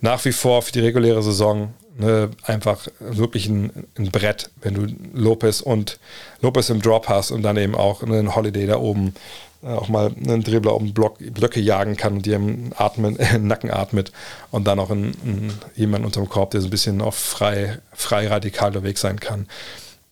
nach 0.00 0.24
wie 0.24 0.32
vor 0.32 0.62
für 0.62 0.72
die 0.72 0.80
reguläre 0.80 1.22
Saison 1.22 1.74
ne, 1.98 2.30
einfach 2.44 2.86
wirklich 3.00 3.48
ein, 3.48 3.86
ein, 3.96 4.10
Brett, 4.10 4.50
wenn 4.60 4.74
du 4.74 4.86
Lopez 5.14 5.60
und 5.60 5.98
Lopez 6.40 6.70
im 6.70 6.82
Drop 6.82 7.08
hast 7.08 7.30
und 7.30 7.42
dann 7.42 7.56
eben 7.56 7.74
auch 7.74 8.02
einen 8.02 8.34
Holiday 8.34 8.66
da 8.66 8.78
oben 8.78 9.14
äh, 9.62 9.68
auch 9.68 9.88
mal 9.88 10.14
einen 10.14 10.42
Dribbler 10.42 10.74
um 10.74 10.92
Block, 10.92 11.18
Blöcke 11.18 11.60
jagen 11.60 11.96
kann 11.96 12.14
und 12.14 12.26
dir 12.26 12.36
im 12.36 12.72
Atmen, 12.76 13.18
äh, 13.18 13.38
Nacken 13.38 13.70
atmet 13.70 14.12
und 14.50 14.66
dann 14.66 14.78
auch 14.78 14.90
ein, 14.90 15.14
ein, 15.24 15.52
jemand 15.74 16.04
unterm 16.04 16.28
Korb, 16.28 16.50
der 16.52 16.60
so 16.60 16.68
ein 16.68 16.70
bisschen 16.70 17.00
auch 17.00 17.14
frei, 17.14 17.78
frei 17.92 18.28
radikal 18.28 18.68
unterwegs 18.68 19.00
sein 19.00 19.18
kann, 19.18 19.48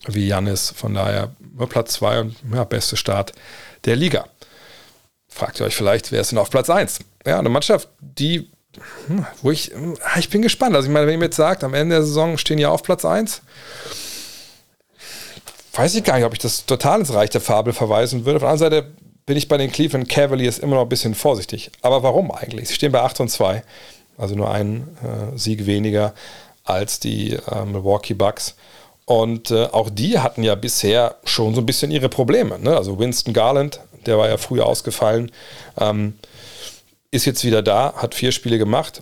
wie 0.07 0.27
Janis. 0.27 0.71
Von 0.75 0.93
daher 0.93 1.31
Platz 1.69 1.93
2 1.93 2.21
und 2.21 2.35
ja, 2.53 2.63
beste 2.63 2.97
Start 2.97 3.33
der 3.85 3.95
Liga. 3.95 4.25
fragt 5.27 5.59
ihr 5.59 5.65
euch 5.65 5.75
vielleicht, 5.75 6.11
wer 6.11 6.21
ist 6.21 6.31
denn 6.31 6.39
auf 6.39 6.49
Platz 6.49 6.69
1? 6.69 6.99
Ja, 7.25 7.39
eine 7.39 7.49
Mannschaft, 7.49 7.89
die, 7.99 8.49
wo 9.41 9.51
ich, 9.51 9.71
hm, 9.71 9.95
ich 10.17 10.29
bin 10.29 10.41
gespannt. 10.41 10.75
Also 10.75 10.87
ich 10.87 10.93
meine, 10.93 11.07
wenn 11.07 11.13
ihr 11.13 11.19
mir 11.19 11.25
jetzt 11.25 11.37
sagt, 11.37 11.63
am 11.63 11.73
Ende 11.73 11.95
der 11.95 12.03
Saison 12.03 12.37
stehen 12.37 12.59
ja 12.59 12.69
auf 12.69 12.83
Platz 12.83 13.05
1, 13.05 13.41
weiß 15.73 15.95
ich 15.95 16.03
gar 16.03 16.15
nicht, 16.15 16.25
ob 16.25 16.33
ich 16.33 16.39
das 16.39 16.65
total 16.65 16.99
ins 16.99 17.13
Reich 17.13 17.29
der 17.29 17.41
Fabel 17.41 17.73
verweisen 17.73 18.25
würde. 18.25 18.37
Auf 18.37 18.43
der 18.43 18.49
anderen 18.49 18.71
Seite 18.71 18.91
bin 19.25 19.37
ich 19.37 19.47
bei 19.47 19.57
den 19.57 19.71
Cleveland 19.71 20.07
Cavaliers 20.07 20.59
immer 20.59 20.75
noch 20.75 20.83
ein 20.83 20.89
bisschen 20.89 21.15
vorsichtig. 21.15 21.71
Aber 21.81 22.03
warum 22.03 22.31
eigentlich? 22.31 22.69
Sie 22.69 22.75
stehen 22.75 22.91
bei 22.91 23.01
8 23.01 23.21
und 23.21 23.29
2, 23.29 23.63
also 24.17 24.35
nur 24.35 24.51
einen 24.51 24.97
äh, 25.03 25.37
Sieg 25.37 25.65
weniger 25.65 26.13
als 26.63 26.99
die 26.99 27.33
äh, 27.33 27.65
Milwaukee 27.65 28.13
Bucks. 28.13 28.55
Und 29.05 29.51
äh, 29.51 29.65
auch 29.65 29.89
die 29.89 30.19
hatten 30.19 30.43
ja 30.43 30.55
bisher 30.55 31.15
schon 31.25 31.53
so 31.53 31.61
ein 31.61 31.65
bisschen 31.65 31.91
ihre 31.91 32.09
Probleme. 32.09 32.57
Ne? 32.59 32.75
Also 32.75 32.97
Winston 32.97 33.33
Garland, 33.33 33.79
der 34.05 34.17
war 34.17 34.27
ja 34.27 34.37
früher 34.37 34.65
ausgefallen, 34.65 35.31
ähm, 35.79 36.15
ist 37.15 37.25
jetzt 37.25 37.43
wieder 37.43 37.61
da, 37.61 37.93
hat 37.95 38.15
vier 38.15 38.31
Spiele 38.31 38.57
gemacht, 38.57 39.01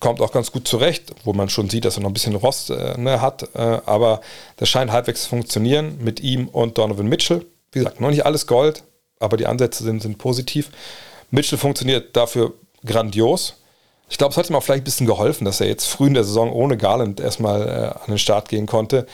kommt 0.00 0.20
auch 0.20 0.32
ganz 0.32 0.50
gut 0.50 0.66
zurecht, 0.66 1.12
wo 1.24 1.32
man 1.32 1.48
schon 1.48 1.68
sieht, 1.68 1.84
dass 1.84 1.96
er 1.96 2.02
noch 2.02 2.10
ein 2.10 2.14
bisschen 2.14 2.34
Rost 2.34 2.70
äh, 2.70 2.98
ne, 2.98 3.20
hat. 3.20 3.54
Äh, 3.54 3.80
aber 3.86 4.22
das 4.56 4.68
scheint 4.68 4.90
halbwegs 4.90 5.24
zu 5.24 5.28
funktionieren 5.28 5.98
mit 6.00 6.20
ihm 6.20 6.48
und 6.48 6.78
Donovan 6.78 7.06
Mitchell. 7.06 7.44
Wie 7.72 7.80
gesagt, 7.80 8.00
noch 8.00 8.10
nicht 8.10 8.24
alles 8.24 8.46
Gold, 8.46 8.82
aber 9.20 9.36
die 9.36 9.46
Ansätze 9.46 9.84
sind, 9.84 10.02
sind 10.02 10.18
positiv. 10.18 10.70
Mitchell 11.30 11.58
funktioniert 11.58 12.16
dafür 12.16 12.54
grandios. 12.84 13.54
Ich 14.08 14.18
glaube, 14.18 14.32
es 14.32 14.38
hat 14.38 14.50
ihm 14.50 14.56
auch 14.56 14.62
vielleicht 14.62 14.82
ein 14.82 14.84
bisschen 14.84 15.06
geholfen, 15.06 15.44
dass 15.44 15.60
er 15.60 15.68
jetzt 15.68 15.86
früh 15.86 16.08
in 16.08 16.14
der 16.14 16.24
Saison 16.24 16.50
ohne 16.50 16.76
Garland 16.76 17.20
erstmal 17.20 17.62
äh, 17.62 18.02
an 18.02 18.08
den 18.08 18.18
Start 18.18 18.48
gehen 18.48 18.66
konnte, 18.66 19.06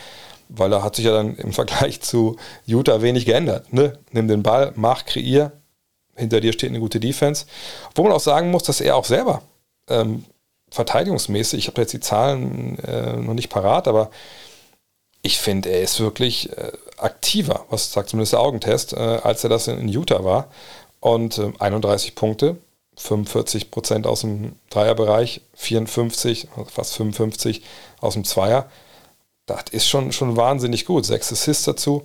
weil 0.48 0.72
er 0.72 0.82
hat 0.82 0.96
sich 0.96 1.04
ja 1.04 1.12
dann 1.12 1.36
im 1.36 1.52
Vergleich 1.52 2.00
zu 2.00 2.36
Utah 2.64 3.02
wenig 3.02 3.26
geändert. 3.26 3.72
Ne? 3.72 3.98
Nimm 4.12 4.28
den 4.28 4.42
Ball, 4.42 4.72
mach, 4.76 5.04
kreier. 5.04 5.52
Hinter 6.16 6.40
dir 6.40 6.52
steht 6.52 6.70
eine 6.70 6.80
gute 6.80 7.00
Defense. 7.00 7.46
Wo 7.94 8.02
man 8.02 8.12
auch 8.12 8.20
sagen 8.20 8.50
muss, 8.50 8.64
dass 8.64 8.80
er 8.80 8.96
auch 8.96 9.04
selber 9.04 9.42
ähm, 9.88 10.24
verteidigungsmäßig, 10.70 11.60
ich 11.60 11.68
habe 11.68 11.80
jetzt 11.82 11.92
die 11.92 12.00
Zahlen 12.00 12.78
äh, 12.80 13.16
noch 13.16 13.34
nicht 13.34 13.50
parat, 13.50 13.88
aber 13.88 14.10
ich 15.22 15.38
finde, 15.38 15.70
er 15.70 15.82
ist 15.82 16.00
wirklich 16.00 16.56
äh, 16.56 16.72
aktiver, 16.98 17.66
was 17.70 17.92
sagt 17.92 18.10
zumindest 18.10 18.32
der 18.32 18.40
Augentest, 18.40 18.92
äh, 18.92 18.96
als 18.96 19.44
er 19.44 19.50
das 19.50 19.68
in, 19.68 19.78
in 19.78 19.88
Utah 19.88 20.24
war. 20.24 20.48
Und 21.00 21.40
31 21.58 22.10
ähm, 22.10 22.14
Punkte, 22.14 22.56
45 22.96 23.70
Prozent 23.70 24.06
aus 24.06 24.22
dem 24.22 24.56
Dreierbereich, 24.70 25.42
54, 25.54 26.48
fast 26.72 26.94
55 26.96 27.62
aus 28.00 28.14
dem 28.14 28.24
Zweier. 28.24 28.70
Das 29.46 29.64
ist 29.70 29.88
schon, 29.88 30.12
schon 30.12 30.36
wahnsinnig 30.36 30.86
gut. 30.86 31.06
Sechs 31.06 31.30
Assists 31.30 31.64
dazu. 31.64 32.02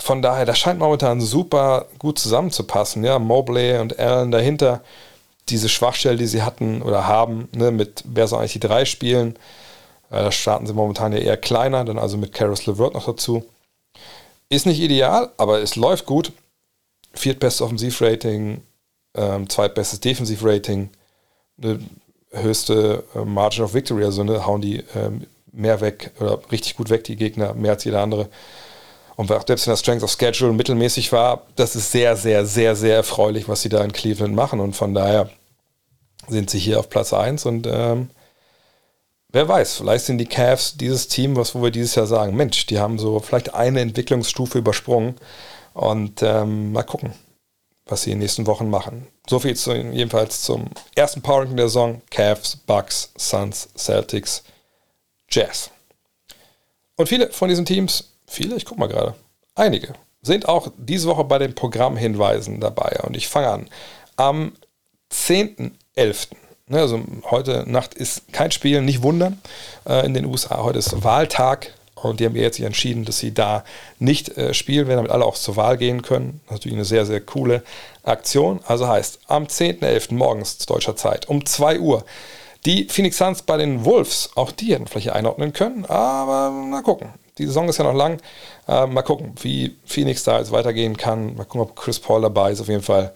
Von 0.00 0.22
daher, 0.22 0.46
das 0.46 0.58
scheint 0.58 0.78
momentan 0.78 1.20
super 1.20 1.86
gut 1.98 2.18
zusammenzupassen. 2.18 3.04
Ja, 3.04 3.18
Mobley 3.18 3.78
und 3.78 3.98
Allen 3.98 4.30
dahinter. 4.30 4.80
Diese 5.48 5.68
Schwachstelle, 5.68 6.16
die 6.16 6.26
sie 6.26 6.42
hatten 6.42 6.82
oder 6.82 7.06
haben, 7.06 7.48
ne, 7.52 7.70
mit 7.70 8.04
wer 8.06 8.28
soll 8.28 8.40
eigentlich 8.40 8.52
die 8.52 8.60
drei 8.60 8.84
spielen. 8.84 9.36
Äh, 10.10 10.24
da 10.24 10.32
starten 10.32 10.66
sie 10.66 10.74
momentan 10.74 11.12
ja 11.12 11.18
eher 11.18 11.36
kleiner, 11.36 11.84
dann 11.84 11.98
also 11.98 12.16
mit 12.16 12.32
Karis 12.32 12.66
LeVert 12.66 12.94
noch 12.94 13.06
dazu. 13.06 13.44
Ist 14.50 14.66
nicht 14.66 14.80
ideal, 14.80 15.30
aber 15.36 15.60
es 15.60 15.76
läuft 15.76 16.06
gut. 16.06 16.32
Viertbestes 17.14 17.62
Offensivrating, 17.62 18.62
ähm, 19.14 19.48
zweitbestes 19.48 20.00
Defensivrating, 20.00 20.90
eine 21.60 21.80
höchste 22.30 23.04
äh, 23.14 23.24
Margin 23.24 23.64
of 23.64 23.74
Victory, 23.74 24.04
also 24.04 24.22
ne, 24.24 24.46
hauen 24.46 24.60
die 24.60 24.84
ähm, 24.94 25.26
mehr 25.52 25.80
weg 25.80 26.12
oder 26.20 26.38
richtig 26.52 26.76
gut 26.76 26.90
weg, 26.90 27.04
die 27.04 27.16
Gegner, 27.16 27.54
mehr 27.54 27.72
als 27.72 27.84
jeder 27.84 28.02
andere. 28.02 28.28
Und 29.18 29.32
auch 29.32 29.44
selbst 29.44 29.66
wenn 29.66 29.72
das 29.72 29.80
Strength 29.80 30.04
of 30.04 30.12
Schedule 30.12 30.52
mittelmäßig 30.52 31.10
war, 31.10 31.42
das 31.56 31.74
ist 31.74 31.90
sehr, 31.90 32.16
sehr, 32.16 32.46
sehr, 32.46 32.76
sehr 32.76 32.96
erfreulich, 32.96 33.48
was 33.48 33.62
sie 33.62 33.68
da 33.68 33.82
in 33.82 33.92
Cleveland 33.92 34.34
machen. 34.34 34.60
Und 34.60 34.76
von 34.76 34.94
daher 34.94 35.28
sind 36.28 36.50
sie 36.50 36.58
hier 36.60 36.78
auf 36.78 36.88
Platz 36.88 37.12
1 37.12 37.44
und 37.44 37.66
ähm, 37.66 38.10
wer 39.30 39.48
weiß, 39.48 39.78
vielleicht 39.78 40.04
sind 40.04 40.18
die 40.18 40.26
Cavs 40.26 40.76
dieses 40.76 41.08
Team, 41.08 41.36
was 41.36 41.54
wo 41.54 41.62
wir 41.62 41.70
dieses 41.70 41.96
Jahr 41.96 42.06
sagen, 42.06 42.36
Mensch, 42.36 42.66
die 42.66 42.78
haben 42.78 42.98
so 42.98 43.18
vielleicht 43.18 43.54
eine 43.54 43.80
Entwicklungsstufe 43.80 44.58
übersprungen 44.58 45.16
und 45.74 46.22
ähm, 46.22 46.72
mal 46.72 46.84
gucken 46.84 47.12
was 47.88 48.02
sie 48.02 48.10
in 48.10 48.18
den 48.18 48.24
nächsten 48.24 48.46
Wochen 48.46 48.68
machen. 48.70 49.06
So 49.28 49.38
viel 49.38 49.56
zu, 49.56 49.74
jedenfalls 49.74 50.42
zum 50.42 50.66
ersten 50.94 51.22
Power 51.22 51.40
Ranking 51.40 51.56
der 51.56 51.68
Saison. 51.68 52.02
Cavs, 52.10 52.56
Bucks, 52.56 53.12
Suns, 53.16 53.68
Celtics, 53.76 54.44
Jazz. 55.30 55.70
Und 56.96 57.08
viele 57.08 57.30
von 57.32 57.48
diesen 57.48 57.64
Teams, 57.64 58.12
viele, 58.28 58.56
ich 58.56 58.64
guck 58.64 58.78
mal 58.78 58.88
gerade, 58.88 59.14
einige, 59.54 59.94
sind 60.22 60.48
auch 60.48 60.70
diese 60.76 61.08
Woche 61.08 61.24
bei 61.24 61.38
den 61.38 61.54
Programmhinweisen 61.54 62.60
dabei. 62.60 63.00
Und 63.02 63.16
ich 63.16 63.28
fange 63.28 63.48
an. 63.48 63.68
Am 64.16 64.52
10.11. 65.12 66.28
Ne, 66.66 66.80
also 66.80 67.00
heute 67.30 67.64
Nacht 67.66 67.94
ist 67.94 68.32
kein 68.32 68.50
Spiel, 68.50 68.82
nicht 68.82 69.02
wundern. 69.02 69.40
Äh, 69.88 70.04
in 70.04 70.14
den 70.14 70.26
USA 70.26 70.62
heute 70.62 70.78
ist 70.78 71.02
Wahltag 71.02 71.72
und 71.94 72.20
die 72.20 72.26
haben 72.26 72.36
jetzt 72.36 72.60
entschieden, 72.60 73.04
dass 73.04 73.18
sie 73.18 73.32
da 73.32 73.64
nicht 73.98 74.36
äh, 74.36 74.52
spielen 74.52 74.86
werden, 74.86 74.98
damit 74.98 75.10
alle 75.10 75.24
auch 75.24 75.34
zur 75.34 75.56
Wahl 75.56 75.78
gehen 75.78 76.02
können. 76.02 76.40
Das 76.44 76.44
ist 76.44 76.50
natürlich 76.58 76.76
eine 76.76 76.84
sehr, 76.84 77.06
sehr 77.06 77.20
coole 77.20 77.62
Aktion. 78.02 78.60
Also 78.66 78.86
heißt, 78.86 79.20
am 79.28 79.44
10.11. 79.44 80.14
morgens 80.14 80.58
deutscher 80.58 80.94
Zeit 80.94 81.28
um 81.28 81.46
2 81.46 81.80
Uhr 81.80 82.04
die 82.66 82.84
Phoenix 82.84 83.16
Suns 83.18 83.42
bei 83.42 83.56
den 83.56 83.84
Wolves, 83.84 84.30
auch 84.34 84.50
die 84.50 84.74
hätten 84.74 84.86
vielleicht 84.86 85.10
einordnen 85.10 85.52
können, 85.52 85.84
aber 85.86 86.50
mal 86.50 86.82
gucken. 86.82 87.10
Die 87.38 87.46
Saison 87.46 87.68
ist 87.68 87.78
ja 87.78 87.84
noch 87.84 87.94
lang. 87.94 88.20
Äh, 88.66 88.86
mal 88.86 89.02
gucken, 89.02 89.34
wie 89.40 89.76
Phoenix 89.84 90.24
da 90.24 90.38
jetzt 90.38 90.52
weitergehen 90.52 90.96
kann. 90.96 91.36
Mal 91.36 91.44
gucken, 91.44 91.62
ob 91.62 91.76
Chris 91.76 91.98
Paul 91.98 92.22
dabei 92.22 92.52
ist. 92.52 92.60
Auf 92.60 92.68
jeden 92.68 92.82
Fall 92.82 93.14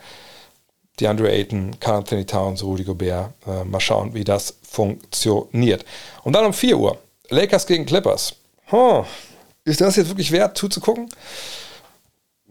DeAndre 1.00 1.30
Ayton, 1.30 1.78
Carl 1.80 1.98
Anthony 1.98 2.24
Towns, 2.24 2.62
Rudy 2.62 2.84
Gobert. 2.84 3.32
Äh, 3.46 3.64
mal 3.64 3.80
schauen, 3.80 4.14
wie 4.14 4.24
das 4.24 4.56
funktioniert. 4.62 5.84
Und 6.22 6.34
dann 6.34 6.46
um 6.46 6.52
4 6.52 6.78
Uhr 6.78 6.98
Lakers 7.28 7.66
gegen 7.66 7.86
Clippers 7.86 8.36
oh, 8.72 9.04
ist 9.64 9.80
das 9.80 9.96
jetzt 9.96 10.08
wirklich 10.08 10.32
wert, 10.32 10.56
zuzugucken? 10.56 11.08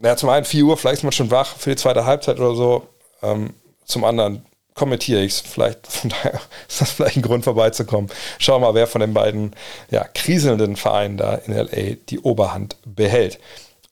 Ja, 0.02 0.16
zum 0.16 0.30
einen 0.30 0.44
4 0.44 0.64
Uhr, 0.64 0.76
vielleicht 0.76 0.98
ist 0.98 1.04
man 1.04 1.12
schon 1.12 1.30
wach 1.30 1.56
für 1.56 1.70
die 1.70 1.76
zweite 1.76 2.06
Halbzeit 2.06 2.38
oder 2.38 2.54
so. 2.54 2.86
Ähm, 3.22 3.54
zum 3.84 4.04
anderen 4.04 4.44
kommentiere 4.74 5.22
ich 5.22 5.32
es. 5.32 5.40
Vielleicht, 5.40 5.86
von 5.86 6.10
daher 6.10 6.40
ist 6.68 6.80
das 6.80 6.90
vielleicht 6.90 7.16
ein 7.16 7.22
Grund 7.22 7.44
vorbeizukommen. 7.44 8.10
Schauen 8.38 8.62
wir 8.62 8.68
mal, 8.68 8.74
wer 8.74 8.86
von 8.86 9.00
den 9.00 9.14
beiden 9.14 9.54
ja, 9.90 10.04
kriselnden 10.04 10.76
Vereinen 10.76 11.16
da 11.16 11.34
in 11.34 11.54
LA 11.54 11.96
die 12.08 12.20
Oberhand 12.20 12.76
behält. 12.84 13.38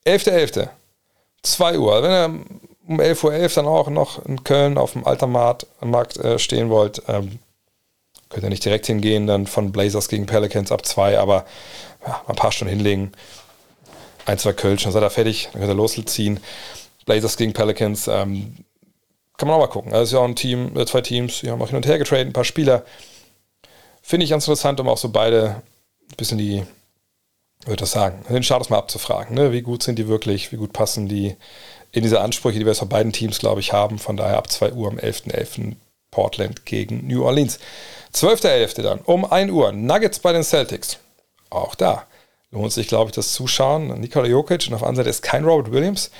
11.11. 0.05 0.53
.11. 0.53 0.69
2 1.43 1.79
Uhr. 1.79 2.03
Wenn 2.03 2.11
ihr 2.11 2.45
um 2.87 2.99
11.11 2.99 3.23
Uhr 3.23 3.31
.11 3.31 3.55
dann 3.55 3.65
auch 3.67 3.89
noch 3.89 4.25
in 4.25 4.43
Köln 4.43 4.77
auf 4.77 4.93
dem 4.93 5.05
Altermarkt 5.05 6.17
äh, 6.17 6.39
stehen 6.39 6.69
wollt, 6.69 7.01
ähm, 7.07 7.39
könnt 8.29 8.43
ihr 8.43 8.49
nicht 8.49 8.65
direkt 8.65 8.85
hingehen, 8.85 9.27
dann 9.27 9.47
von 9.47 9.71
Blazers 9.71 10.07
gegen 10.07 10.25
Pelicans 10.25 10.71
ab 10.71 10.85
2, 10.85 11.19
aber 11.19 11.45
ja, 12.05 12.21
ein 12.27 12.35
paar 12.35 12.51
Stunden 12.51 12.73
hinlegen. 12.73 13.11
Ein, 14.25 14.37
zwei 14.37 14.53
Kölsch, 14.53 14.83
dann 14.83 14.91
seid 14.91 15.03
ihr 15.03 15.09
fertig, 15.09 15.49
dann 15.51 15.61
könnt 15.61 15.71
ihr 15.71 15.75
losziehen. 15.75 16.39
Blazers 17.05 17.37
gegen 17.37 17.53
Pelicans, 17.53 18.07
ähm, 18.07 18.55
kann 19.41 19.47
man 19.47 19.57
auch 19.57 19.61
mal 19.61 19.67
gucken. 19.67 19.91
Also 19.91 20.03
ist 20.03 20.11
ja 20.13 20.19
auch 20.19 20.25
ein 20.25 20.35
Team, 20.35 20.77
äh, 20.77 20.85
zwei 20.85 21.01
Teams, 21.01 21.39
die 21.41 21.51
haben 21.51 21.61
auch 21.61 21.67
hin 21.67 21.75
und 21.75 21.85
her 21.85 21.97
getradet, 21.97 22.27
ein 22.27 22.33
paar 22.33 22.45
Spieler. 22.45 22.85
Finde 24.01 24.23
ich 24.23 24.29
ganz 24.29 24.45
interessant, 24.45 24.79
um 24.79 24.87
auch 24.87 24.97
so 24.97 25.09
beide 25.09 25.61
ein 26.09 26.15
bisschen 26.15 26.37
die, 26.37 26.63
würde 27.65 27.77
das 27.77 27.91
sagen, 27.91 28.23
den 28.29 28.43
Status 28.43 28.69
mal 28.69 28.77
abzufragen. 28.77 29.35
Ne? 29.35 29.51
Wie 29.51 29.61
gut 29.61 29.83
sind 29.83 29.97
die 29.97 30.07
wirklich, 30.07 30.51
wie 30.51 30.57
gut 30.57 30.73
passen 30.73 31.07
die 31.07 31.35
in 31.91 32.03
diese 32.03 32.21
Ansprüche, 32.21 32.59
die 32.59 32.65
wir 32.65 32.71
jetzt 32.71 32.79
von 32.79 32.89
beiden 32.89 33.11
Teams, 33.11 33.39
glaube 33.39 33.59
ich, 33.59 33.73
haben. 33.73 33.99
Von 33.99 34.15
daher 34.15 34.37
ab 34.37 34.49
2 34.49 34.73
Uhr 34.73 34.89
am 34.89 34.97
11.11. 34.97 35.31
.11. 35.31 35.75
Portland 36.11 36.65
gegen 36.65 37.07
New 37.07 37.23
Orleans. 37.23 37.57
12.11. 38.13 38.81
dann 38.81 38.99
um 38.99 39.23
1 39.23 39.51
Uhr 39.51 39.71
Nuggets 39.71 40.19
bei 40.19 40.33
den 40.33 40.43
Celtics 40.43 40.99
auch 41.49 41.75
da 41.75 42.05
lohnt 42.51 42.71
sich, 42.73 42.87
glaube 42.87 43.09
ich, 43.09 43.15
das 43.15 43.33
Zuschauen. 43.33 43.99
Nikola 43.99 44.27
Jokic 44.27 44.67
und 44.67 44.73
auf 44.73 44.81
der 44.81 44.89
anderen 44.89 44.95
Seite 44.97 45.09
ist 45.09 45.23
kein 45.23 45.45
Robert 45.45 45.71
Williams. 45.71 46.11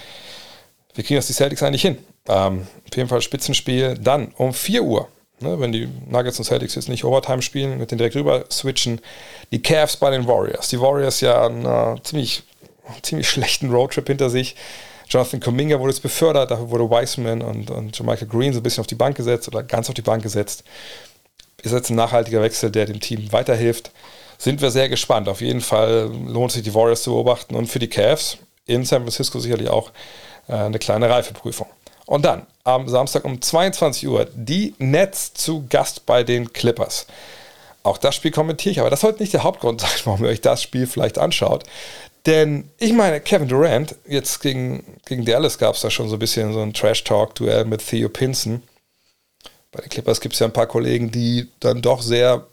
Wir 0.93 1.03
kriegen 1.03 1.17
das 1.17 1.27
die 1.27 1.33
Celtics 1.33 1.61
eigentlich 1.63 1.81
hin. 1.81 1.97
Ähm, 2.27 2.67
auf 2.89 2.95
jeden 2.95 3.09
Fall 3.09 3.21
Spitzenspiel. 3.21 3.97
Dann 3.99 4.33
um 4.37 4.53
4 4.53 4.83
Uhr, 4.83 5.07
ne, 5.39 5.59
wenn 5.59 5.71
die 5.71 5.89
Nuggets 6.09 6.39
und 6.39 6.45
Celtics 6.45 6.75
jetzt 6.75 6.89
nicht 6.89 7.03
Overtime 7.03 7.41
spielen, 7.41 7.77
mit 7.77 7.91
den 7.91 7.97
direkt 7.97 8.15
rüber 8.15 8.45
switchen, 8.51 9.01
die 9.51 9.61
Cavs 9.61 9.97
bei 9.97 10.11
den 10.11 10.27
Warriors. 10.27 10.69
Die 10.69 10.79
Warriors 10.79 11.21
ja 11.21 11.45
einen 11.45 12.03
ziemlich, 12.03 12.43
ziemlich 13.01 13.29
schlechten 13.29 13.71
Roadtrip 13.71 14.07
hinter 14.07 14.29
sich. 14.29 14.55
Jonathan 15.09 15.41
Kuminga 15.41 15.79
wurde 15.79 15.91
jetzt 15.91 16.03
befördert, 16.03 16.51
dafür 16.51 16.69
wurde 16.69 16.89
Wiseman 16.89 17.41
und, 17.41 17.69
und 17.69 17.99
Michael 18.01 18.29
Green 18.29 18.53
so 18.53 18.59
ein 18.59 18.63
bisschen 18.63 18.81
auf 18.81 18.87
die 18.87 18.95
Bank 18.95 19.17
gesetzt 19.17 19.47
oder 19.49 19.61
ganz 19.61 19.89
auf 19.89 19.93
die 19.93 20.01
Bank 20.01 20.23
gesetzt. 20.23 20.63
Ist 21.61 21.73
jetzt 21.73 21.89
ein 21.89 21.95
nachhaltiger 21.95 22.41
Wechsel, 22.41 22.71
der 22.71 22.85
dem 22.85 23.01
Team 23.01 23.31
weiterhilft 23.31 23.91
sind 24.41 24.59
wir 24.59 24.71
sehr 24.71 24.89
gespannt. 24.89 25.29
Auf 25.29 25.41
jeden 25.41 25.61
Fall 25.61 26.09
lohnt 26.25 26.51
sich 26.51 26.63
die 26.63 26.73
Warriors 26.73 27.03
zu 27.03 27.11
beobachten 27.11 27.53
und 27.55 27.67
für 27.67 27.77
die 27.77 27.87
Cavs 27.87 28.37
in 28.65 28.85
San 28.85 29.03
Francisco 29.03 29.39
sicherlich 29.39 29.69
auch 29.69 29.91
äh, 30.47 30.53
eine 30.53 30.79
kleine 30.79 31.09
Reifeprüfung. 31.09 31.67
Und 32.11 32.25
dann 32.25 32.45
am 32.65 32.89
Samstag 32.89 33.23
um 33.23 33.41
22 33.41 34.05
Uhr 34.09 34.27
die 34.33 34.75
Nets 34.79 35.33
zu 35.33 35.65
Gast 35.69 36.05
bei 36.05 36.25
den 36.25 36.51
Clippers. 36.51 37.07
Auch 37.83 37.97
das 37.97 38.15
Spiel 38.15 38.31
kommentiere 38.31 38.73
ich, 38.73 38.79
aber 38.81 38.89
das 38.89 38.99
sollte 38.99 39.23
nicht 39.23 39.31
der 39.31 39.43
Hauptgrund 39.43 39.79
sein, 39.79 39.89
warum 40.03 40.25
ihr 40.25 40.29
euch 40.29 40.41
das 40.41 40.61
Spiel 40.61 40.87
vielleicht 40.87 41.17
anschaut. 41.17 41.63
Denn 42.25 42.69
ich 42.79 42.91
meine, 42.91 43.21
Kevin 43.21 43.47
Durant, 43.47 43.95
jetzt 44.05 44.41
gegen, 44.41 44.99
gegen 45.05 45.23
Dallas 45.23 45.57
gab 45.57 45.75
es 45.75 45.81
da 45.83 45.89
schon 45.89 46.09
so 46.09 46.17
ein 46.17 46.19
bisschen 46.19 46.51
so 46.51 46.61
ein 46.61 46.73
Trash-Talk-Duell 46.73 47.63
mit 47.63 47.87
Theo 47.87 48.09
Pinson. 48.09 48.61
Bei 49.71 49.79
den 49.79 49.89
Clippers 49.89 50.19
gibt 50.19 50.33
es 50.33 50.41
ja 50.41 50.47
ein 50.47 50.53
paar 50.53 50.67
Kollegen, 50.67 51.11
die 51.11 51.47
dann 51.61 51.81
doch 51.81 52.01
sehr 52.01 52.45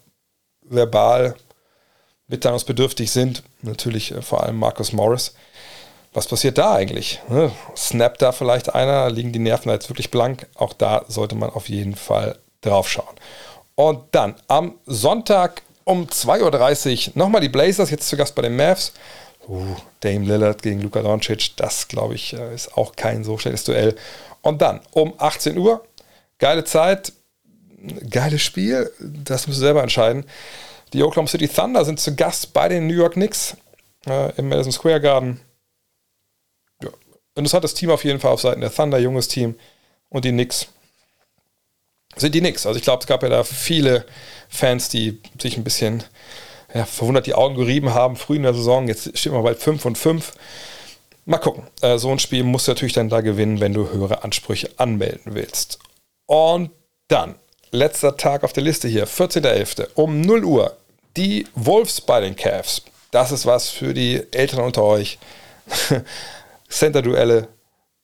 verbal 0.61 1.35
mitteilungsbedürftig 2.27 3.11
sind. 3.11 3.43
Natürlich 3.61 4.13
äh, 4.13 4.21
vor 4.21 4.41
allem 4.41 4.55
Marcus 4.55 4.93
Morris. 4.93 5.33
Was 6.13 6.27
passiert 6.27 6.57
da 6.57 6.73
eigentlich? 6.73 7.21
Ne? 7.29 7.51
Snappt 7.75 8.21
da 8.21 8.31
vielleicht 8.31 8.73
einer? 8.73 9.09
Liegen 9.11 9.31
die 9.31 9.39
Nerven 9.39 9.69
da 9.69 9.75
jetzt 9.75 9.89
wirklich 9.89 10.09
blank? 10.09 10.47
Auch 10.55 10.73
da 10.73 11.05
sollte 11.07 11.35
man 11.35 11.49
auf 11.51 11.69
jeden 11.69 11.95
Fall 11.95 12.37
drauf 12.61 12.89
schauen. 12.89 13.15
Und 13.75 14.03
dann 14.11 14.35
am 14.47 14.75
Sonntag 14.85 15.61
um 15.83 16.05
2.30 16.05 17.07
Uhr 17.07 17.13
nochmal 17.15 17.41
die 17.41 17.49
Blazers, 17.49 17.91
jetzt 17.91 18.09
zu 18.09 18.17
Gast 18.17 18.35
bei 18.35 18.41
den 18.41 18.55
Mavs. 18.55 18.93
Uh, 19.47 19.75
Dame 20.01 20.25
Lillard 20.25 20.61
gegen 20.61 20.81
Luka 20.81 21.01
Doncic, 21.01 21.55
das 21.55 21.87
glaube 21.87 22.13
ich 22.13 22.33
äh, 22.33 22.53
ist 22.53 22.77
auch 22.77 22.95
kein 22.95 23.23
so 23.23 23.37
schnelles 23.37 23.63
Duell. 23.63 23.95
Und 24.41 24.61
dann 24.61 24.81
um 24.91 25.13
18 25.17 25.57
Uhr, 25.57 25.83
geile 26.37 26.63
Zeit, 26.63 27.13
geiles 28.09 28.41
Spiel, 28.41 28.91
das 28.99 29.47
müsst 29.47 29.59
ihr 29.59 29.65
selber 29.65 29.81
entscheiden. 29.81 30.25
Die 30.93 31.03
Oklahoma 31.03 31.27
City 31.27 31.47
Thunder 31.47 31.85
sind 31.85 31.99
zu 31.99 32.15
Gast 32.15 32.53
bei 32.53 32.67
den 32.67 32.85
New 32.87 32.93
York 32.93 33.13
Knicks 33.13 33.57
äh, 34.07 34.31
im 34.37 34.49
Madison 34.49 34.71
Square 34.71 35.01
Garden. 35.01 35.39
Ja, 37.35 37.39
interessantes 37.39 37.73
Team 37.73 37.89
auf 37.89 38.03
jeden 38.03 38.19
Fall 38.19 38.31
auf 38.31 38.41
Seiten 38.41 38.61
der 38.61 38.73
Thunder, 38.73 38.99
junges 38.99 39.27
Team. 39.27 39.55
Und 40.09 40.25
die 40.25 40.31
Knicks 40.31 40.67
sind 42.15 42.35
die 42.35 42.39
Knicks. 42.39 42.65
Also 42.65 42.77
ich 42.77 42.83
glaube, 42.83 43.01
es 43.01 43.07
gab 43.07 43.23
ja 43.23 43.29
da 43.29 43.43
viele 43.43 44.05
Fans, 44.49 44.89
die 44.89 45.21
sich 45.39 45.57
ein 45.57 45.63
bisschen 45.63 46.03
ja, 46.73 46.85
verwundert 46.85 47.25
die 47.25 47.33
Augen 47.33 47.55
gerieben 47.55 47.93
haben, 47.93 48.15
früh 48.15 48.35
in 48.35 48.43
der 48.43 48.53
Saison. 48.53 48.87
Jetzt 48.87 49.17
steht 49.17 49.31
man 49.31 49.43
bald 49.43 49.59
5 49.59 49.85
und 49.85 49.97
5. 49.97 50.33
Mal 51.25 51.37
gucken. 51.37 51.63
Äh, 51.81 51.97
so 51.97 52.11
ein 52.11 52.19
Spiel 52.19 52.43
musst 52.43 52.67
du 52.67 52.71
natürlich 52.71 52.93
dann 52.93 53.09
da 53.09 53.21
gewinnen, 53.21 53.59
wenn 53.59 53.73
du 53.73 53.89
höhere 53.89 54.23
Ansprüche 54.23 54.69
anmelden 54.77 55.33
willst. 55.35 55.79
Und 56.25 56.71
dann, 57.07 57.35
letzter 57.71 58.17
Tag 58.17 58.43
auf 58.43 58.53
der 58.53 58.63
Liste 58.63 58.87
hier, 58.87 59.07
14.11. 59.07 59.89
um 59.95 60.21
0 60.21 60.43
Uhr, 60.43 60.77
die 61.17 61.47
Wolves 61.55 62.01
bei 62.01 62.21
den 62.21 62.35
Cavs. 62.35 62.83
Das 63.11 63.31
ist 63.31 63.45
was 63.45 63.69
für 63.69 63.93
die 63.93 64.21
Älteren 64.31 64.63
unter 64.63 64.83
euch. 64.83 65.17
Center-Duelle 66.69 67.47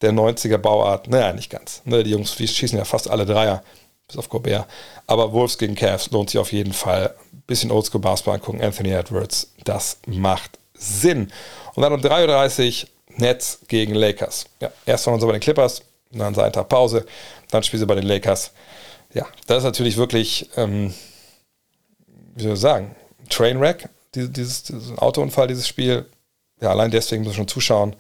der 0.02 0.12
90er 0.12 0.58
Bauart. 0.58 1.08
Naja, 1.08 1.34
nicht 1.34 1.50
ganz. 1.50 1.82
Ne, 1.86 2.04
die 2.04 2.12
Jungs 2.12 2.34
schießen 2.34 2.78
ja 2.78 2.86
fast 2.86 3.10
alle 3.10 3.26
Dreier, 3.26 3.64
bis 4.08 4.18
auf 4.18 4.30
Gobert. 4.30 4.68
Aber 5.08 5.32
Wolves 5.32 5.58
gegen 5.58 5.76
Cavs 5.76 6.12
lohnt 6.12 6.30
sich 6.30 6.40
auf 6.40 6.52
jeden 6.52 6.74
Fall 6.74 7.16
bisschen 7.48 7.72
Oldschool 7.72 8.02
Basketball 8.02 8.36
angucken, 8.36 8.62
Anthony 8.62 8.92
Edwards, 8.92 9.52
das 9.64 10.00
macht 10.08 10.60
Sinn. 10.74 11.32
Und 11.76 11.84
dann 11.84 11.94
um 11.94 12.02
3.30 12.02 12.84
Uhr 12.84 12.90
Nets 13.18 13.60
gegen 13.68 13.94
Lakers. 13.94 14.46
Ja, 14.60 14.72
erst 14.86 15.08
waren 15.08 15.20
sie 15.20 15.26
bei 15.26 15.34
den 15.34 15.42
Clippers, 15.42 15.82
dann 16.12 16.34
seinen 16.34 16.54
Tag 16.54 16.68
Pause, 16.70 17.06
dann 17.52 17.64
spielen 17.64 17.80
sie 17.80 17.86
bei 17.86 17.96
den 17.96 18.06
Lakers. 18.06 18.52
Ja, 19.14 19.26
das 19.48 19.60
ist 19.60 19.64
natürlich 19.64 19.96
wirklich, 19.98 20.50
ähm, 20.58 20.94
wie 22.36 22.44
soll 22.44 22.54
ich 22.54 22.60
sagen, 22.60 22.96
Trainwreck, 23.30 23.90
dieses, 24.14 24.64
dieses, 24.64 24.98
Autounfall, 24.98 25.48
dieses 25.48 25.68
Spiel. 25.68 26.06
Ja, 26.62 26.72
allein 26.72 26.92
deswegen 26.92 27.24
muss 27.24 27.32
ich 27.32 27.38
schon 27.38 27.48
zuschauen. 27.48 27.96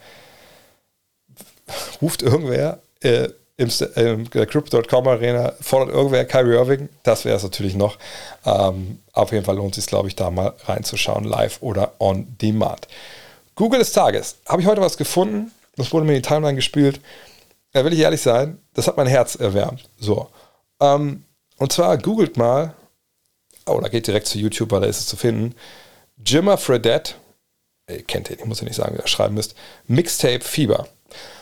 Ruft 2.01 2.21
irgendwer 2.21 2.79
äh, 3.01 3.29
im, 3.57 3.69
im 3.95 4.29
der 4.29 4.45
Crypto.com 4.45 5.07
Arena 5.07 5.53
fordert 5.61 5.95
irgendwer 5.95 6.25
Kyrie 6.25 6.55
Irving, 6.55 6.89
das 7.03 7.23
wäre 7.25 7.37
es 7.37 7.43
natürlich 7.43 7.75
noch. 7.75 7.97
Ähm, 8.45 8.99
auf 9.13 9.31
jeden 9.31 9.45
Fall 9.45 9.55
lohnt 9.55 9.77
es 9.77 9.83
sich, 9.83 9.89
glaube 9.89 10.07
ich, 10.07 10.15
da 10.15 10.29
mal 10.29 10.53
reinzuschauen, 10.65 11.23
live 11.23 11.59
oder 11.61 11.93
on 11.99 12.37
demand. 12.41 12.87
Google 13.55 13.79
des 13.79 13.93
Tages. 13.93 14.35
Habe 14.47 14.61
ich 14.61 14.67
heute 14.67 14.81
was 14.81 14.97
gefunden? 14.97 15.51
Das 15.77 15.93
wurde 15.93 16.05
mir 16.05 16.15
in 16.15 16.21
die 16.21 16.27
Timeline 16.27 16.55
gespielt. 16.55 16.99
Da 17.71 17.83
will 17.85 17.93
ich 17.93 17.99
ehrlich 17.99 18.21
sein, 18.21 18.59
das 18.73 18.87
hat 18.87 18.97
mein 18.97 19.07
Herz 19.07 19.35
erwärmt. 19.35 19.89
So. 19.97 20.29
Ähm, 20.81 21.23
und 21.57 21.71
zwar 21.71 21.97
googelt 21.97 22.35
mal, 22.37 22.73
oh, 23.65 23.79
da 23.81 23.87
geht 23.87 24.07
direkt 24.07 24.27
zu 24.27 24.37
YouTube, 24.37 24.71
weil 24.71 24.81
da 24.81 24.87
ist 24.87 24.99
es 24.99 25.07
zu 25.07 25.15
finden. 25.15 25.55
Jimmer 26.25 26.57
Fredette, 26.57 27.15
ihr 27.89 28.03
kennt 28.03 28.29
ihn, 28.29 28.37
ich 28.39 28.45
muss 28.45 28.59
ja 28.59 28.65
nicht 28.65 28.75
sagen, 28.75 28.95
wie 28.95 29.01
ihr 29.01 29.07
schreiben 29.07 29.35
müsst, 29.35 29.55
Mixtape 29.87 30.41
Fieber. 30.41 30.87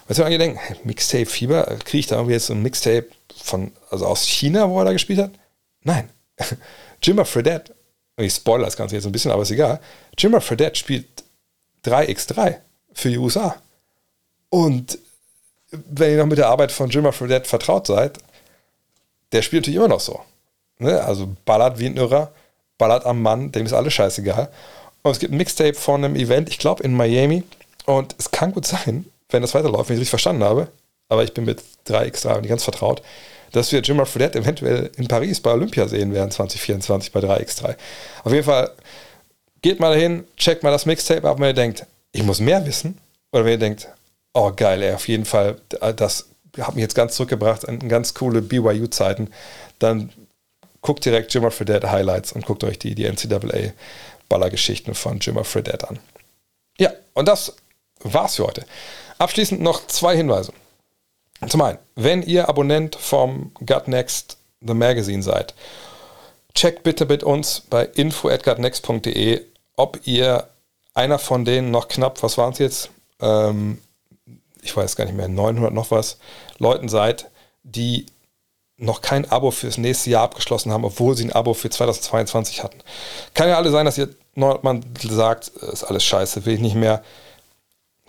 Weißt 0.08 0.20
du, 0.20 0.38
denken, 0.38 0.58
hey, 0.58 0.78
Mixtape 0.84 1.26
Fieber, 1.26 1.66
kriege 1.86 2.00
ich 2.00 2.08
da 2.08 2.16
irgendwie 2.16 2.34
jetzt 2.34 2.48
so 2.48 2.54
ein 2.54 2.62
Mixtape 2.62 3.08
von, 3.42 3.72
also 3.90 4.06
aus 4.06 4.26
China, 4.26 4.70
wo 4.70 4.80
er 4.80 4.86
da 4.86 4.94
gespielt 4.94 5.20
hat? 5.20 5.32
Nein. 5.82 6.10
Jimmer 7.02 7.26
Fredette, 7.26 7.74
ich 8.18 8.34
spoilere 8.34 8.66
das 8.66 8.78
Ganze 8.78 8.96
jetzt 8.96 9.06
ein 9.06 9.12
bisschen, 9.12 9.32
aber 9.32 9.44
ist 9.44 9.52
egal. 9.52 9.80
Jimmer 10.18 10.42
Fredette 10.42 10.76
spielt 10.76 11.24
3x3 11.86 12.58
für 12.94 13.10
die 13.10 13.18
USA. 13.18 13.56
Und 14.50 15.00
wenn 15.72 16.12
ihr 16.12 16.18
noch 16.18 16.28
mit 16.28 16.38
der 16.38 16.48
Arbeit 16.48 16.72
von 16.72 16.90
Jimmer 16.90 17.12
Fredette 17.12 17.50
vertraut 17.50 17.88
seid, 17.88 18.20
der 19.32 19.42
spielt 19.42 19.64
natürlich 19.64 19.78
immer 19.78 19.88
noch 19.88 20.00
so. 20.00 20.22
Ne? 20.78 21.02
Also 21.04 21.30
ballert 21.46 21.80
wie 21.80 21.88
ein 21.88 21.98
Irrer, 21.98 22.32
ballert 22.78 23.06
am 23.06 23.22
Mann, 23.22 23.52
dem 23.52 23.66
ist 23.66 23.74
alles 23.74 23.94
scheißegal. 23.94 24.50
Und 25.02 25.12
es 25.12 25.20
gibt 25.20 25.34
ein 25.34 25.38
Mixtape 25.38 25.74
von 25.74 26.04
einem 26.04 26.16
Event, 26.16 26.50
ich 26.50 26.60
glaube 26.60 26.84
in 26.84 26.96
Miami. 26.96 27.44
Und 27.86 28.16
es 28.18 28.32
kann 28.32 28.54
gut 28.54 28.66
sein, 28.66 29.06
wenn 29.34 29.42
das 29.42 29.54
weiterläuft, 29.54 29.90
wenn 29.90 29.96
ich 29.96 30.00
es 30.00 30.02
richtig 30.02 30.10
verstanden 30.12 30.44
habe, 30.44 30.70
aber 31.10 31.24
ich 31.24 31.34
bin 31.34 31.46
mit 31.46 31.62
3x3 31.88 32.42
nicht 32.42 32.50
ganz 32.50 32.64
vertraut, 32.64 33.02
dass 33.52 33.72
wir 33.72 33.82
Jim 33.82 34.04
Fredette 34.06 34.40
eventuell 34.40 34.90
in 34.98 35.08
Paris 35.08 35.40
bei 35.40 35.52
Olympia 35.52 35.88
sehen 35.88 36.14
werden 36.14 36.32
2024 36.32 37.12
bei 37.12 37.20
3x3. 37.20 37.76
Auf 38.24 38.32
jeden 38.32 38.46
Fall 38.46 38.72
geht 39.62 39.80
mal 39.80 39.94
dahin, 39.94 40.26
checkt 40.38 40.64
mal 40.64 40.72
das 40.72 40.86
Mixtape 40.86 41.28
ab, 41.28 41.40
wenn 41.40 41.48
ihr 41.48 41.54
denkt, 41.54 41.86
ich 42.12 42.24
muss 42.24 42.40
mehr 42.40 42.66
wissen, 42.66 42.98
oder 43.32 43.46
wenn 43.46 43.54
ihr 43.54 43.60
denkt, 43.60 43.88
oh 44.34 44.52
geil, 44.56 44.82
ey, 44.82 44.94
auf 44.94 45.08
jeden 45.08 45.26
Fall, 45.26 45.58
das 45.96 46.28
hat 46.60 46.76
mich 46.76 46.82
jetzt 46.82 46.96
ganz 46.96 47.16
zurückgebracht 47.16 47.68
an 47.68 47.80
ganz 47.88 48.14
coole 48.14 48.42
BYU-Zeiten, 48.42 49.30
dann 49.80 50.12
guckt 50.82 51.06
direkt 51.06 51.34
Jimmer 51.34 51.52
Fredette 51.52 51.92
Highlights 51.92 52.34
und 52.34 52.46
guckt 52.46 52.64
euch 52.64 52.78
die, 52.78 52.94
die 52.94 53.06
NCAA-Ballergeschichten 53.06 54.94
von 54.94 55.20
Jimmer 55.20 55.44
Fredette 55.44 55.90
an. 55.90 56.00
Ja, 56.78 56.92
und 57.14 57.28
das 57.28 57.56
war's 58.00 58.36
für 58.36 58.48
heute. 58.48 58.66
Abschließend 59.24 59.62
noch 59.62 59.88
zwei 59.88 60.18
Hinweise. 60.18 60.52
Zum 61.48 61.62
einen, 61.62 61.80
wenn 61.96 62.24
ihr 62.24 62.50
Abonnent 62.50 62.98
vom 62.98 63.54
Gut 63.66 63.88
Next 63.88 64.36
The 64.60 64.74
Magazine 64.74 65.24
seid, 65.24 65.54
checkt 66.54 66.84
bitte 66.84 67.06
mit 67.06 67.24
uns 67.24 67.62
bei 67.70 67.86
info.gutnext.de, 67.86 69.42
ob 69.78 70.02
ihr 70.04 70.50
einer 70.94 71.20
von 71.20 71.46
denen 71.46 71.72
noch 71.72 71.88
knapp, 71.88 72.22
was 72.22 72.38
waren 72.38 72.52
es 72.52 72.60
jetzt? 72.60 72.90
Ähm, 73.22 73.82
ich 74.62 74.76
weiß 74.76 74.98
gar 74.98 75.06
nicht 75.06 75.16
mehr, 75.16 75.30
900 75.30 75.74
noch 75.74 75.90
was, 75.90 76.18
Leuten 76.58 76.90
seid, 76.90 77.32
die 77.64 78.08
noch 78.76 79.00
kein 79.00 79.32
Abo 79.32 79.52
fürs 79.52 79.78
nächste 79.78 80.10
Jahr 80.10 80.24
abgeschlossen 80.24 80.74
haben, 80.74 80.84
obwohl 80.84 81.16
sie 81.16 81.24
ein 81.24 81.32
Abo 81.32 81.54
für 81.54 81.70
2022 81.70 82.62
hatten. 82.62 82.80
Kann 83.34 83.48
ja 83.48 83.56
alle 83.56 83.72
sein, 83.72 83.86
dass 83.86 83.98
ihr 83.98 84.10
900 84.36 84.66
Mann 84.66 84.84
sagt, 85.02 85.48
ist 85.48 85.86
alles 85.86 86.04
scheiße, 86.04 86.46
will 86.46 86.56
ich 86.56 86.60
nicht 86.60 86.76
mehr. 86.76 87.02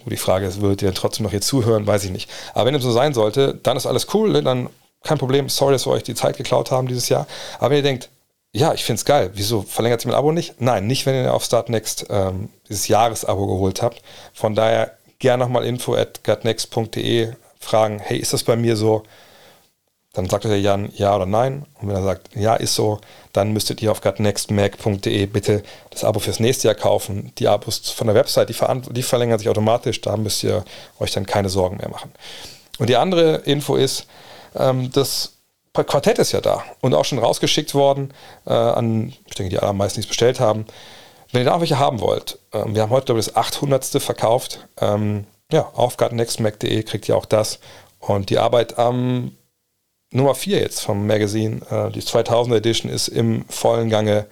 Wo 0.05 0.11
die 0.11 0.16
Frage 0.16 0.46
ist, 0.46 0.61
würdet 0.61 0.82
ihr 0.82 0.92
trotzdem 0.94 1.24
noch 1.24 1.30
hier 1.30 1.40
zuhören, 1.40 1.86
weiß 1.86 2.05
ich 2.05 2.11
nicht. 2.11 2.30
Aber 2.52 2.66
wenn 2.66 2.74
es 2.74 2.82
so 2.82 2.92
sein 2.92 3.14
sollte, 3.14 3.55
dann 3.62 3.76
ist 3.76 3.86
alles 3.86 4.07
cool, 4.14 4.30
ne? 4.30 4.42
dann 4.42 4.68
kein 5.02 5.18
Problem. 5.18 5.48
Sorry, 5.48 5.72
dass 5.72 5.86
wir 5.86 5.92
euch 5.92 6.02
die 6.02 6.14
Zeit 6.14 6.36
geklaut 6.36 6.70
haben 6.70 6.88
dieses 6.88 7.09
Jahr. 7.09 7.26
Aber 7.59 7.70
wenn 7.70 7.78
ihr 7.78 7.82
denkt, 7.82 8.11
ja, 8.52 8.72
ich 8.72 8.84
finde 8.84 8.98
es 9.00 9.05
geil, 9.05 9.30
wieso 9.34 9.62
verlängert 9.62 10.00
sich 10.00 10.07
mein 10.07 10.16
Abo 10.16 10.30
nicht? 10.30 10.61
Nein, 10.61 10.86
nicht, 10.86 11.07
wenn 11.07 11.24
ihr 11.24 11.34
auf 11.34 11.44
Startnext 11.44 12.07
ähm, 12.09 12.50
dieses 12.68 12.86
Jahresabo 12.86 13.46
geholt 13.46 13.82
habt. 13.82 14.00
Von 14.32 14.55
daher 14.55 14.96
gerne 15.18 15.42
nochmal 15.42 15.64
info 15.64 15.94
at 15.94 16.22
gutnext.de 16.22 17.32
fragen, 17.59 17.98
hey, 17.98 18.18
ist 18.18 18.32
das 18.32 18.44
bei 18.44 18.57
mir 18.57 18.76
so? 18.76 19.02
Dann 20.14 20.28
sagt 20.28 20.44
der 20.44 20.60
Jan 20.60 20.90
ja 20.94 21.14
oder 21.14 21.26
nein. 21.26 21.66
Und 21.80 21.88
wenn 21.88 21.96
er 21.96 22.02
sagt, 22.02 22.34
ja, 22.36 22.54
ist 22.54 22.74
so, 22.74 23.00
dann 23.32 23.52
müsstet 23.52 23.82
ihr 23.82 23.90
auf 23.90 24.00
gutnextmac.de 24.00 25.26
bitte 25.26 25.62
das 25.90 26.04
Abo 26.04 26.20
fürs 26.20 26.40
nächste 26.40 26.68
Jahr 26.68 26.76
kaufen. 26.76 27.32
Die 27.38 27.48
Abos 27.48 27.90
von 27.90 28.06
der 28.06 28.14
Website, 28.14 28.48
die, 28.48 28.56
die 28.92 29.02
verlängern 29.02 29.38
sich 29.38 29.48
automatisch, 29.48 30.00
da 30.00 30.16
müsst 30.16 30.44
ihr 30.44 30.64
euch 31.00 31.10
dann 31.10 31.26
keine 31.26 31.48
Sorgen 31.48 31.78
mehr 31.78 31.88
machen. 31.88 32.12
Und 32.78 32.88
die 32.88 32.96
andere 32.96 33.36
Info 33.38 33.74
ist, 33.74 34.06
ähm, 34.54 34.90
das 34.92 35.32
Quartett 35.72 36.20
ist 36.20 36.30
ja 36.30 36.40
da 36.40 36.62
und 36.80 36.94
auch 36.94 37.04
schon 37.04 37.18
rausgeschickt 37.18 37.74
worden 37.74 38.14
äh, 38.46 38.52
an, 38.52 39.12
ich 39.26 39.34
denke, 39.34 39.50
die 39.50 39.58
allermeisten, 39.58 40.00
die 40.00 40.04
es 40.04 40.08
bestellt 40.08 40.38
haben. 40.38 40.64
Wenn 41.32 41.42
ihr 41.42 41.50
da 41.50 41.58
welche 41.58 41.80
haben 41.80 42.00
wollt, 42.00 42.38
ähm, 42.52 42.76
wir 42.76 42.82
haben 42.82 42.90
heute, 42.90 43.06
glaube 43.06 43.18
ich, 43.18 43.26
das 43.26 43.34
800. 43.34 43.84
verkauft. 44.00 44.68
Ähm, 44.80 45.26
ja, 45.50 45.68
auf 45.74 45.96
gutnextmac.de 45.96 46.84
kriegt 46.84 47.08
ihr 47.08 47.16
auch 47.16 47.26
das. 47.26 47.58
Und 47.98 48.30
die 48.30 48.38
Arbeit 48.38 48.78
am 48.78 49.32
Nummer 50.14 50.36
4 50.36 50.60
jetzt 50.60 50.80
vom 50.80 51.06
Magazine, 51.08 51.60
äh, 51.70 51.90
die 51.90 52.00
2000er 52.00 52.56
Edition, 52.56 52.90
ist 52.90 53.08
im 53.08 53.44
vollen 53.48 53.90
Gange. 53.90 54.26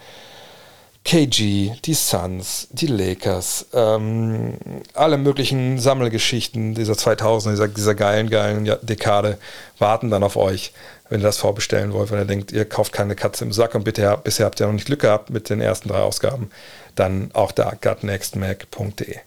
KG, 1.05 1.73
die 1.85 1.95
Suns, 1.95 2.69
die 2.71 2.87
Lakers, 2.87 3.67
ähm, 3.73 4.55
alle 4.95 5.19
möglichen 5.19 5.81
Sammelgeschichten 5.81 6.77
dieser 6.77 6.93
2000er, 6.93 7.51
dieser, 7.51 7.67
dieser 7.67 7.95
geilen, 7.97 8.31
geilen 8.31 8.65
Dekade 8.83 9.39
warten 9.81 10.11
dann 10.11 10.23
auf 10.23 10.37
euch, 10.37 10.73
wenn 11.09 11.19
ihr 11.19 11.25
das 11.25 11.39
vorbestellen 11.39 11.93
wollt. 11.93 12.13
Wenn 12.13 12.21
ihr 12.21 12.25
denkt, 12.27 12.53
ihr 12.53 12.65
kauft 12.65 12.93
keine 12.93 13.17
Katze 13.17 13.45
im 13.45 13.53
Sack 13.53 13.75
und 13.75 13.83
bitte, 13.83 14.17
bisher 14.23 14.47
habt 14.47 14.61
ihr 14.61 14.67
noch 14.67 14.75
nicht 14.75 14.87
Glück 14.87 15.01
gehabt 15.01 15.31
mit 15.31 15.51
den 15.51 15.61
ersten 15.61 15.89
drei 15.89 16.03
Ausgaben, 16.03 16.51
dann 16.95 17.31
auch 17.33 17.51
da 17.51 17.73
gutnextmac.de. 17.81 19.15
In 19.15 19.19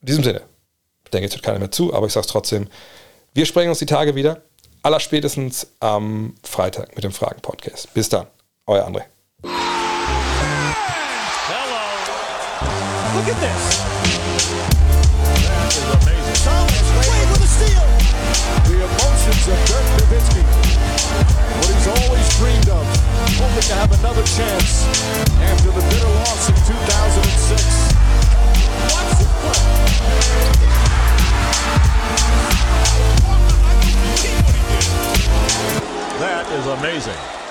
diesem 0.00 0.24
Sinne, 0.24 0.40
ich 1.04 1.10
denke, 1.10 1.26
jetzt 1.26 1.34
hört 1.34 1.44
keiner 1.44 1.58
mehr 1.58 1.70
zu, 1.70 1.92
aber 1.92 2.06
ich 2.06 2.14
sage 2.14 2.24
es 2.24 2.32
trotzdem. 2.32 2.68
Wir 3.34 3.44
sprechen 3.44 3.68
uns 3.68 3.80
die 3.80 3.84
Tage 3.84 4.14
wieder. 4.14 4.40
Allerspätestens 4.86 5.66
am 5.80 6.36
Freitag 6.44 6.94
mit 6.94 7.02
dem 7.02 7.10
Fragen-Podcast. 7.10 7.92
Bis 7.92 8.08
dann, 8.08 8.28
euer 8.68 8.86
André. 8.86 9.02
Hello. 9.42 9.50
Look 13.16 13.26
at 13.26 13.34
this. 13.42 13.82
That 15.42 15.74
is 15.74 15.82
amazing. 15.90 16.38
Thomas 16.44 16.86
Wade 16.94 17.26
with 17.32 17.42
a 17.42 17.50
steal. 17.50 17.82
The 18.62 18.78
emotions 18.86 19.48
of 19.50 19.58
Dirk 19.66 19.86
Nowitzki. 19.98 20.46
What 21.58 21.66
he's 21.74 21.88
always 21.88 22.28
dreamed 22.38 22.70
of. 22.70 22.86
Hoping 23.42 23.66
to 23.66 23.74
have 23.74 23.90
another 23.98 24.22
chance 24.22 24.86
after 25.42 25.72
the 25.72 25.82
bitter 25.90 26.10
loss 26.22 26.48
in 26.48 26.54
2006. 26.54 27.90
Watch 28.94 29.18
this 29.18 29.26
play. 29.42 29.66
That 36.18 36.50
is 36.52 36.66
amazing. 36.66 37.45